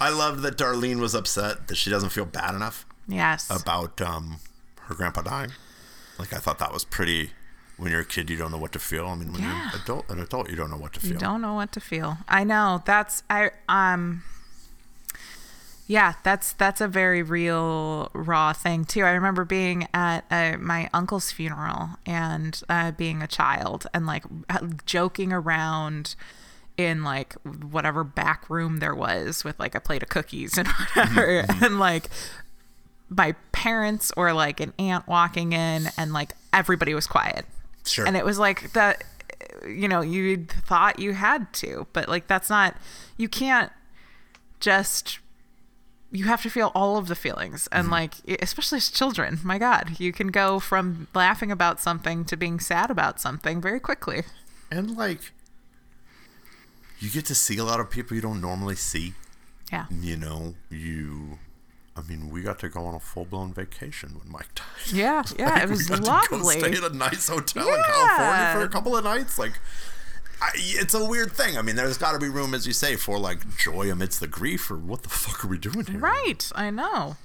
I 0.01 0.11
love 0.11 0.42
that 0.42 0.57
Darlene 0.59 0.99
was 1.01 1.14
upset 1.14 1.68
that 1.68 1.76
she 1.76 1.88
doesn't 1.90 2.11
feel 2.11 2.24
bad 2.26 2.55
enough 2.55 2.84
Yes. 3.07 3.49
about 3.51 4.01
um, 4.01 4.38
her 4.82 4.95
grandpa 4.95 5.22
dying. 5.22 5.53
Like 6.18 6.32
I 6.32 6.38
thought 6.38 6.59
that 6.59 6.72
was 6.72 6.84
pretty. 6.84 7.30
When 7.76 7.90
you're 7.90 8.03
a 8.03 8.05
kid, 8.05 8.30
you 8.30 8.36
don't 8.36 8.53
know 8.53 8.59
what 8.59 8.70
to 8.72 8.78
feel. 8.78 9.07
I 9.07 9.16
mean, 9.16 9.32
when 9.32 9.42
Yeah. 9.42 9.70
you're 9.72 9.82
adult, 9.82 10.09
an 10.09 10.20
adult, 10.20 10.49
you 10.49 10.55
don't 10.55 10.70
know 10.70 10.76
what 10.76 10.92
to 10.92 11.01
feel. 11.01 11.11
You 11.12 11.18
don't 11.18 11.40
know 11.42 11.55
what 11.55 11.72
to 11.72 11.80
feel. 11.80 12.18
I 12.28 12.45
know. 12.45 12.82
That's 12.86 13.24
I 13.28 13.51
um 13.68 14.22
yeah, 15.87 16.14
that's 16.22 16.53
that's 16.55 16.80
a 16.80 16.89
very 16.89 17.22
real 17.22 18.11
raw 18.14 18.53
thing 18.53 18.85
too. 18.85 19.03
I 19.03 19.11
remember 19.11 19.45
being 19.45 19.87
at 19.93 20.24
uh, 20.30 20.57
my 20.59 20.89
uncle's 20.95 21.30
funeral 21.30 21.91
and 22.07 22.61
uh, 22.68 22.93
being 22.93 23.22
a 23.22 23.26
child 23.26 23.87
and 23.93 24.07
like 24.07 24.24
joking 24.87 25.32
around 25.32 26.14
in 26.76 27.05
like 27.05 27.35
whatever 27.45 28.03
back 28.03 28.49
room 28.51 28.78
there 28.78 28.95
was 28.95 29.45
with 29.45 29.59
like 29.61 29.74
a 29.74 29.80
plate 29.80 30.03
of 30.03 30.09
cookies 30.09 30.59
and 30.59 30.66
whatever 30.95 31.45
and 31.62 31.78
like 31.78 32.09
my 33.09 33.32
parents 33.53 34.11
or 34.16 34.32
like 34.32 34.59
an 34.59 34.72
aunt 34.78 35.07
walking 35.07 35.53
in 35.53 35.87
and 35.97 36.12
like 36.12 36.32
everybody 36.53 36.93
was 36.95 37.07
quiet 37.07 37.45
Sure. 37.87 38.07
and 38.07 38.16
it 38.16 38.24
was 38.24 38.39
like 38.41 38.72
that 38.72 39.05
you 39.68 39.87
know 39.87 40.01
you 40.01 40.47
thought 40.66 40.99
you 40.99 41.12
had 41.12 41.53
to 41.53 41.87
but 41.93 42.09
like 42.09 42.26
that's 42.26 42.51
not 42.51 42.74
you 43.18 43.28
can't 43.28 43.70
just 44.59 45.18
you 46.15 46.25
have 46.25 46.43
to 46.43 46.49
feel 46.49 46.71
all 46.75 46.97
of 46.97 47.09
the 47.09 47.15
feelings 47.15 47.69
and 47.71 47.85
mm-hmm. 47.85 47.93
like 47.93 48.15
e, 48.27 48.37
especially 48.41 48.77
as 48.77 48.89
children 48.91 49.39
my 49.45 49.59
god 49.59 49.99
you 49.99 50.12
can 50.12 50.29
go 50.29 50.59
from 50.59 51.09
laughing 51.15 51.51
about 51.51 51.81
something 51.81 52.25
to 52.25 52.37
being 52.37 52.59
sad 52.59 52.91
about 52.91 53.21
something 53.21 53.61
very 53.61 53.81
quickly 53.81 54.23
and 54.75 54.97
like, 54.97 55.33
you 56.99 57.11
get 57.11 57.27
to 57.27 57.35
see 57.35 57.59
a 57.59 57.65
lot 57.65 57.81
of 57.81 57.91
people 57.91 58.15
you 58.17 58.21
don't 58.21 58.41
normally 58.41 58.75
see. 58.75 59.15
yeah 59.71 59.87
You 59.91 60.17
know, 60.17 60.55
you. 60.71 61.39
I 61.97 62.03
mean, 62.03 62.29
we 62.29 62.43
got 62.43 62.59
to 62.59 62.69
go 62.69 62.87
on 62.87 62.95
a 62.95 63.01
full 63.01 63.25
blown 63.25 63.53
vacation 63.53 64.19
when 64.19 64.33
Mike 64.33 64.53
died. 64.55 64.93
yeah 64.93 65.23
yeah 65.39 65.51
Like, 65.51 65.62
it 65.62 65.69
was 65.69 65.89
we 65.89 65.97
got 65.97 66.31
lovely 66.33 66.57
To 66.57 66.61
go 66.61 66.67
stay 66.73 66.85
at 66.85 66.91
a 66.91 66.97
nice 66.97 67.29
hotel 67.29 67.69
in 67.69 67.83
California 67.83 68.53
for 68.53 68.62
a 68.65 68.69
couple 68.69 68.97
of 68.97 69.05
nights. 69.05 69.39
Like, 69.39 69.61
I, 70.45 70.51
it's 70.55 70.95
a 70.95 71.05
weird 71.05 71.32
thing. 71.32 71.57
I 71.57 71.62
mean, 71.62 71.76
there's 71.76 71.97
got 71.99 72.12
to 72.12 72.18
be 72.18 72.28
room, 72.28 72.55
as 72.55 72.66
you 72.66 72.72
say, 72.72 72.97
for 72.97 73.18
like 73.18 73.57
joy 73.57 73.90
amidst 73.90 74.20
the 74.20 74.26
grief, 74.28 74.70
or 74.70 74.76
what 74.76 75.03
the 75.03 75.09
fuck 75.09 75.45
are 75.45 75.49
we 75.49 75.59
doing 75.59 75.86
here? 75.86 75.99
right 75.99 76.51
i 76.55 76.70
know 76.70 77.16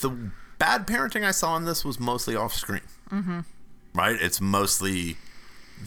The 0.00 0.30
bad 0.58 0.86
parenting 0.86 1.24
I 1.24 1.30
saw 1.32 1.56
in 1.56 1.64
this 1.64 1.84
was 1.84 1.98
mostly 2.00 2.34
off 2.36 2.54
screen. 2.54 2.82
Mm-hmm. 3.10 3.40
Right? 3.94 4.16
It's 4.20 4.40
mostly 4.40 5.16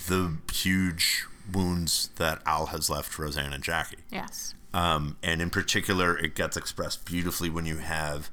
the 0.08 0.38
huge 0.52 1.26
wounds 1.52 2.10
that 2.18 2.42
Al 2.46 2.68
has 2.68 2.90
left 2.90 3.18
Roseanne 3.18 3.54
and 3.54 3.64
Jackie. 3.64 3.98
yes 4.12 4.54
Um, 4.74 5.18
and 5.24 5.42
in 5.42 5.50
particular, 5.50 6.18
it 6.18 6.36
gets 6.36 6.56
expressed 6.58 7.06
beautifully 7.06 7.50
when 7.50 7.66
you 7.66 7.78
have 7.78 8.30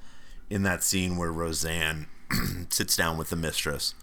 in 0.48 0.62
that 0.64 0.82
scene 0.82 1.16
where 1.16 1.32
Roseanne 1.32 2.06
sits 2.70 2.96
down 2.96 3.16
with 3.18 3.30
the 3.30 3.36
mistress, 3.36 3.94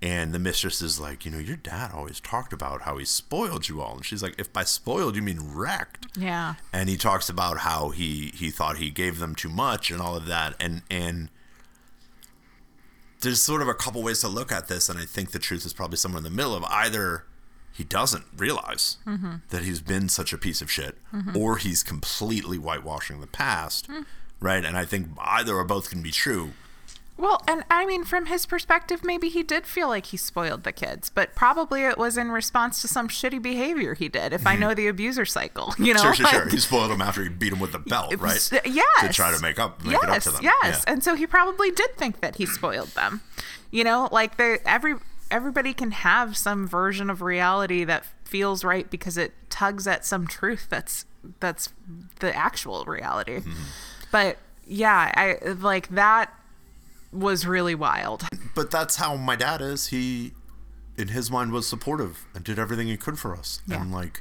and 0.00 0.32
the 0.32 0.38
mistress 0.38 0.80
is 0.80 1.00
like, 1.00 1.24
you 1.24 1.30
know, 1.30 1.38
your 1.38 1.56
dad 1.56 1.90
always 1.92 2.20
talked 2.20 2.52
about 2.52 2.82
how 2.82 2.98
he 2.98 3.04
spoiled 3.04 3.68
you 3.68 3.80
all, 3.80 3.96
and 3.96 4.04
she's 4.04 4.22
like, 4.22 4.34
if 4.38 4.52
by 4.52 4.64
spoiled 4.64 5.16
you 5.16 5.22
mean 5.22 5.40
wrecked, 5.40 6.06
yeah. 6.16 6.54
And 6.72 6.88
he 6.88 6.96
talks 6.96 7.28
about 7.28 7.58
how 7.58 7.90
he 7.90 8.32
he 8.34 8.50
thought 8.50 8.78
he 8.78 8.90
gave 8.90 9.18
them 9.18 9.34
too 9.34 9.48
much 9.48 9.90
and 9.90 10.00
all 10.00 10.16
of 10.16 10.26
that, 10.26 10.54
and 10.60 10.82
and 10.90 11.30
there's 13.20 13.42
sort 13.42 13.62
of 13.62 13.68
a 13.68 13.74
couple 13.74 14.02
ways 14.02 14.20
to 14.20 14.28
look 14.28 14.52
at 14.52 14.68
this, 14.68 14.88
and 14.88 14.98
I 14.98 15.04
think 15.04 15.32
the 15.32 15.38
truth 15.38 15.66
is 15.66 15.72
probably 15.72 15.96
somewhere 15.96 16.18
in 16.18 16.24
the 16.24 16.30
middle 16.30 16.54
of 16.54 16.64
either 16.64 17.24
he 17.72 17.84
doesn't 17.84 18.24
realize 18.36 18.96
mm-hmm. 19.06 19.36
that 19.50 19.62
he's 19.62 19.80
been 19.80 20.08
such 20.08 20.32
a 20.32 20.38
piece 20.38 20.60
of 20.60 20.70
shit, 20.70 20.96
mm-hmm. 21.14 21.36
or 21.36 21.58
he's 21.58 21.82
completely 21.82 22.58
whitewashing 22.58 23.20
the 23.20 23.26
past, 23.28 23.88
mm. 23.88 24.04
right? 24.40 24.64
And 24.64 24.76
I 24.76 24.84
think 24.84 25.08
either 25.20 25.54
or 25.54 25.64
both 25.64 25.88
can 25.88 26.02
be 26.02 26.10
true. 26.10 26.54
Well, 27.18 27.42
and 27.48 27.64
I 27.68 27.84
mean, 27.84 28.04
from 28.04 28.26
his 28.26 28.46
perspective, 28.46 29.04
maybe 29.04 29.28
he 29.28 29.42
did 29.42 29.66
feel 29.66 29.88
like 29.88 30.06
he 30.06 30.16
spoiled 30.16 30.62
the 30.62 30.70
kids, 30.72 31.10
but 31.10 31.34
probably 31.34 31.82
it 31.82 31.98
was 31.98 32.16
in 32.16 32.30
response 32.30 32.80
to 32.82 32.88
some 32.88 33.08
shitty 33.08 33.42
behavior 33.42 33.94
he 33.94 34.08
did. 34.08 34.32
If 34.32 34.46
I 34.46 34.54
know 34.56 34.72
the 34.72 34.86
abuser 34.86 35.26
cycle, 35.26 35.74
you 35.78 35.92
know, 35.94 36.00
Mm-hmm. 36.00 36.12
sure, 36.14 36.26
sure, 36.30 36.40
sure. 36.42 36.48
He 36.50 36.58
spoiled 36.58 36.92
them 36.92 37.02
after 37.02 37.22
he 37.24 37.28
beat 37.28 37.50
them 37.50 37.58
with 37.58 37.72
the 37.72 37.80
belt, 37.80 38.12
right? 38.12 38.34
was- 38.34 38.52
Yes. 38.64 39.06
To 39.06 39.12
try 39.12 39.34
to 39.34 39.42
make 39.42 39.58
up, 39.58 39.82
make 39.84 39.92
yes, 39.94 40.02
it 40.04 40.08
up 40.10 40.22
to 40.22 40.30
them. 40.30 40.40
Yes. 40.44 40.84
Yeah. 40.86 40.92
And 40.92 41.02
so 41.02 41.16
he 41.16 41.26
probably 41.26 41.70
did 41.72 41.96
think 41.96 42.20
that 42.20 42.36
he 42.36 42.46
spoiled 42.46 42.88
them. 42.90 43.20
You 43.72 43.82
know, 43.84 44.08
like 44.12 44.36
they 44.36 44.58
every 44.64 44.94
everybody 45.30 45.74
can 45.74 45.90
have 45.90 46.36
some 46.36 46.66
version 46.68 47.10
of 47.10 47.20
reality 47.20 47.84
that 47.84 48.06
feels 48.24 48.62
right 48.64 48.88
because 48.90 49.18
it 49.18 49.34
tugs 49.50 49.86
at 49.86 50.06
some 50.06 50.26
truth 50.26 50.68
that's 50.70 51.04
that's 51.40 51.70
the 52.20 52.34
actual 52.34 52.84
reality. 52.84 53.38
Mm-hmm. 53.40 53.52
But 54.12 54.38
yeah, 54.66 55.12
I 55.14 55.48
like 55.50 55.88
that 55.88 56.32
was 57.12 57.46
really 57.46 57.74
wild. 57.74 58.26
but 58.54 58.70
that's 58.70 58.96
how 58.96 59.16
my 59.16 59.36
dad 59.36 59.60
is. 59.60 59.88
He, 59.88 60.32
in 60.96 61.08
his 61.08 61.30
mind, 61.30 61.52
was 61.52 61.66
supportive 61.68 62.26
and 62.34 62.44
did 62.44 62.58
everything 62.58 62.88
he 62.88 62.96
could 62.96 63.18
for 63.18 63.34
us. 63.36 63.60
Yeah. 63.66 63.80
And 63.82 63.92
like, 63.92 64.20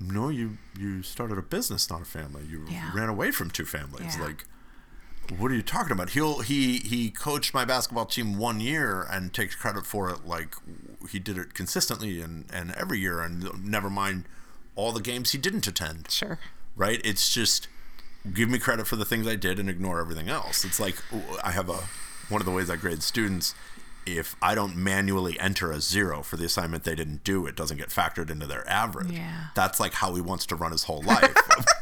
no, 0.00 0.28
you 0.28 0.58
you 0.78 1.02
started 1.02 1.38
a 1.38 1.42
business, 1.42 1.90
not 1.90 2.02
a 2.02 2.04
family. 2.04 2.44
You 2.48 2.64
Yeah. 2.68 2.90
ran 2.94 3.08
away 3.08 3.30
from 3.32 3.50
two 3.50 3.64
families. 3.64 4.16
Yeah. 4.16 4.26
Like, 4.26 4.44
what 5.38 5.50
are 5.50 5.54
you 5.54 5.62
talking 5.62 5.92
about? 5.92 6.10
He'll 6.10 6.40
he 6.40 6.78
he 6.78 7.10
coached 7.10 7.52
my 7.52 7.64
basketball 7.64 8.06
team 8.06 8.38
one 8.38 8.60
year 8.60 9.06
and 9.10 9.34
takes 9.34 9.54
credit 9.56 9.84
for 9.86 10.08
it. 10.10 10.24
Like 10.24 10.54
he 11.10 11.18
did 11.18 11.36
it 11.36 11.52
consistently 11.54 12.20
and 12.20 12.44
and 12.52 12.70
every 12.72 12.98
year, 13.00 13.20
and 13.20 13.64
never 13.64 13.90
mind 13.90 14.24
all 14.76 14.92
the 14.92 15.00
games 15.02 15.32
he 15.32 15.38
didn't 15.38 15.66
attend 15.66 16.08
Sure. 16.10 16.38
right? 16.76 17.00
It's 17.04 17.32
just 17.34 17.66
give 18.32 18.48
me 18.48 18.58
credit 18.58 18.86
for 18.86 18.96
the 18.96 19.04
things 19.04 19.26
I 19.26 19.36
did 19.36 19.58
and 19.58 19.68
ignore 19.68 20.00
everything 20.00 20.28
else. 20.28 20.64
It's 20.64 20.80
like 20.80 20.96
I 21.42 21.52
have 21.52 21.68
a 21.68 21.78
one 22.28 22.40
of 22.40 22.46
the 22.46 22.52
ways 22.52 22.70
I 22.70 22.76
grade 22.76 23.02
students. 23.02 23.54
If 24.06 24.36
I 24.40 24.54
don't 24.54 24.74
manually 24.74 25.38
enter 25.38 25.70
a 25.70 25.80
zero 25.80 26.22
for 26.22 26.36
the 26.36 26.46
assignment 26.46 26.84
they 26.84 26.94
didn't 26.94 27.24
do, 27.24 27.46
it 27.46 27.54
doesn't 27.56 27.76
get 27.76 27.88
factored 27.88 28.30
into 28.30 28.46
their 28.46 28.66
average. 28.68 29.10
Yeah. 29.10 29.48
That's 29.54 29.78
like 29.78 29.94
how 29.94 30.14
he 30.14 30.22
wants 30.22 30.46
to 30.46 30.56
run 30.56 30.72
his 30.72 30.84
whole 30.84 31.02
life. 31.02 31.34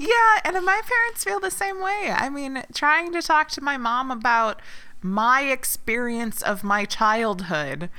Yeah, 0.00 0.40
and 0.44 0.54
my 0.64 0.80
parents 0.86 1.24
feel 1.24 1.40
the 1.40 1.50
same 1.50 1.80
way. 1.80 2.14
I 2.14 2.28
mean, 2.28 2.62
trying 2.72 3.12
to 3.12 3.20
talk 3.20 3.48
to 3.50 3.60
my 3.60 3.76
mom 3.76 4.12
about 4.12 4.62
my 5.02 5.42
experience 5.42 6.40
of 6.40 6.62
my 6.62 6.84
childhood 6.84 7.90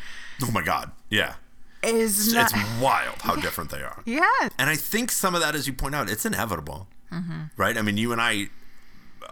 oh 0.44 0.52
my 0.52 0.62
god, 0.62 0.92
yeah, 1.10 1.36
is 1.84 2.34
not. 2.34 2.52
it's 2.52 2.82
wild 2.82 3.22
how 3.22 3.36
different 3.36 3.72
they 3.72 3.82
are. 3.82 4.02
yeah. 4.06 4.50
And 4.58 4.70
I 4.70 4.76
think 4.76 5.12
some 5.12 5.36
of 5.36 5.42
that, 5.42 5.56
as 5.56 5.68
you 5.68 5.74
point 5.74 5.96
out, 5.96 6.10
it's 6.10 6.26
inevitable, 6.26 6.88
mm-hmm. 7.12 7.44
right? 7.58 7.78
I 7.78 7.82
mean, 7.82 7.98
you 7.98 8.12
and 8.12 8.22
I, 8.22 8.50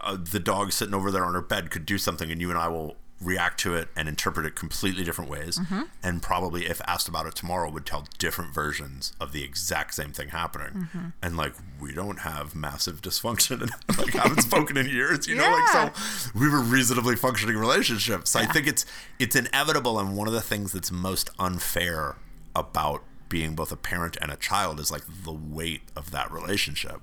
uh, 0.02 0.16
the 0.16 0.40
dog 0.40 0.72
sitting 0.72 0.94
over 0.94 1.10
there 1.10 1.24
on 1.24 1.34
her 1.34 1.42
bed 1.42 1.70
could 1.70 1.86
do 1.86 1.98
something, 1.98 2.30
and 2.30 2.40
you 2.40 2.50
and 2.50 2.58
I 2.58 2.68
will 2.68 2.96
react 3.20 3.58
to 3.58 3.74
it 3.74 3.88
and 3.96 4.08
interpret 4.08 4.46
it 4.46 4.54
completely 4.54 5.02
different 5.02 5.30
ways. 5.30 5.58
Mm-hmm. 5.58 5.82
And 6.02 6.22
probably, 6.22 6.66
if 6.66 6.80
asked 6.86 7.08
about 7.08 7.26
it 7.26 7.34
tomorrow, 7.34 7.70
would 7.70 7.84
tell 7.84 8.06
different 8.18 8.54
versions 8.54 9.12
of 9.20 9.32
the 9.32 9.42
exact 9.42 9.94
same 9.94 10.12
thing 10.12 10.28
happening. 10.28 10.84
Mm-hmm. 10.84 11.08
And 11.22 11.36
like, 11.36 11.54
we 11.80 11.92
don't 11.92 12.20
have 12.20 12.54
massive 12.54 13.02
dysfunction, 13.02 13.62
and 13.62 13.70
like 13.98 14.14
haven't 14.14 14.42
spoken 14.42 14.76
in 14.76 14.86
years, 14.86 15.26
you 15.26 15.34
know. 15.34 15.50
Like, 15.50 15.68
so 15.68 16.30
we 16.38 16.46
have 16.46 16.54
a 16.54 16.62
reasonably 16.62 17.16
functioning 17.16 17.56
relationship. 17.56 18.28
So 18.28 18.40
I 18.40 18.46
think 18.46 18.66
it's 18.66 18.86
it's 19.18 19.34
inevitable, 19.34 19.98
and 19.98 20.16
one 20.16 20.28
of 20.28 20.34
the 20.34 20.40
things 20.40 20.72
that's 20.72 20.92
most 20.92 21.30
unfair 21.38 22.16
about 22.58 23.02
being 23.28 23.54
both 23.54 23.70
a 23.70 23.76
parent 23.76 24.16
and 24.22 24.30
a 24.32 24.36
child 24.36 24.80
is 24.80 24.90
like 24.90 25.02
the 25.24 25.32
weight 25.32 25.82
of 25.94 26.10
that 26.12 26.30
relationship. 26.32 27.00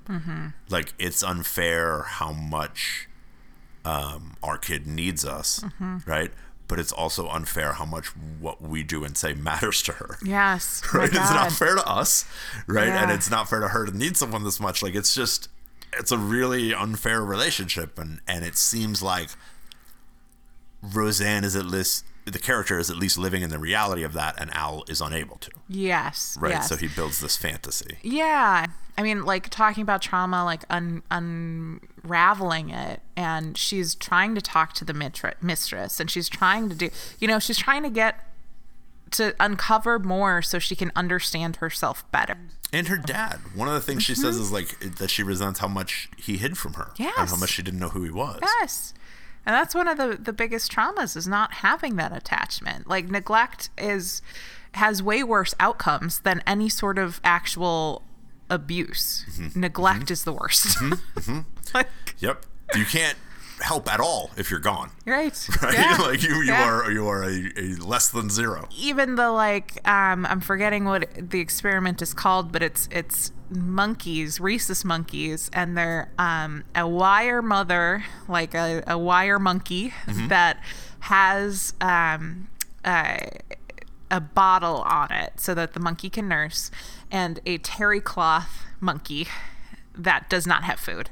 Like 0.70 0.93
it's 0.97 1.24
unfair 1.24 2.03
how 2.03 2.32
much 2.32 3.08
um, 3.84 4.36
our 4.41 4.58
kid 4.58 4.88
needs 4.88 5.24
us, 5.24 5.64
right? 6.08 6.32
But 6.68 6.80
it's 6.80 6.91
also 6.91 7.28
unfair 7.30 7.74
how 7.74 7.86
much 7.86 8.08
what 8.39 8.60
we 8.60 8.82
do 8.82 9.03
and 9.03 9.16
say 9.16 9.34
matters 9.36 9.84
to 9.84 9.91
her. 9.93 10.18
Yes. 10.26 10.82
Right? 10.93 11.10
It's 11.10 11.16
not 11.16 11.51
fair 11.51 11.76
to 11.76 11.88
us, 11.88 12.26
right? 12.66 12.88
And 12.89 13.12
it's 13.12 13.30
not 13.30 13.47
fair 13.47 13.60
to 13.60 13.68
her 13.68 13.86
to 13.86 13.95
need 13.95 14.18
someone 14.18 14.43
this 14.43 14.60
much. 14.60 14.82
Like 14.82 14.95
it's 14.95 15.14
just 15.14 15.49
it's 15.93 16.12
a 16.12 16.18
really 16.18 16.74
unfair 16.74 17.24
relationship 17.24 17.99
and 17.99 18.20
and 18.28 18.43
it 18.43 18.58
seems 18.58 19.03
like 19.03 19.30
Roseanne 20.82 21.43
is 21.43 21.56
at 21.56 21.66
least 21.66 22.03
the 22.26 22.40
character 22.40 22.80
is 22.80 22.90
at 22.90 22.98
least 22.98 23.18
living 23.18 23.42
in 23.44 23.50
the 23.50 23.60
reality 23.60 24.04
of 24.04 24.14
that 24.14 24.36
and 24.40 24.52
Al 24.56 24.84
is 24.88 25.00
unable 25.02 25.38
to. 25.38 25.52
Yes. 25.70 26.38
Right? 26.40 26.54
Yes. 26.54 26.70
So 26.70 26.76
he 26.76 26.88
builds 26.88 27.20
this 27.22 27.38
fantasy. 27.38 27.98
Yeah. 28.02 28.66
I 28.98 29.04
mean, 29.04 29.26
like 29.26 29.50
talking 29.50 29.82
about 29.84 30.02
trauma, 30.02 30.44
like 30.46 30.64
un- 30.70 31.04
unraveling 31.12 32.70
it, 32.70 33.02
and 33.16 33.58
she's 33.58 33.96
trying 33.96 34.36
to 34.36 34.42
talk 34.42 34.74
to 34.74 34.86
the 34.86 34.94
mitri- 34.94 35.34
mistress, 35.42 36.00
and 36.00 36.10
she's 36.10 36.30
trying 36.30 36.70
to 36.70 36.76
do, 36.76 36.90
you 37.20 37.28
know, 37.28 37.40
she's 37.40 37.58
trying 37.58 37.84
to 37.84 37.90
get 37.90 38.28
to 39.12 39.36
uncover 39.40 40.00
more 40.00 40.42
so 40.42 40.60
she 40.60 40.76
can 40.76 40.92
understand 40.96 41.58
herself 41.58 42.10
better. 42.12 42.38
And 42.74 42.88
her 42.88 42.98
dad. 42.98 43.40
One 43.54 43.68
of 43.68 43.74
the 43.74 43.82
things 43.82 44.04
she 44.04 44.16
says 44.16 44.36
is 44.38 44.52
like 44.52 44.80
that 44.98 45.10
she 45.10 45.24
resents 45.24 45.60
how 45.60 45.68
much 45.68 46.10
he 46.18 46.38
hid 46.38 46.58
from 46.58 46.74
her. 46.74 46.92
And 46.98 47.08
how 47.10 47.26
Mm-hmm. 47.26 47.40
Much 47.40 47.52
she 47.52 47.62
didn't 47.64 47.80
know 47.80 47.90
who 47.90 48.04
he 48.04 48.12
was. 48.12 48.40
Yes. 48.60 48.94
And 49.46 49.54
that's 49.54 49.76
one 49.76 49.88
of 49.88 49.98
the, 49.98 50.18
the 50.20 50.34
biggest 50.34 50.72
traumas 50.72 51.16
is 51.16 51.28
not 51.28 51.56
having 51.56 51.96
that 51.98 52.16
attachment. 52.16 52.88
Like 52.88 53.10
neglect 53.10 53.70
is 53.78 54.22
has 54.74 55.02
way 55.04 55.24
worse 55.24 55.54
outcomes 55.60 56.20
than 56.20 56.41
any 56.46 56.68
sort 56.68 56.98
of 56.98 57.22
actual 57.24 58.02
abuse. 58.50 59.26
Mm-hmm. 59.39 59.60
Neglect 59.60 60.12
is 60.12 60.24
the 60.24 60.34
worst. 60.34 60.78
like, 61.74 61.88
Yep. 62.20 62.46
You 62.76 62.86
can't 62.86 63.18
help 63.62 63.91
at 63.91 64.00
all 64.02 64.32
if 64.38 64.52
you're 64.52 64.60
gone. 64.60 64.89
right. 65.06 65.48
Right? 65.62 65.74
Yeah. 65.74 65.98
like 66.02 66.24
you, 66.24 66.36
you 66.41 66.46
Yeah. 66.52 66.68
are 66.70 66.91
you 66.91 67.08
are 67.08 67.24
a, 67.24 67.52
a 67.58 67.76
less 67.76 68.10
than 68.10 68.30
zero. 68.30 68.68
even 68.78 69.16
the 69.16 69.30
like 69.32 69.80
um 69.88 70.26
I'm 70.26 70.41
forgetting 70.41 70.86
what 70.86 71.08
the 71.18 71.39
experiment 71.39 72.02
is 72.02 72.14
called, 72.14 72.52
but 72.52 72.62
it's 72.62 72.89
it's 72.91 73.32
monkeys, 73.50 74.39
rhesus 74.39 74.84
monkeys, 74.84 75.50
and 75.54 75.78
they're 75.78 76.10
um 76.18 76.64
a 76.76 76.88
wire 76.88 77.41
mother, 77.41 78.04
like 78.28 78.54
a, 78.54 78.84
a 78.88 78.98
wire 78.98 79.39
monkey 79.39 79.93
that 80.30 80.64
has 81.02 81.74
um 81.82 82.48
a, 82.86 83.39
a 84.12 84.20
bottle 84.20 84.82
on 84.82 85.12
it 85.12 85.34
so 85.39 85.54
that 85.54 85.74
the 85.74 85.80
monkey 85.80 86.10
can 86.10 86.28
nurse, 86.28 86.72
and 87.12 87.39
a 87.46 87.58
terry 87.60 88.02
cloth 88.02 88.66
monkey 88.80 89.28
that 89.98 90.30
does 90.30 90.46
not 90.46 90.64
have 90.64 90.80
food. 90.80 91.10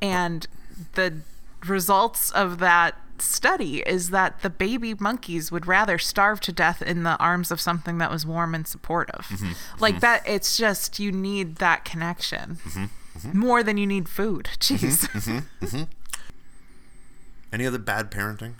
And 0.00 0.46
the 0.94 1.20
results 1.66 2.30
of 2.32 2.58
that 2.58 2.96
study 3.18 3.80
is 3.80 4.10
that 4.10 4.42
the 4.42 4.50
baby 4.50 4.94
monkeys 4.98 5.52
would 5.52 5.66
rather 5.66 5.98
starve 5.98 6.40
to 6.40 6.52
death 6.52 6.82
in 6.82 7.02
the 7.02 7.16
arms 7.18 7.50
of 7.50 7.60
something 7.60 7.98
that 7.98 8.10
was 8.10 8.26
warm 8.26 8.54
and 8.54 8.66
supportive. 8.66 9.26
Mm-hmm. 9.26 9.52
Like 9.78 9.94
mm-hmm. 9.94 10.00
that, 10.00 10.22
it's 10.26 10.56
just 10.56 10.98
you 10.98 11.12
need 11.12 11.56
that 11.56 11.84
connection 11.84 12.56
mm-hmm. 12.56 13.38
more 13.38 13.62
than 13.62 13.76
you 13.76 13.86
need 13.86 14.08
food. 14.08 14.50
Jeez. 14.58 15.86
Any 17.52 17.66
other 17.66 17.78
bad 17.78 18.10
parenting? 18.10 18.54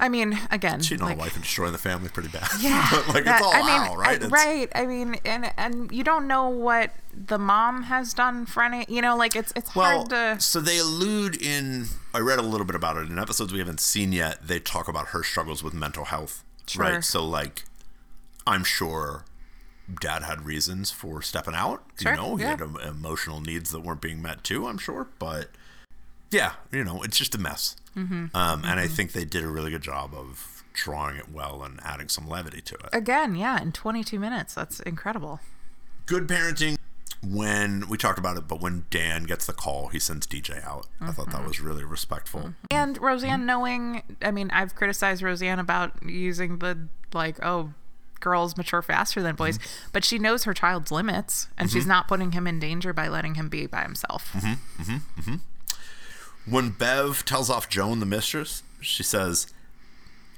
I 0.00 0.08
mean, 0.08 0.38
again, 0.50 0.80
Cheating 0.80 1.02
on 1.02 1.08
like, 1.08 1.16
a 1.16 1.20
wife 1.20 1.34
and 1.34 1.42
destroying 1.42 1.72
the 1.72 1.78
family 1.78 2.08
pretty 2.08 2.28
bad. 2.28 2.48
Yeah, 2.60 2.88
like 3.08 3.24
that- 3.24 3.40
it's 3.40 3.42
all 3.42 3.52
I 3.52 3.62
mean, 3.62 3.90
Al, 3.90 3.96
right? 3.96 4.22
I- 4.22 4.26
right. 4.28 4.72
I 4.74 4.86
mean, 4.86 5.16
and 5.24 5.52
and 5.56 5.90
you 5.90 6.04
don't 6.04 6.28
know 6.28 6.48
what 6.48 6.92
the 7.12 7.38
mom 7.38 7.84
has 7.84 8.14
done 8.14 8.46
for 8.46 8.62
any. 8.62 8.86
You 8.88 9.02
know, 9.02 9.16
like 9.16 9.34
it's 9.34 9.52
it's 9.56 9.74
Well, 9.74 10.06
hard 10.06 10.10
to. 10.10 10.40
so 10.40 10.60
they 10.60 10.78
allude 10.78 11.40
in. 11.40 11.86
I 12.18 12.20
read 12.20 12.40
a 12.40 12.42
little 12.42 12.66
bit 12.66 12.74
about 12.74 12.96
it 12.96 13.08
in 13.08 13.16
episodes 13.16 13.52
we 13.52 13.60
haven't 13.60 13.78
seen 13.78 14.12
yet. 14.12 14.48
They 14.48 14.58
talk 14.58 14.88
about 14.88 15.08
her 15.08 15.22
struggles 15.22 15.62
with 15.62 15.72
mental 15.72 16.06
health, 16.06 16.42
Sure. 16.66 16.82
right? 16.84 17.04
So, 17.04 17.24
like, 17.24 17.62
I'm 18.44 18.64
sure 18.64 19.24
dad 20.00 20.24
had 20.24 20.44
reasons 20.44 20.90
for 20.90 21.22
stepping 21.22 21.54
out. 21.54 21.84
Sure, 22.02 22.10
You 22.12 22.18
know, 22.18 22.34
he 22.34 22.42
yeah. 22.42 22.50
had 22.50 22.62
em- 22.62 22.76
emotional 22.76 23.40
needs 23.40 23.70
that 23.70 23.80
weren't 23.82 24.00
being 24.00 24.20
met 24.20 24.42
too. 24.42 24.66
I'm 24.66 24.78
sure, 24.78 25.06
but 25.20 25.50
yeah, 26.32 26.54
you 26.72 26.82
know, 26.82 27.02
it's 27.02 27.16
just 27.16 27.36
a 27.36 27.38
mess. 27.38 27.76
Mm-hmm. 27.96 28.34
Um, 28.36 28.64
and 28.64 28.80
I 28.80 28.88
think 28.88 29.12
they 29.12 29.24
did 29.24 29.44
a 29.44 29.48
really 29.48 29.70
good 29.70 29.82
job 29.82 30.12
of 30.12 30.64
drawing 30.72 31.16
it 31.18 31.30
well 31.30 31.62
and 31.62 31.78
adding 31.84 32.08
some 32.08 32.28
levity 32.28 32.60
to 32.62 32.74
it. 32.74 32.88
Again, 32.92 33.36
yeah, 33.36 33.62
in 33.62 33.70
22 33.70 34.18
minutes, 34.18 34.54
that's 34.54 34.80
incredible. 34.80 35.38
good 36.06 36.26
parenting 36.26 36.78
when 37.22 37.88
we 37.88 37.98
talked 37.98 38.18
about 38.18 38.36
it, 38.36 38.46
but 38.46 38.60
when 38.60 38.84
Dan 38.90 39.24
gets 39.24 39.46
the 39.46 39.52
call, 39.52 39.88
he 39.88 39.98
sends 39.98 40.26
DJ 40.26 40.64
out. 40.64 40.86
I 41.00 41.10
thought 41.10 41.26
that 41.26 41.36
mm-hmm. 41.36 41.48
was 41.48 41.60
really 41.60 41.84
respectful. 41.84 42.40
Mm-hmm. 42.40 42.52
And 42.70 43.00
Roseanne 43.00 43.44
knowing, 43.44 44.02
I 44.22 44.30
mean, 44.30 44.50
I've 44.52 44.74
criticized 44.74 45.22
Roseanne 45.22 45.58
about 45.58 46.02
using 46.04 46.58
the 46.58 46.88
like, 47.12 47.44
oh, 47.44 47.72
girls 48.20 48.56
mature 48.56 48.82
faster 48.82 49.22
than 49.22 49.34
boys, 49.36 49.58
mm-hmm. 49.58 49.90
but 49.92 50.04
she 50.04 50.18
knows 50.18 50.44
her 50.44 50.54
child's 50.54 50.90
limits, 50.90 51.48
and 51.56 51.70
she's 51.70 51.86
not 51.86 52.08
putting 52.08 52.32
him 52.32 52.46
in 52.46 52.58
danger 52.58 52.92
by 52.92 53.08
letting 53.08 53.34
him 53.36 53.48
be 53.48 53.66
by 53.66 53.82
himself. 53.82 54.34
When 56.46 56.70
Bev 56.70 57.24
tells 57.24 57.50
off 57.50 57.68
Joan, 57.68 58.00
the 58.00 58.06
mistress, 58.06 58.62
she 58.80 59.02
says, 59.02 59.52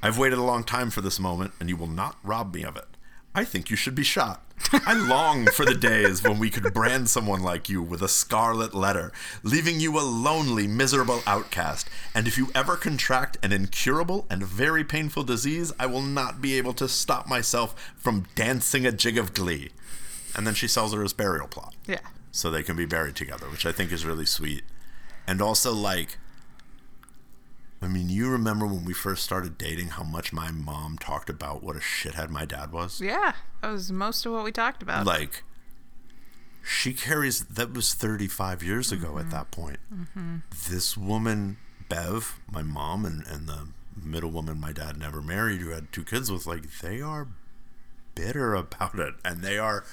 I've 0.03 0.19
waited 0.19 0.39
a 0.39 0.43
long 0.43 0.65
time 0.65 0.91
for 0.91 1.01
this 1.03 1.21
moment, 1.21 1.53
and 1.61 1.69
you 1.69 1.77
will 1.77 1.87
not 1.87 2.17
rob 2.23 2.55
me 2.55 2.65
of 2.65 2.77
it. 2.77 2.87
I 3.35 3.45
think 3.45 3.71
you 3.71 3.77
should 3.77 3.95
be 3.95 4.03
shot. 4.03 4.43
I 4.73 4.93
long 4.93 5.47
for 5.47 5.65
the 5.65 5.75
days 5.75 6.23
when 6.23 6.39
we 6.39 6.51
could 6.51 6.75
brand 6.75 7.09
someone 7.09 7.43
like 7.43 7.69
you 7.69 7.81
with 7.83 8.03
a 8.03 8.09
scarlet 8.09 8.75
letter, 8.75 9.11
leaving 9.43 9.81
you 9.81 9.99
a 9.99 10.03
lonely, 10.03 10.67
miserable 10.67 11.23
outcast. 11.27 11.89
And 12.15 12.27
if 12.29 12.37
you 12.37 12.49
ever 12.55 12.77
contract 12.77 13.39
an 13.43 13.53
incurable 13.53 14.27
and 14.29 14.43
very 14.43 14.85
painful 14.85 15.23
disease, 15.23 15.73
I 15.79 15.87
will 15.87 16.03
not 16.03 16.43
be 16.43 16.59
able 16.59 16.75
to 16.75 16.89
stop 16.89 17.27
myself 17.29 17.75
from 17.97 18.27
dancing 18.35 18.85
a 18.85 18.93
jig 18.93 19.17
of 19.17 19.33
glee. 19.33 19.71
And 20.37 20.47
then 20.47 20.55
she 20.55 20.69
sells 20.69 20.93
her 20.93 21.03
his 21.03 21.13
burial 21.15 21.49
plot 21.49 21.75
Yeah. 21.87 22.01
so 22.31 22.51
they 22.51 22.63
can 22.63 22.77
be 22.77 22.85
buried 22.85 23.17
together, 23.17 23.47
which 23.49 23.65
I 23.65 23.73
think 23.73 23.93
is 23.93 24.05
really 24.05 24.27
sweet. 24.27 24.63
And 25.27 25.41
also, 25.41 25.73
like, 25.73 26.19
I 27.83 27.89
mean, 27.89 28.11
you 28.11 28.29
remember 28.29 28.67
when 28.67 28.85
we 28.85 28.93
first 28.93 29.25
started 29.25 29.57
dating 29.57 29.89
how 29.89 30.03
much 30.03 30.33
my 30.33 30.51
mom 30.51 30.99
talked 30.99 31.31
about 31.31 31.63
what 31.63 31.77
a 31.77 31.81
shithead 31.81 32.29
my 32.29 32.45
dad 32.45 32.73
was? 32.73 33.01
Yeah. 33.01 33.33
That 33.63 33.71
was 33.71 33.91
most 33.91 34.27
of 34.27 34.33
what 34.33 34.45
we 34.45 34.53
talked 34.53 34.83
about. 34.83 35.07
Like, 35.07 35.45
she 36.63 36.93
carries 36.93 37.45
that 37.45 37.73
was 37.73 37.95
35 37.95 38.63
years 38.63 38.93
ago 38.93 39.17
at 39.17 39.25
mm-hmm. 39.25 39.31
that 39.31 39.51
point. 39.51 39.79
Mm-hmm. 39.93 40.37
This 40.69 40.97
woman, 40.97 41.57
Bev, 41.89 42.39
my 42.51 42.63
mom, 42.63 43.07
and, 43.07 43.27
and 43.27 43.49
the 43.49 43.69
middle 43.97 44.31
woman 44.31 44.61
my 44.61 44.73
dad 44.73 44.99
never 44.99 45.23
married, 45.23 45.61
who 45.61 45.71
had 45.71 45.91
two 45.91 46.05
kids 46.05 46.31
with, 46.31 46.47
like, 46.47 46.81
they 46.81 47.01
are 47.01 47.29
bitter 48.15 48.55
about 48.55 48.99
it. 48.99 49.15
And 49.25 49.43
they 49.43 49.59
are. 49.59 49.85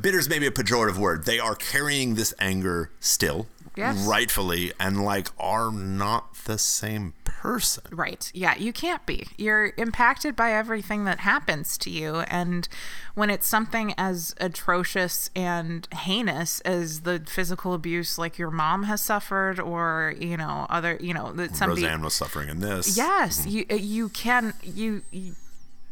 Bitter 0.00 0.18
is 0.18 0.28
maybe 0.28 0.46
a 0.46 0.50
pejorative 0.52 0.98
word. 0.98 1.24
They 1.24 1.40
are 1.40 1.56
carrying 1.56 2.14
this 2.14 2.32
anger 2.38 2.90
still, 3.00 3.46
Yes. 3.76 4.06
rightfully, 4.06 4.72
and 4.78 5.04
like 5.04 5.28
are 5.38 5.70
not 5.72 6.34
the 6.44 6.58
same 6.58 7.14
person. 7.24 7.84
Right. 7.90 8.30
Yeah, 8.34 8.54
you 8.56 8.72
can't 8.72 9.04
be. 9.06 9.28
You're 9.36 9.72
impacted 9.76 10.36
by 10.36 10.52
everything 10.52 11.04
that 11.04 11.20
happens 11.20 11.78
to 11.78 11.90
you. 11.90 12.16
And 12.20 12.68
when 13.14 13.30
it's 13.30 13.46
something 13.46 13.94
as 13.96 14.34
atrocious 14.40 15.30
and 15.34 15.88
heinous 15.92 16.60
as 16.60 17.00
the 17.00 17.22
physical 17.26 17.74
abuse 17.74 18.18
like 18.18 18.38
your 18.38 18.50
mom 18.50 18.84
has 18.84 19.00
suffered 19.00 19.58
or, 19.58 20.14
you 20.18 20.36
know, 20.36 20.66
other, 20.68 20.98
you 21.00 21.14
know, 21.14 21.32
that 21.32 21.56
somebody 21.56 21.82
Roseanne 21.82 22.02
was 22.02 22.14
suffering 22.14 22.48
in 22.48 22.60
this. 22.60 22.96
Yes, 22.96 23.40
mm-hmm. 23.46 23.72
you 23.72 23.78
you 23.78 24.08
can 24.10 24.54
you, 24.62 25.02
you 25.10 25.34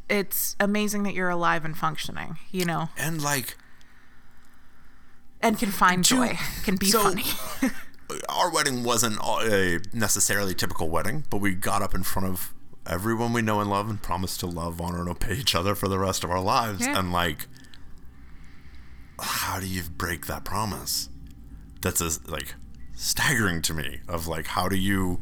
it's 0.09 0.57
amazing 0.59 1.05
that 1.05 1.15
you're 1.15 1.31
alive 1.31 1.65
and 1.65 1.77
functioning, 1.77 2.37
you 2.51 2.65
know, 2.65 2.91
And 2.99 3.23
like 3.23 3.57
and 5.43 5.59
can 5.59 5.71
find 5.71 6.05
joy, 6.05 6.39
can 6.65 6.77
be 6.77 6.91
so- 6.91 7.03
funny. 7.03 7.25
our 8.29 8.51
wedding 8.51 8.83
wasn't 8.83 9.19
a 9.23 9.81
necessarily 9.93 10.55
typical 10.55 10.89
wedding, 10.89 11.25
but 11.31 11.39
we 11.39 11.55
got 11.55 11.83
up 11.83 11.95
in 11.95 12.03
front 12.03 12.29
of 12.29 12.53
everyone 12.87 13.33
we 13.33 13.43
know 13.43 13.61
and 13.61 13.71
love 13.71 13.89
and 13.89 14.03
promised 14.03 14.41
to 14.41 14.47
love, 14.47 14.81
honor, 14.81 15.01
and 15.01 15.09
obey 15.09 15.35
each 15.35 15.55
other 15.55 15.75
for 15.75 15.89
the 15.89 15.99
rest 15.99 16.25
of 16.25 16.31
our 16.31 16.41
lives. 16.41 16.81
Yeah. 16.81 16.99
And 16.99 17.13
like, 17.13 17.47
how 19.21 19.61
do 19.61 19.67
you 19.67 19.83
break 19.97 20.27
that 20.27 20.45
promise? 20.45 21.09
That's 21.83 22.01
a, 22.01 22.11
like 22.31 22.55
staggering 22.95 23.63
to 23.63 23.75
me. 23.75 24.01
Of 24.09 24.27
like, 24.27 24.49
how 24.49 24.69
do 24.69 24.77
you 24.77 25.21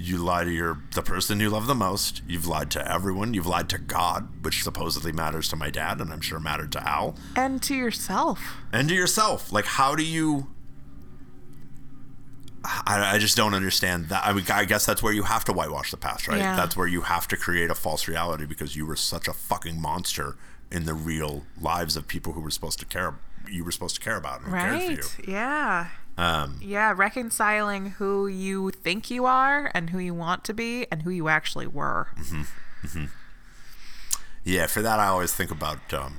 you 0.00 0.18
lie 0.18 0.44
to 0.44 0.50
your 0.50 0.82
the 0.94 1.02
person 1.02 1.40
you 1.40 1.50
love 1.50 1.66
the 1.66 1.74
most? 1.74 2.22
You've 2.26 2.46
lied 2.46 2.70
to 2.72 2.90
everyone. 2.92 3.34
You've 3.34 3.46
lied 3.46 3.68
to 3.70 3.78
God, 3.78 4.44
which 4.44 4.62
supposedly 4.62 5.12
matters 5.12 5.48
to 5.50 5.56
my 5.56 5.70
dad, 5.70 6.00
and 6.00 6.12
I'm 6.12 6.20
sure 6.20 6.40
mattered 6.40 6.72
to 6.72 6.88
Al. 6.88 7.16
and 7.36 7.62
to 7.62 7.74
yourself. 7.74 8.40
and 8.72 8.88
to 8.88 8.94
yourself. 8.94 9.52
Like, 9.52 9.66
how 9.66 9.94
do 9.94 10.04
you? 10.04 10.48
I, 12.62 13.14
I 13.14 13.18
just 13.18 13.36
don't 13.36 13.54
understand 13.54 14.10
that. 14.10 14.22
I 14.26 14.32
mean, 14.34 14.44
I 14.52 14.64
guess 14.66 14.84
that's 14.84 15.02
where 15.02 15.12
you 15.14 15.22
have 15.22 15.44
to 15.46 15.52
whitewash 15.52 15.90
the 15.90 15.96
past, 15.96 16.28
right? 16.28 16.38
Yeah. 16.38 16.56
That's 16.56 16.76
where 16.76 16.86
you 16.86 17.02
have 17.02 17.26
to 17.28 17.36
create 17.36 17.70
a 17.70 17.74
false 17.74 18.06
reality 18.06 18.44
because 18.44 18.76
you 18.76 18.84
were 18.84 18.96
such 18.96 19.28
a 19.28 19.32
fucking 19.32 19.80
monster 19.80 20.36
in 20.70 20.84
the 20.84 20.92
real 20.94 21.44
lives 21.58 21.96
of 21.96 22.06
people 22.06 22.34
who 22.34 22.40
were 22.40 22.50
supposed 22.50 22.78
to 22.80 22.84
care. 22.84 23.14
You 23.48 23.64
were 23.64 23.72
supposed 23.72 23.94
to 23.94 24.00
care 24.02 24.16
about 24.16 24.42
and 24.42 24.52
cared 24.52 24.82
for 24.82 24.90
you. 24.90 24.96
Right. 24.98 25.28
Yeah. 25.28 25.86
Um, 26.20 26.58
Yeah, 26.62 26.92
reconciling 26.94 27.92
who 27.92 28.26
you 28.26 28.70
think 28.72 29.10
you 29.10 29.24
are 29.24 29.70
and 29.74 29.88
who 29.90 29.98
you 29.98 30.12
want 30.12 30.44
to 30.44 30.52
be 30.54 30.86
and 30.92 31.02
who 31.02 31.10
you 31.10 31.28
actually 31.28 31.66
were. 31.66 32.08
hmm 32.16 33.04
Yeah, 34.44 34.66
for 34.66 34.82
that 34.82 35.00
I 35.00 35.06
always 35.06 35.32
think 35.32 35.50
about 35.50 35.92
um, 35.94 36.18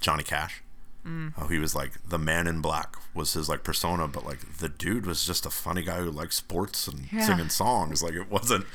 Johnny 0.00 0.22
Cash. 0.24 0.62
Mm. 1.06 1.34
How 1.36 1.46
he 1.46 1.58
was 1.58 1.74
like 1.74 1.92
the 2.08 2.18
man 2.18 2.46
in 2.46 2.60
black 2.60 2.96
was 3.14 3.32
his 3.34 3.48
like 3.48 3.62
persona, 3.62 4.08
but 4.08 4.26
like 4.26 4.58
the 4.58 4.68
dude 4.68 5.06
was 5.06 5.24
just 5.24 5.46
a 5.46 5.50
funny 5.50 5.82
guy 5.82 5.98
who 5.98 6.10
liked 6.10 6.34
sports 6.34 6.88
and 6.88 7.08
Yeah. 7.12 7.24
singing 7.26 7.48
songs. 7.48 8.02
Like 8.02 8.14
it 8.14 8.30
wasn't. 8.30 8.66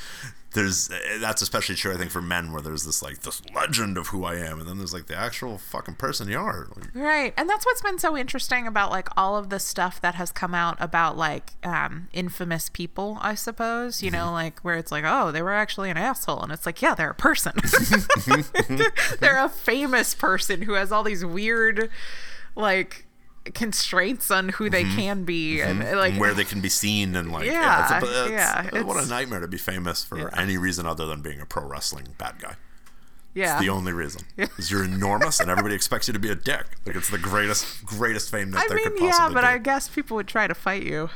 There's 0.54 0.90
that's 1.22 1.42
especially 1.42 1.76
true 1.76 1.94
I 1.94 1.98
think 1.98 2.12
for 2.12 2.22
men 2.22 2.52
where 2.52 2.62
there's 2.62 2.84
this 2.84 3.02
like 3.02 3.20
this 3.22 3.42
legend 3.56 3.98
of 3.98 4.08
who 4.08 4.26
I 4.26 4.36
am, 4.36 4.60
and 4.60 4.68
then 4.68 4.80
there's 4.80 4.94
like 4.94 5.06
the 5.08 5.16
actual 5.16 5.58
fucking 5.58 5.96
person 5.96 6.28
you 6.28 6.38
are. 6.38 6.68
Like, 6.76 6.90
Right. 6.94 7.34
And 7.38 7.50
that's 7.50 7.66
what's 7.66 7.82
been 7.82 7.98
so 8.00 8.18
interesting 8.18 8.68
about 8.68 8.92
like 8.92 9.08
all 9.16 9.38
of 9.38 9.50
the 9.50 9.60
stuff 9.60 10.02
that 10.02 10.16
has 10.16 10.30
come 10.34 10.54
out 10.54 10.76
about 10.82 11.16
like 11.16 11.54
um 11.64 12.10
infamous 12.12 12.68
people, 12.68 13.18
I 13.22 13.34
suppose, 13.36 14.04
you 14.04 14.12
know, 14.12 14.30
like 14.34 14.60
where 14.60 14.76
it's 14.76 14.92
like, 14.92 15.06
oh, 15.08 15.32
they 15.32 15.42
were 15.42 15.54
actually 15.54 15.90
an 15.90 15.96
asshole 15.98 16.42
and 16.42 16.52
it's 16.52 16.66
like, 16.66 16.82
yeah, 16.82 16.96
they're 16.96 17.12
a 17.12 17.16
person. 17.16 17.54
they're 19.22 19.44
a 19.44 19.50
famous 19.50 20.14
person 20.14 20.64
who 20.64 20.74
has 20.74 20.92
all 20.92 21.04
these 21.04 21.24
weird 21.24 21.90
like 22.56 23.06
constraints 23.56 24.30
on 24.30 24.50
who 24.50 24.70
they 24.70 24.84
can 24.84 25.24
be 25.24 25.62
and 25.62 25.82
Mhm. 25.82 25.96
like 25.96 26.12
And 26.12 26.22
where 26.22 26.34
they 26.34 26.44
can 26.44 26.62
be 26.62 26.70
seen 26.70 27.16
and 27.16 27.32
like 27.32 27.46
Yeah, 27.46 27.98
it's 27.98 28.06
a, 28.08 28.22
it's, 28.26 28.32
yeah, 28.32 28.82
what 28.84 29.04
a 29.04 29.08
nightmare 29.08 29.40
to 29.40 29.48
be 29.48 29.58
famous 29.58 30.04
for 30.04 30.18
Yeah. 30.20 30.30
any 30.38 30.58
reason 30.58 30.86
other 30.86 31.06
than 31.08 31.22
being 31.22 31.42
a 31.42 31.46
pro 31.46 31.66
wrestling 31.66 32.14
bad 32.20 32.36
guy. 32.40 32.56
yeah. 33.34 33.54
It's 33.54 33.62
the 33.62 33.70
only 33.70 33.94
reason. 33.94 34.22
Is 34.58 34.70
you're 34.70 34.84
enormous 34.84 35.40
and 35.40 35.50
everybody 35.50 35.74
expects 35.74 36.08
you 36.08 36.14
to 36.14 36.20
be 36.20 36.30
a 36.30 36.36
dick. 36.36 36.66
Like 36.86 36.96
it's 36.96 37.10
the 37.10 37.18
greatest 37.18 37.84
greatest 37.86 38.30
fame 38.30 38.52
that 38.52 38.66
I 38.66 38.68
there 38.68 38.76
mean, 38.78 38.84
could 38.86 38.98
possibly 38.98 39.28
yeah, 39.30 39.34
but 39.34 39.42
be. 39.42 39.48
I 39.48 39.58
guess 39.58 39.88
people 39.88 40.16
would 40.18 40.28
try 40.28 40.46
to 40.48 40.54
fight 40.54 40.84
you. 40.84 41.10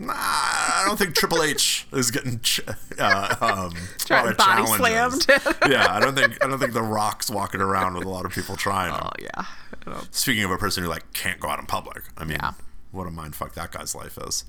Nah, 0.00 0.12
I 0.16 0.84
don't 0.86 0.96
think 0.96 1.14
Triple 1.16 1.42
H 1.42 1.86
is 1.92 2.10
getting 2.10 2.38
ch- 2.40 2.60
uh, 2.98 3.34
um, 3.40 3.74
Try- 3.98 4.20
a 4.20 4.22
lot 4.22 4.30
of 4.32 4.36
body 4.38 4.62
challenges. 4.64 4.76
slammed. 5.24 5.72
yeah, 5.72 5.86
I 5.90 5.98
don't 6.00 6.14
think 6.14 6.42
I 6.42 6.46
don't 6.46 6.58
think 6.58 6.72
the 6.72 6.82
Rock's 6.82 7.28
walking 7.30 7.60
around 7.60 7.94
with 7.94 8.04
a 8.04 8.08
lot 8.08 8.24
of 8.24 8.32
people 8.32 8.56
trying. 8.56 8.92
him. 8.94 9.00
Oh 9.02 9.10
yeah. 9.20 10.02
Speaking 10.10 10.44
of 10.44 10.50
a 10.50 10.58
person 10.58 10.82
who 10.84 10.88
like 10.88 11.12
can't 11.14 11.40
go 11.40 11.48
out 11.48 11.58
in 11.58 11.66
public, 11.66 12.04
I 12.16 12.24
mean, 12.24 12.38
Yeah. 12.40 12.52
what 12.92 13.06
a 13.06 13.10
mind 13.10 13.34
fuck 13.34 13.54
that 13.54 13.72
guy's 13.72 13.94
life 13.94 14.18
is. 14.26 14.44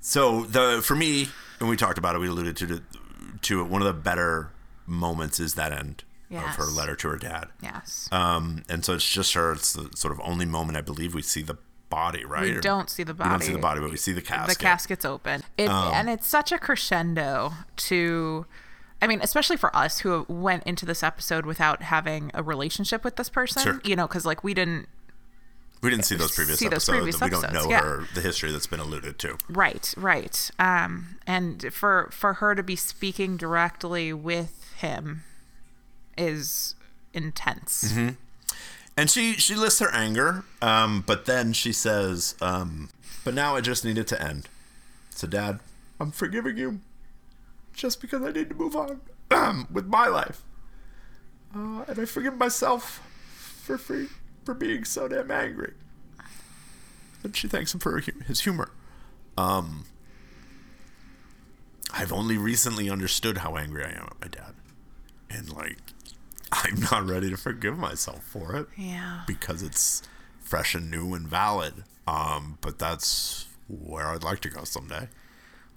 So 0.00 0.42
the 0.42 0.82
for 0.84 0.94
me, 0.96 1.28
and 1.60 1.68
we 1.68 1.76
talked 1.76 1.96
about 1.98 2.14
it, 2.14 2.18
we 2.18 2.28
alluded 2.28 2.56
to 2.58 2.82
to 3.42 3.60
it. 3.62 3.68
One 3.68 3.80
of 3.80 3.86
the 3.86 3.94
better 3.94 4.50
moments 4.86 5.40
is 5.40 5.54
that 5.54 5.72
end 5.72 6.04
of 6.30 6.40
her 6.56 6.64
letter 6.66 6.96
to 6.96 7.08
her 7.08 7.16
dad. 7.16 7.46
Yes. 7.62 8.08
Um, 8.12 8.64
and 8.68 8.84
so 8.84 8.94
it's 8.94 9.08
just 9.08 9.32
her. 9.34 9.52
It's 9.52 9.72
the 9.72 9.88
sort 9.96 10.12
of 10.12 10.20
only 10.24 10.44
moment 10.44 10.76
I 10.76 10.80
believe 10.82 11.14
we 11.14 11.22
see 11.22 11.42
the 11.42 11.56
body, 11.94 12.24
right? 12.24 12.42
We 12.42 12.56
Or- 12.56 12.60
don't 12.60 12.90
see 12.90 13.02
the 13.04 13.14
body. 13.14 13.28
We 13.28 13.32
don't 13.34 13.46
see 13.46 13.52
the 13.52 13.58
body, 13.70 13.80
but 13.80 13.90
we 13.90 13.96
see 13.96 14.12
the 14.12 14.22
casket. 14.22 14.58
The 14.58 14.62
casket's 14.64 15.04
open. 15.04 15.42
It, 15.56 15.68
Um, 15.68 15.92
and 15.94 16.10
it's 16.10 16.26
such 16.26 16.50
a 16.52 16.58
crescendo 16.58 17.52
to, 17.88 18.46
I 19.02 19.06
mean, 19.06 19.20
especially 19.22 19.56
for 19.56 19.74
us 19.76 20.00
who 20.00 20.24
went 20.28 20.62
into 20.64 20.84
this 20.86 21.02
episode 21.02 21.46
without 21.46 21.82
having 21.82 22.30
a 22.34 22.42
relationship 22.42 23.04
with 23.04 23.16
this 23.16 23.28
person, 23.28 23.62
Sure. 23.62 23.80
you 23.84 23.94
know, 23.96 24.06
because 24.08 24.24
like 24.26 24.42
we 24.42 24.54
didn't, 24.54 24.88
We 25.82 25.90
didn't 25.90 26.06
see 26.06 26.16
those 26.16 26.32
previous 26.34 26.58
See 26.58 26.68
those 26.68 26.88
episodes, 26.88 26.98
previous 26.98 27.20
and 27.20 27.30
we 27.30 27.40
don't 27.42 27.52
know 27.52 27.68
yeah. 27.70 27.82
her 27.82 28.06
the 28.14 28.22
history 28.22 28.50
that's 28.50 28.66
been 28.66 28.80
alluded 28.80 29.18
to. 29.18 29.36
right, 29.50 29.92
right. 29.98 30.50
Um, 30.58 31.18
and 31.26 31.72
for 31.74 32.08
for 32.10 32.34
her 32.40 32.54
to 32.54 32.62
be 32.62 32.74
speaking 32.76 33.36
directly 33.36 34.10
with 34.14 34.54
him 34.78 35.24
is 36.16 36.74
intense. 37.12 37.92
Mm-hmm. 37.92 38.08
And 38.96 39.10
she 39.10 39.34
she 39.34 39.54
lists 39.54 39.80
her 39.80 39.92
anger, 39.92 40.44
um, 40.62 41.02
but 41.06 41.26
then 41.26 41.52
she 41.52 41.72
says, 41.72 42.36
um, 42.40 42.90
"But 43.24 43.34
now 43.34 43.56
I 43.56 43.60
just 43.60 43.84
need 43.84 43.98
it 43.98 44.06
to 44.08 44.22
end." 44.22 44.48
So, 45.10 45.26
Dad, 45.26 45.58
I'm 45.98 46.12
forgiving 46.12 46.56
you, 46.56 46.80
just 47.72 48.00
because 48.00 48.22
I 48.22 48.30
need 48.30 48.48
to 48.50 48.54
move 48.54 48.76
on 48.76 49.00
with 49.70 49.86
my 49.86 50.06
life, 50.06 50.42
uh, 51.54 51.84
and 51.88 51.98
I 51.98 52.04
forgive 52.04 52.36
myself 52.36 53.02
for 53.64 53.78
free 53.78 54.08
for 54.44 54.54
being 54.54 54.84
so 54.84 55.08
damn 55.08 55.30
angry. 55.30 55.72
And 57.24 57.34
she 57.34 57.48
thanks 57.48 57.72
him 57.74 57.80
for 57.80 57.98
his 57.98 58.42
humor. 58.42 58.70
Um, 59.36 59.86
I've 61.92 62.12
only 62.12 62.36
recently 62.36 62.90
understood 62.90 63.38
how 63.38 63.56
angry 63.56 63.84
I 63.84 63.90
am 63.90 64.06
at 64.10 64.20
my 64.20 64.28
dad, 64.28 64.54
and 65.30 65.52
like, 65.52 65.78
I'm 66.64 66.80
not 66.90 67.06
ready 67.08 67.30
to 67.30 67.36
forgive 67.36 67.76
myself 67.78 68.24
for 68.24 68.54
it 68.56 68.68
Yeah. 68.76 69.22
because 69.26 69.62
it's 69.62 70.02
fresh 70.40 70.74
and 70.74 70.90
new 70.90 71.14
and 71.14 71.26
valid. 71.26 71.84
Um, 72.06 72.58
but 72.60 72.78
that's 72.78 73.46
where 73.68 74.06
I'd 74.08 74.22
like 74.22 74.40
to 74.40 74.48
go 74.50 74.64
someday. 74.64 75.08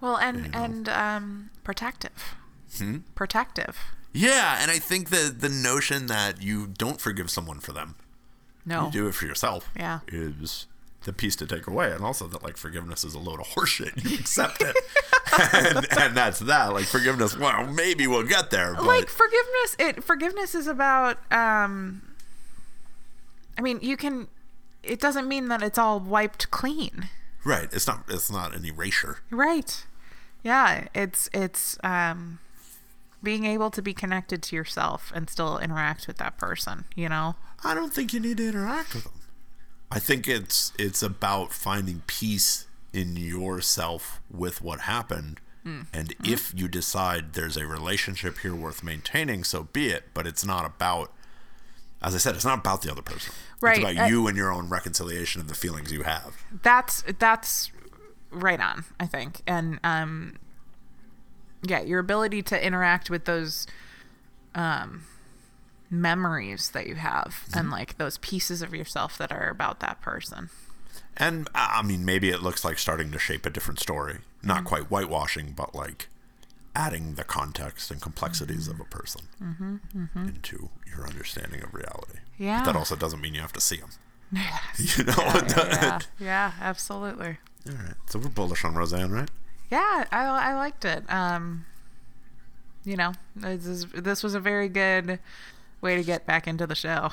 Well, 0.01 0.17
and 0.17 0.53
and 0.55 0.87
um, 0.89 1.49
protective, 1.63 2.35
Hmm? 2.77 2.97
protective. 3.15 3.77
Yeah, 4.13 4.57
and 4.61 4.69
I 4.69 4.77
think 4.79 5.09
the 5.09 5.33
the 5.37 5.49
notion 5.49 6.07
that 6.07 6.41
you 6.41 6.67
don't 6.67 6.99
forgive 7.01 7.29
someone 7.31 7.59
for 7.59 7.71
them, 7.73 7.95
No. 8.65 8.85
you 8.87 8.91
do 8.91 9.07
it 9.07 9.15
for 9.15 9.25
yourself, 9.25 9.69
Yeah. 9.75 9.99
is 10.07 10.67
the 11.07 11.13
piece 11.13 11.35
to 11.37 11.47
take 11.47 11.65
away, 11.65 11.91
and 11.91 12.03
also 12.03 12.27
that 12.27 12.43
like 12.43 12.57
forgiveness 12.57 13.03
is 13.03 13.15
a 13.15 13.19
load 13.19 13.39
of 13.39 13.47
horseshit. 13.47 14.03
You 14.03 14.19
accept 14.19 14.61
it, 14.61 14.75
and, 15.53 15.87
and 15.97 16.15
that's 16.15 16.39
that. 16.39 16.73
Like 16.73 16.85
forgiveness, 16.85 17.35
well, 17.35 17.65
maybe 17.65 18.05
we'll 18.05 18.23
get 18.27 18.51
there, 18.51 18.75
but 18.75 18.85
like 18.85 19.09
forgiveness 19.09 19.75
it 19.79 20.03
forgiveness 20.03 20.55
is 20.55 20.67
about 20.67 21.17
um 21.31 22.01
i 23.57 23.61
mean 23.61 23.79
you 23.81 23.97
can 23.97 24.27
it 24.83 24.99
doesn't 24.99 25.27
mean 25.27 25.47
that 25.47 25.61
it's 25.61 25.77
all 25.77 25.99
wiped 25.99 26.49
clean 26.51 27.09
right, 27.43 27.69
it's 27.71 27.87
not 27.87 28.03
it's 28.09 28.31
not 28.31 28.55
an 28.55 28.65
erasure. 28.65 29.19
right 29.31 29.85
yeah 30.43 30.87
it's 30.93 31.29
it's 31.33 31.77
um 31.83 32.39
being 33.23 33.45
able 33.45 33.69
to 33.71 33.81
be 33.81 33.93
connected 33.93 34.41
to 34.43 34.55
yourself 34.55 35.11
and 35.15 35.29
still 35.29 35.57
interact 35.57 36.07
with 36.07 36.17
that 36.17 36.37
person 36.37 36.85
you 36.95 37.09
know 37.09 37.35
I 37.63 37.73
don't 37.73 37.93
think 37.93 38.13
you 38.13 38.19
need 38.19 38.37
to 38.37 38.47
interact 38.47 38.93
with 38.93 39.05
them. 39.05 39.13
I 39.91 39.99
think 39.99 40.27
it's 40.27 40.73
it's 40.77 41.01
about 41.01 41.51
finding 41.53 42.01
peace 42.07 42.67
in 42.93 43.15
yourself 43.15 44.21
with 44.29 44.61
what 44.61 44.81
happened. 44.81 45.39
And 45.93 46.15
if 46.23 46.53
you 46.55 46.69
decide 46.69 47.33
there's 47.33 47.57
a 47.57 47.67
relationship 47.67 48.37
here 48.37 48.55
worth 48.55 48.83
maintaining, 48.85 49.43
so 49.43 49.63
be 49.63 49.89
it. 49.89 50.05
But 50.13 50.25
it's 50.25 50.45
not 50.45 50.63
about, 50.65 51.11
as 52.01 52.15
I 52.15 52.19
said, 52.19 52.35
it's 52.35 52.45
not 52.45 52.59
about 52.59 52.83
the 52.83 52.89
other 52.89 53.01
person. 53.01 53.33
Right, 53.59 53.79
It's 53.81 53.91
about 53.91 54.05
uh, 54.05 54.07
you 54.07 54.27
and 54.27 54.37
your 54.37 54.49
own 54.53 54.69
reconciliation 54.69 55.41
of 55.41 55.49
the 55.49 55.55
feelings 55.55 55.91
you 55.91 56.03
have. 56.03 56.37
that's 56.63 57.03
that's 57.19 57.73
right 58.31 58.59
on 58.61 58.85
i 58.99 59.05
think 59.05 59.41
and 59.47 59.79
um 59.83 60.35
yeah 61.63 61.81
your 61.81 61.99
ability 61.99 62.41
to 62.43 62.65
interact 62.65 63.09
with 63.09 63.25
those 63.25 63.65
um 64.55 65.03
memories 65.89 66.71
that 66.71 66.87
you 66.87 66.95
have 66.95 67.45
and 67.53 67.69
like 67.71 67.97
those 67.97 68.17
pieces 68.19 68.61
of 68.61 68.73
yourself 68.73 69.17
that 69.17 69.31
are 69.31 69.49
about 69.49 69.79
that 69.79 70.01
person 70.01 70.49
And 71.15 71.49
I 71.55 71.81
mean, 71.81 72.05
maybe 72.05 72.29
it 72.29 72.43
looks 72.43 72.63
like 72.65 72.77
starting 72.77 73.11
to 73.11 73.17
shape 73.19 73.45
a 73.45 73.49
different 73.49 73.79
story. 73.79 74.17
Not 74.43 74.61
Mm. 74.63 74.65
quite 74.65 74.83
whitewashing, 74.91 75.53
but 75.55 75.73
like 75.73 76.09
adding 76.75 77.15
the 77.15 77.23
context 77.23 77.89
and 77.89 77.99
complexities 77.99 78.67
of 78.67 78.79
a 78.79 78.83
person 78.83 79.21
Mhm, 79.41 79.79
mhm. 79.95 80.27
into 80.35 80.69
your 80.85 81.07
understanding 81.07 81.63
of 81.63 81.73
reality. 81.73 82.19
Yeah. 82.37 82.59
But 82.59 82.65
that 82.73 82.75
also 82.77 82.95
doesn't 82.95 83.19
mean 83.19 83.33
you 83.33 83.41
have 83.41 83.53
to 83.53 83.61
see 83.61 83.77
them. 83.77 83.89
Yes. 84.31 84.77
You 84.97 85.05
know? 85.05 85.13
yeah, 85.17 85.47
yeah, 85.47 85.69
yeah, 85.81 85.99
yeah, 86.19 86.51
absolutely 86.61 87.37
All 87.67 87.73
right. 87.75 87.95
So 88.09 88.19
we're 88.19 88.29
bullish 88.29 88.63
on 88.65 88.75
Roseanne, 88.75 89.11
right? 89.11 89.29
yeah 89.71 90.05
I, 90.11 90.23
I 90.23 90.53
liked 90.53 90.85
it 90.85 91.03
um 91.11 91.65
you 92.85 92.95
know 92.95 93.11
this, 93.35 93.65
is, 93.65 93.85
this 93.87 94.23
was 94.23 94.33
a 94.35 94.39
very 94.39 94.69
good 94.69 95.19
way 95.81 95.95
to 95.95 96.03
get 96.03 96.25
back 96.25 96.47
into 96.47 96.65
the 96.67 96.75
show 96.75 97.09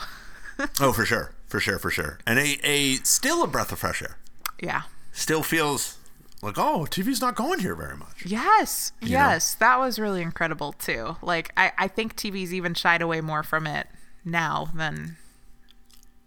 oh, 0.81 0.93
for 0.93 1.05
sure. 1.05 1.33
For 1.47 1.61
sure, 1.61 1.79
for 1.79 1.91
sure. 1.91 2.19
And 2.27 2.39
a, 2.39 2.59
a 2.63 2.95
still 2.97 3.43
a 3.43 3.47
breath 3.47 3.73
of 3.73 3.79
fresh 3.79 4.03
air. 4.03 4.17
yeah 4.61 4.83
Still 5.13 5.43
feels 5.43 5.99
like, 6.43 6.59
oh, 6.59 6.87
TV's 6.91 7.21
not 7.21 7.37
going 7.37 7.61
here 7.61 7.75
very 7.75 7.97
much. 7.97 8.27
Yes, 8.27 8.93
You 9.01 9.09
know? 9.11 9.13
yes, 9.15 9.55
that 9.55 9.79
was 9.79 9.99
really 9.99 10.23
incredible 10.23 10.73
too. 10.73 11.17
Like 11.23 11.53
I, 11.57 11.73
I 11.79 11.89
think 11.89 12.17
TV's 12.17 12.53
even 12.53 12.75
shied 12.75 13.03
away 13.03 13.21
more 13.21 13.43
from 13.43 13.67
it 13.67 13.87
now 14.25 14.69
than 14.75 15.17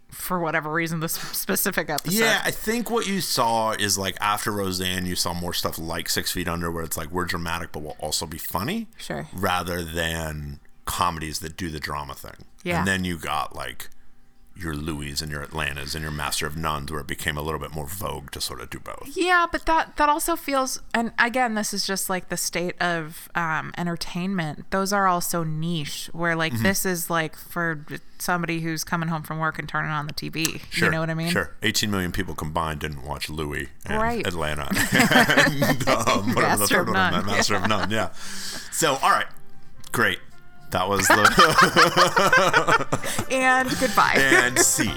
for 0.10 0.40
whatever 0.40 0.72
reason 0.72 1.00
this 1.02 1.14
specific 1.34 1.90
episode. 1.90 2.20
Yeah, 2.20 2.42
I 2.44 2.52
think 2.52 2.90
what 2.90 3.08
you 3.08 3.22
saw 3.22 3.72
is 3.74 3.98
like 3.98 4.18
after 4.22 4.52
Roseanne, 4.52 5.06
you 5.06 5.16
saw 5.16 5.34
more 5.34 5.54
stuff 5.54 5.78
like 5.78 6.10
Six 6.10 6.32
Feet 6.32 6.48
Under, 6.48 6.72
where 6.72 6.84
it's 6.84 6.98
like 6.98 7.12
we're 7.12 7.26
dramatic, 7.26 7.72
but 7.72 7.82
we'll 7.84 7.98
also 8.00 8.26
be 8.26 8.38
funny. 8.38 8.88
Sure. 8.98 9.28
Rather 9.34 9.84
than 9.84 10.60
comedies 10.88 11.40
that 11.40 11.56
do 11.56 11.70
the 11.70 11.80
drama 11.80 12.16
thing. 12.16 12.46
Yeah. 12.64 12.80
And 12.80 12.88
then 12.88 13.04
you 13.04 13.18
got 13.20 13.56
like, 13.56 13.90
your 14.60 14.74
Louie 14.74 15.14
and 15.22 15.30
your 15.30 15.44
Atlantas 15.44 15.94
and 15.94 16.02
your 16.02 16.10
Master 16.12 16.48
of 16.48 16.58
Nuns, 16.58 16.92
where 16.92 17.02
it 17.02 17.06
became 17.06 17.38
a 17.38 17.44
little 17.44 17.60
bit 17.60 17.70
more 17.76 17.86
vogue 17.86 18.32
to 18.32 18.42
sort 18.42 18.60
of 18.60 18.72
do 18.72 18.80
both. 18.80 19.12
Yeah, 19.16 19.46
but 19.52 19.68
that 19.68 19.98
that 19.98 20.10
also 20.10 20.36
feels 20.36 20.82
and 20.96 21.12
again 21.20 21.54
this 21.54 21.76
is 21.76 21.86
just 21.86 22.10
like 22.10 22.30
the 22.30 22.38
state 22.38 22.74
of 22.82 23.30
um, 23.36 23.72
entertainment. 23.78 24.66
Those 24.72 24.92
are 24.92 25.06
all 25.06 25.22
so 25.22 25.44
niche 25.44 26.10
where 26.12 26.36
like 26.36 26.54
Mhm. 26.54 26.64
this 26.64 26.88
is 26.88 27.08
like 27.08 27.36
for 27.38 27.86
somebody 28.18 28.62
who's 28.62 28.84
coming 28.84 29.10
home 29.10 29.22
from 29.22 29.38
work 29.38 29.60
and 29.60 29.70
turning 29.70 29.92
on 29.92 30.08
the 30.08 30.14
TV. 30.14 30.60
Sure, 30.72 30.88
You 30.88 30.92
know 30.92 31.02
what 31.02 31.12
I 31.12 31.14
mean? 31.14 31.30
Sure. 31.30 31.52
18 31.62 31.92
million 31.92 32.12
people 32.12 32.34
combined 32.34 32.80
didn't 32.80 33.04
watch 33.04 33.30
Louie 33.30 33.70
and 33.86 34.02
Right. 34.02 34.26
Atlanta 34.26 34.68
and 34.92 35.88
um, 35.88 36.30
whatever 36.34 36.34
the 36.34 36.42
Master 36.42 36.66
third 36.68 36.82
of 36.90 36.96
one 36.96 37.12
None. 37.12 37.26
Master 37.28 37.54
Yeah. 37.54 37.62
of 37.64 37.70
None. 37.70 37.92
Yeah. 37.92 38.12
So, 38.72 38.96
all 39.04 39.12
right, 39.12 39.28
great. 39.92 40.18
That 40.72 40.88
was 40.90 41.08
the 41.08 41.28
and 43.32 43.70
goodbye. 43.80 44.16
and 44.18 44.60
see. 44.60 44.92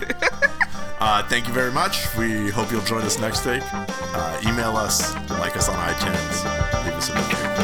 Uh, 0.99 1.23
thank 1.29 1.47
you 1.47 1.55
very 1.55 1.73
much. 1.73 2.15
We 2.17 2.51
hope 2.51 2.71
you'll 2.73 2.83
join 2.83 3.03
us 3.03 3.19
next 3.19 3.47
week. 3.47 3.63
Uh, 3.73 4.41
email 4.47 4.77
us, 4.77 5.15
like 5.31 5.57
us 5.57 5.69
on 5.69 5.77
iTunes, 5.77 6.85
leave 6.85 6.95
us 6.95 7.09
a 7.11 7.15
review. 7.15 7.60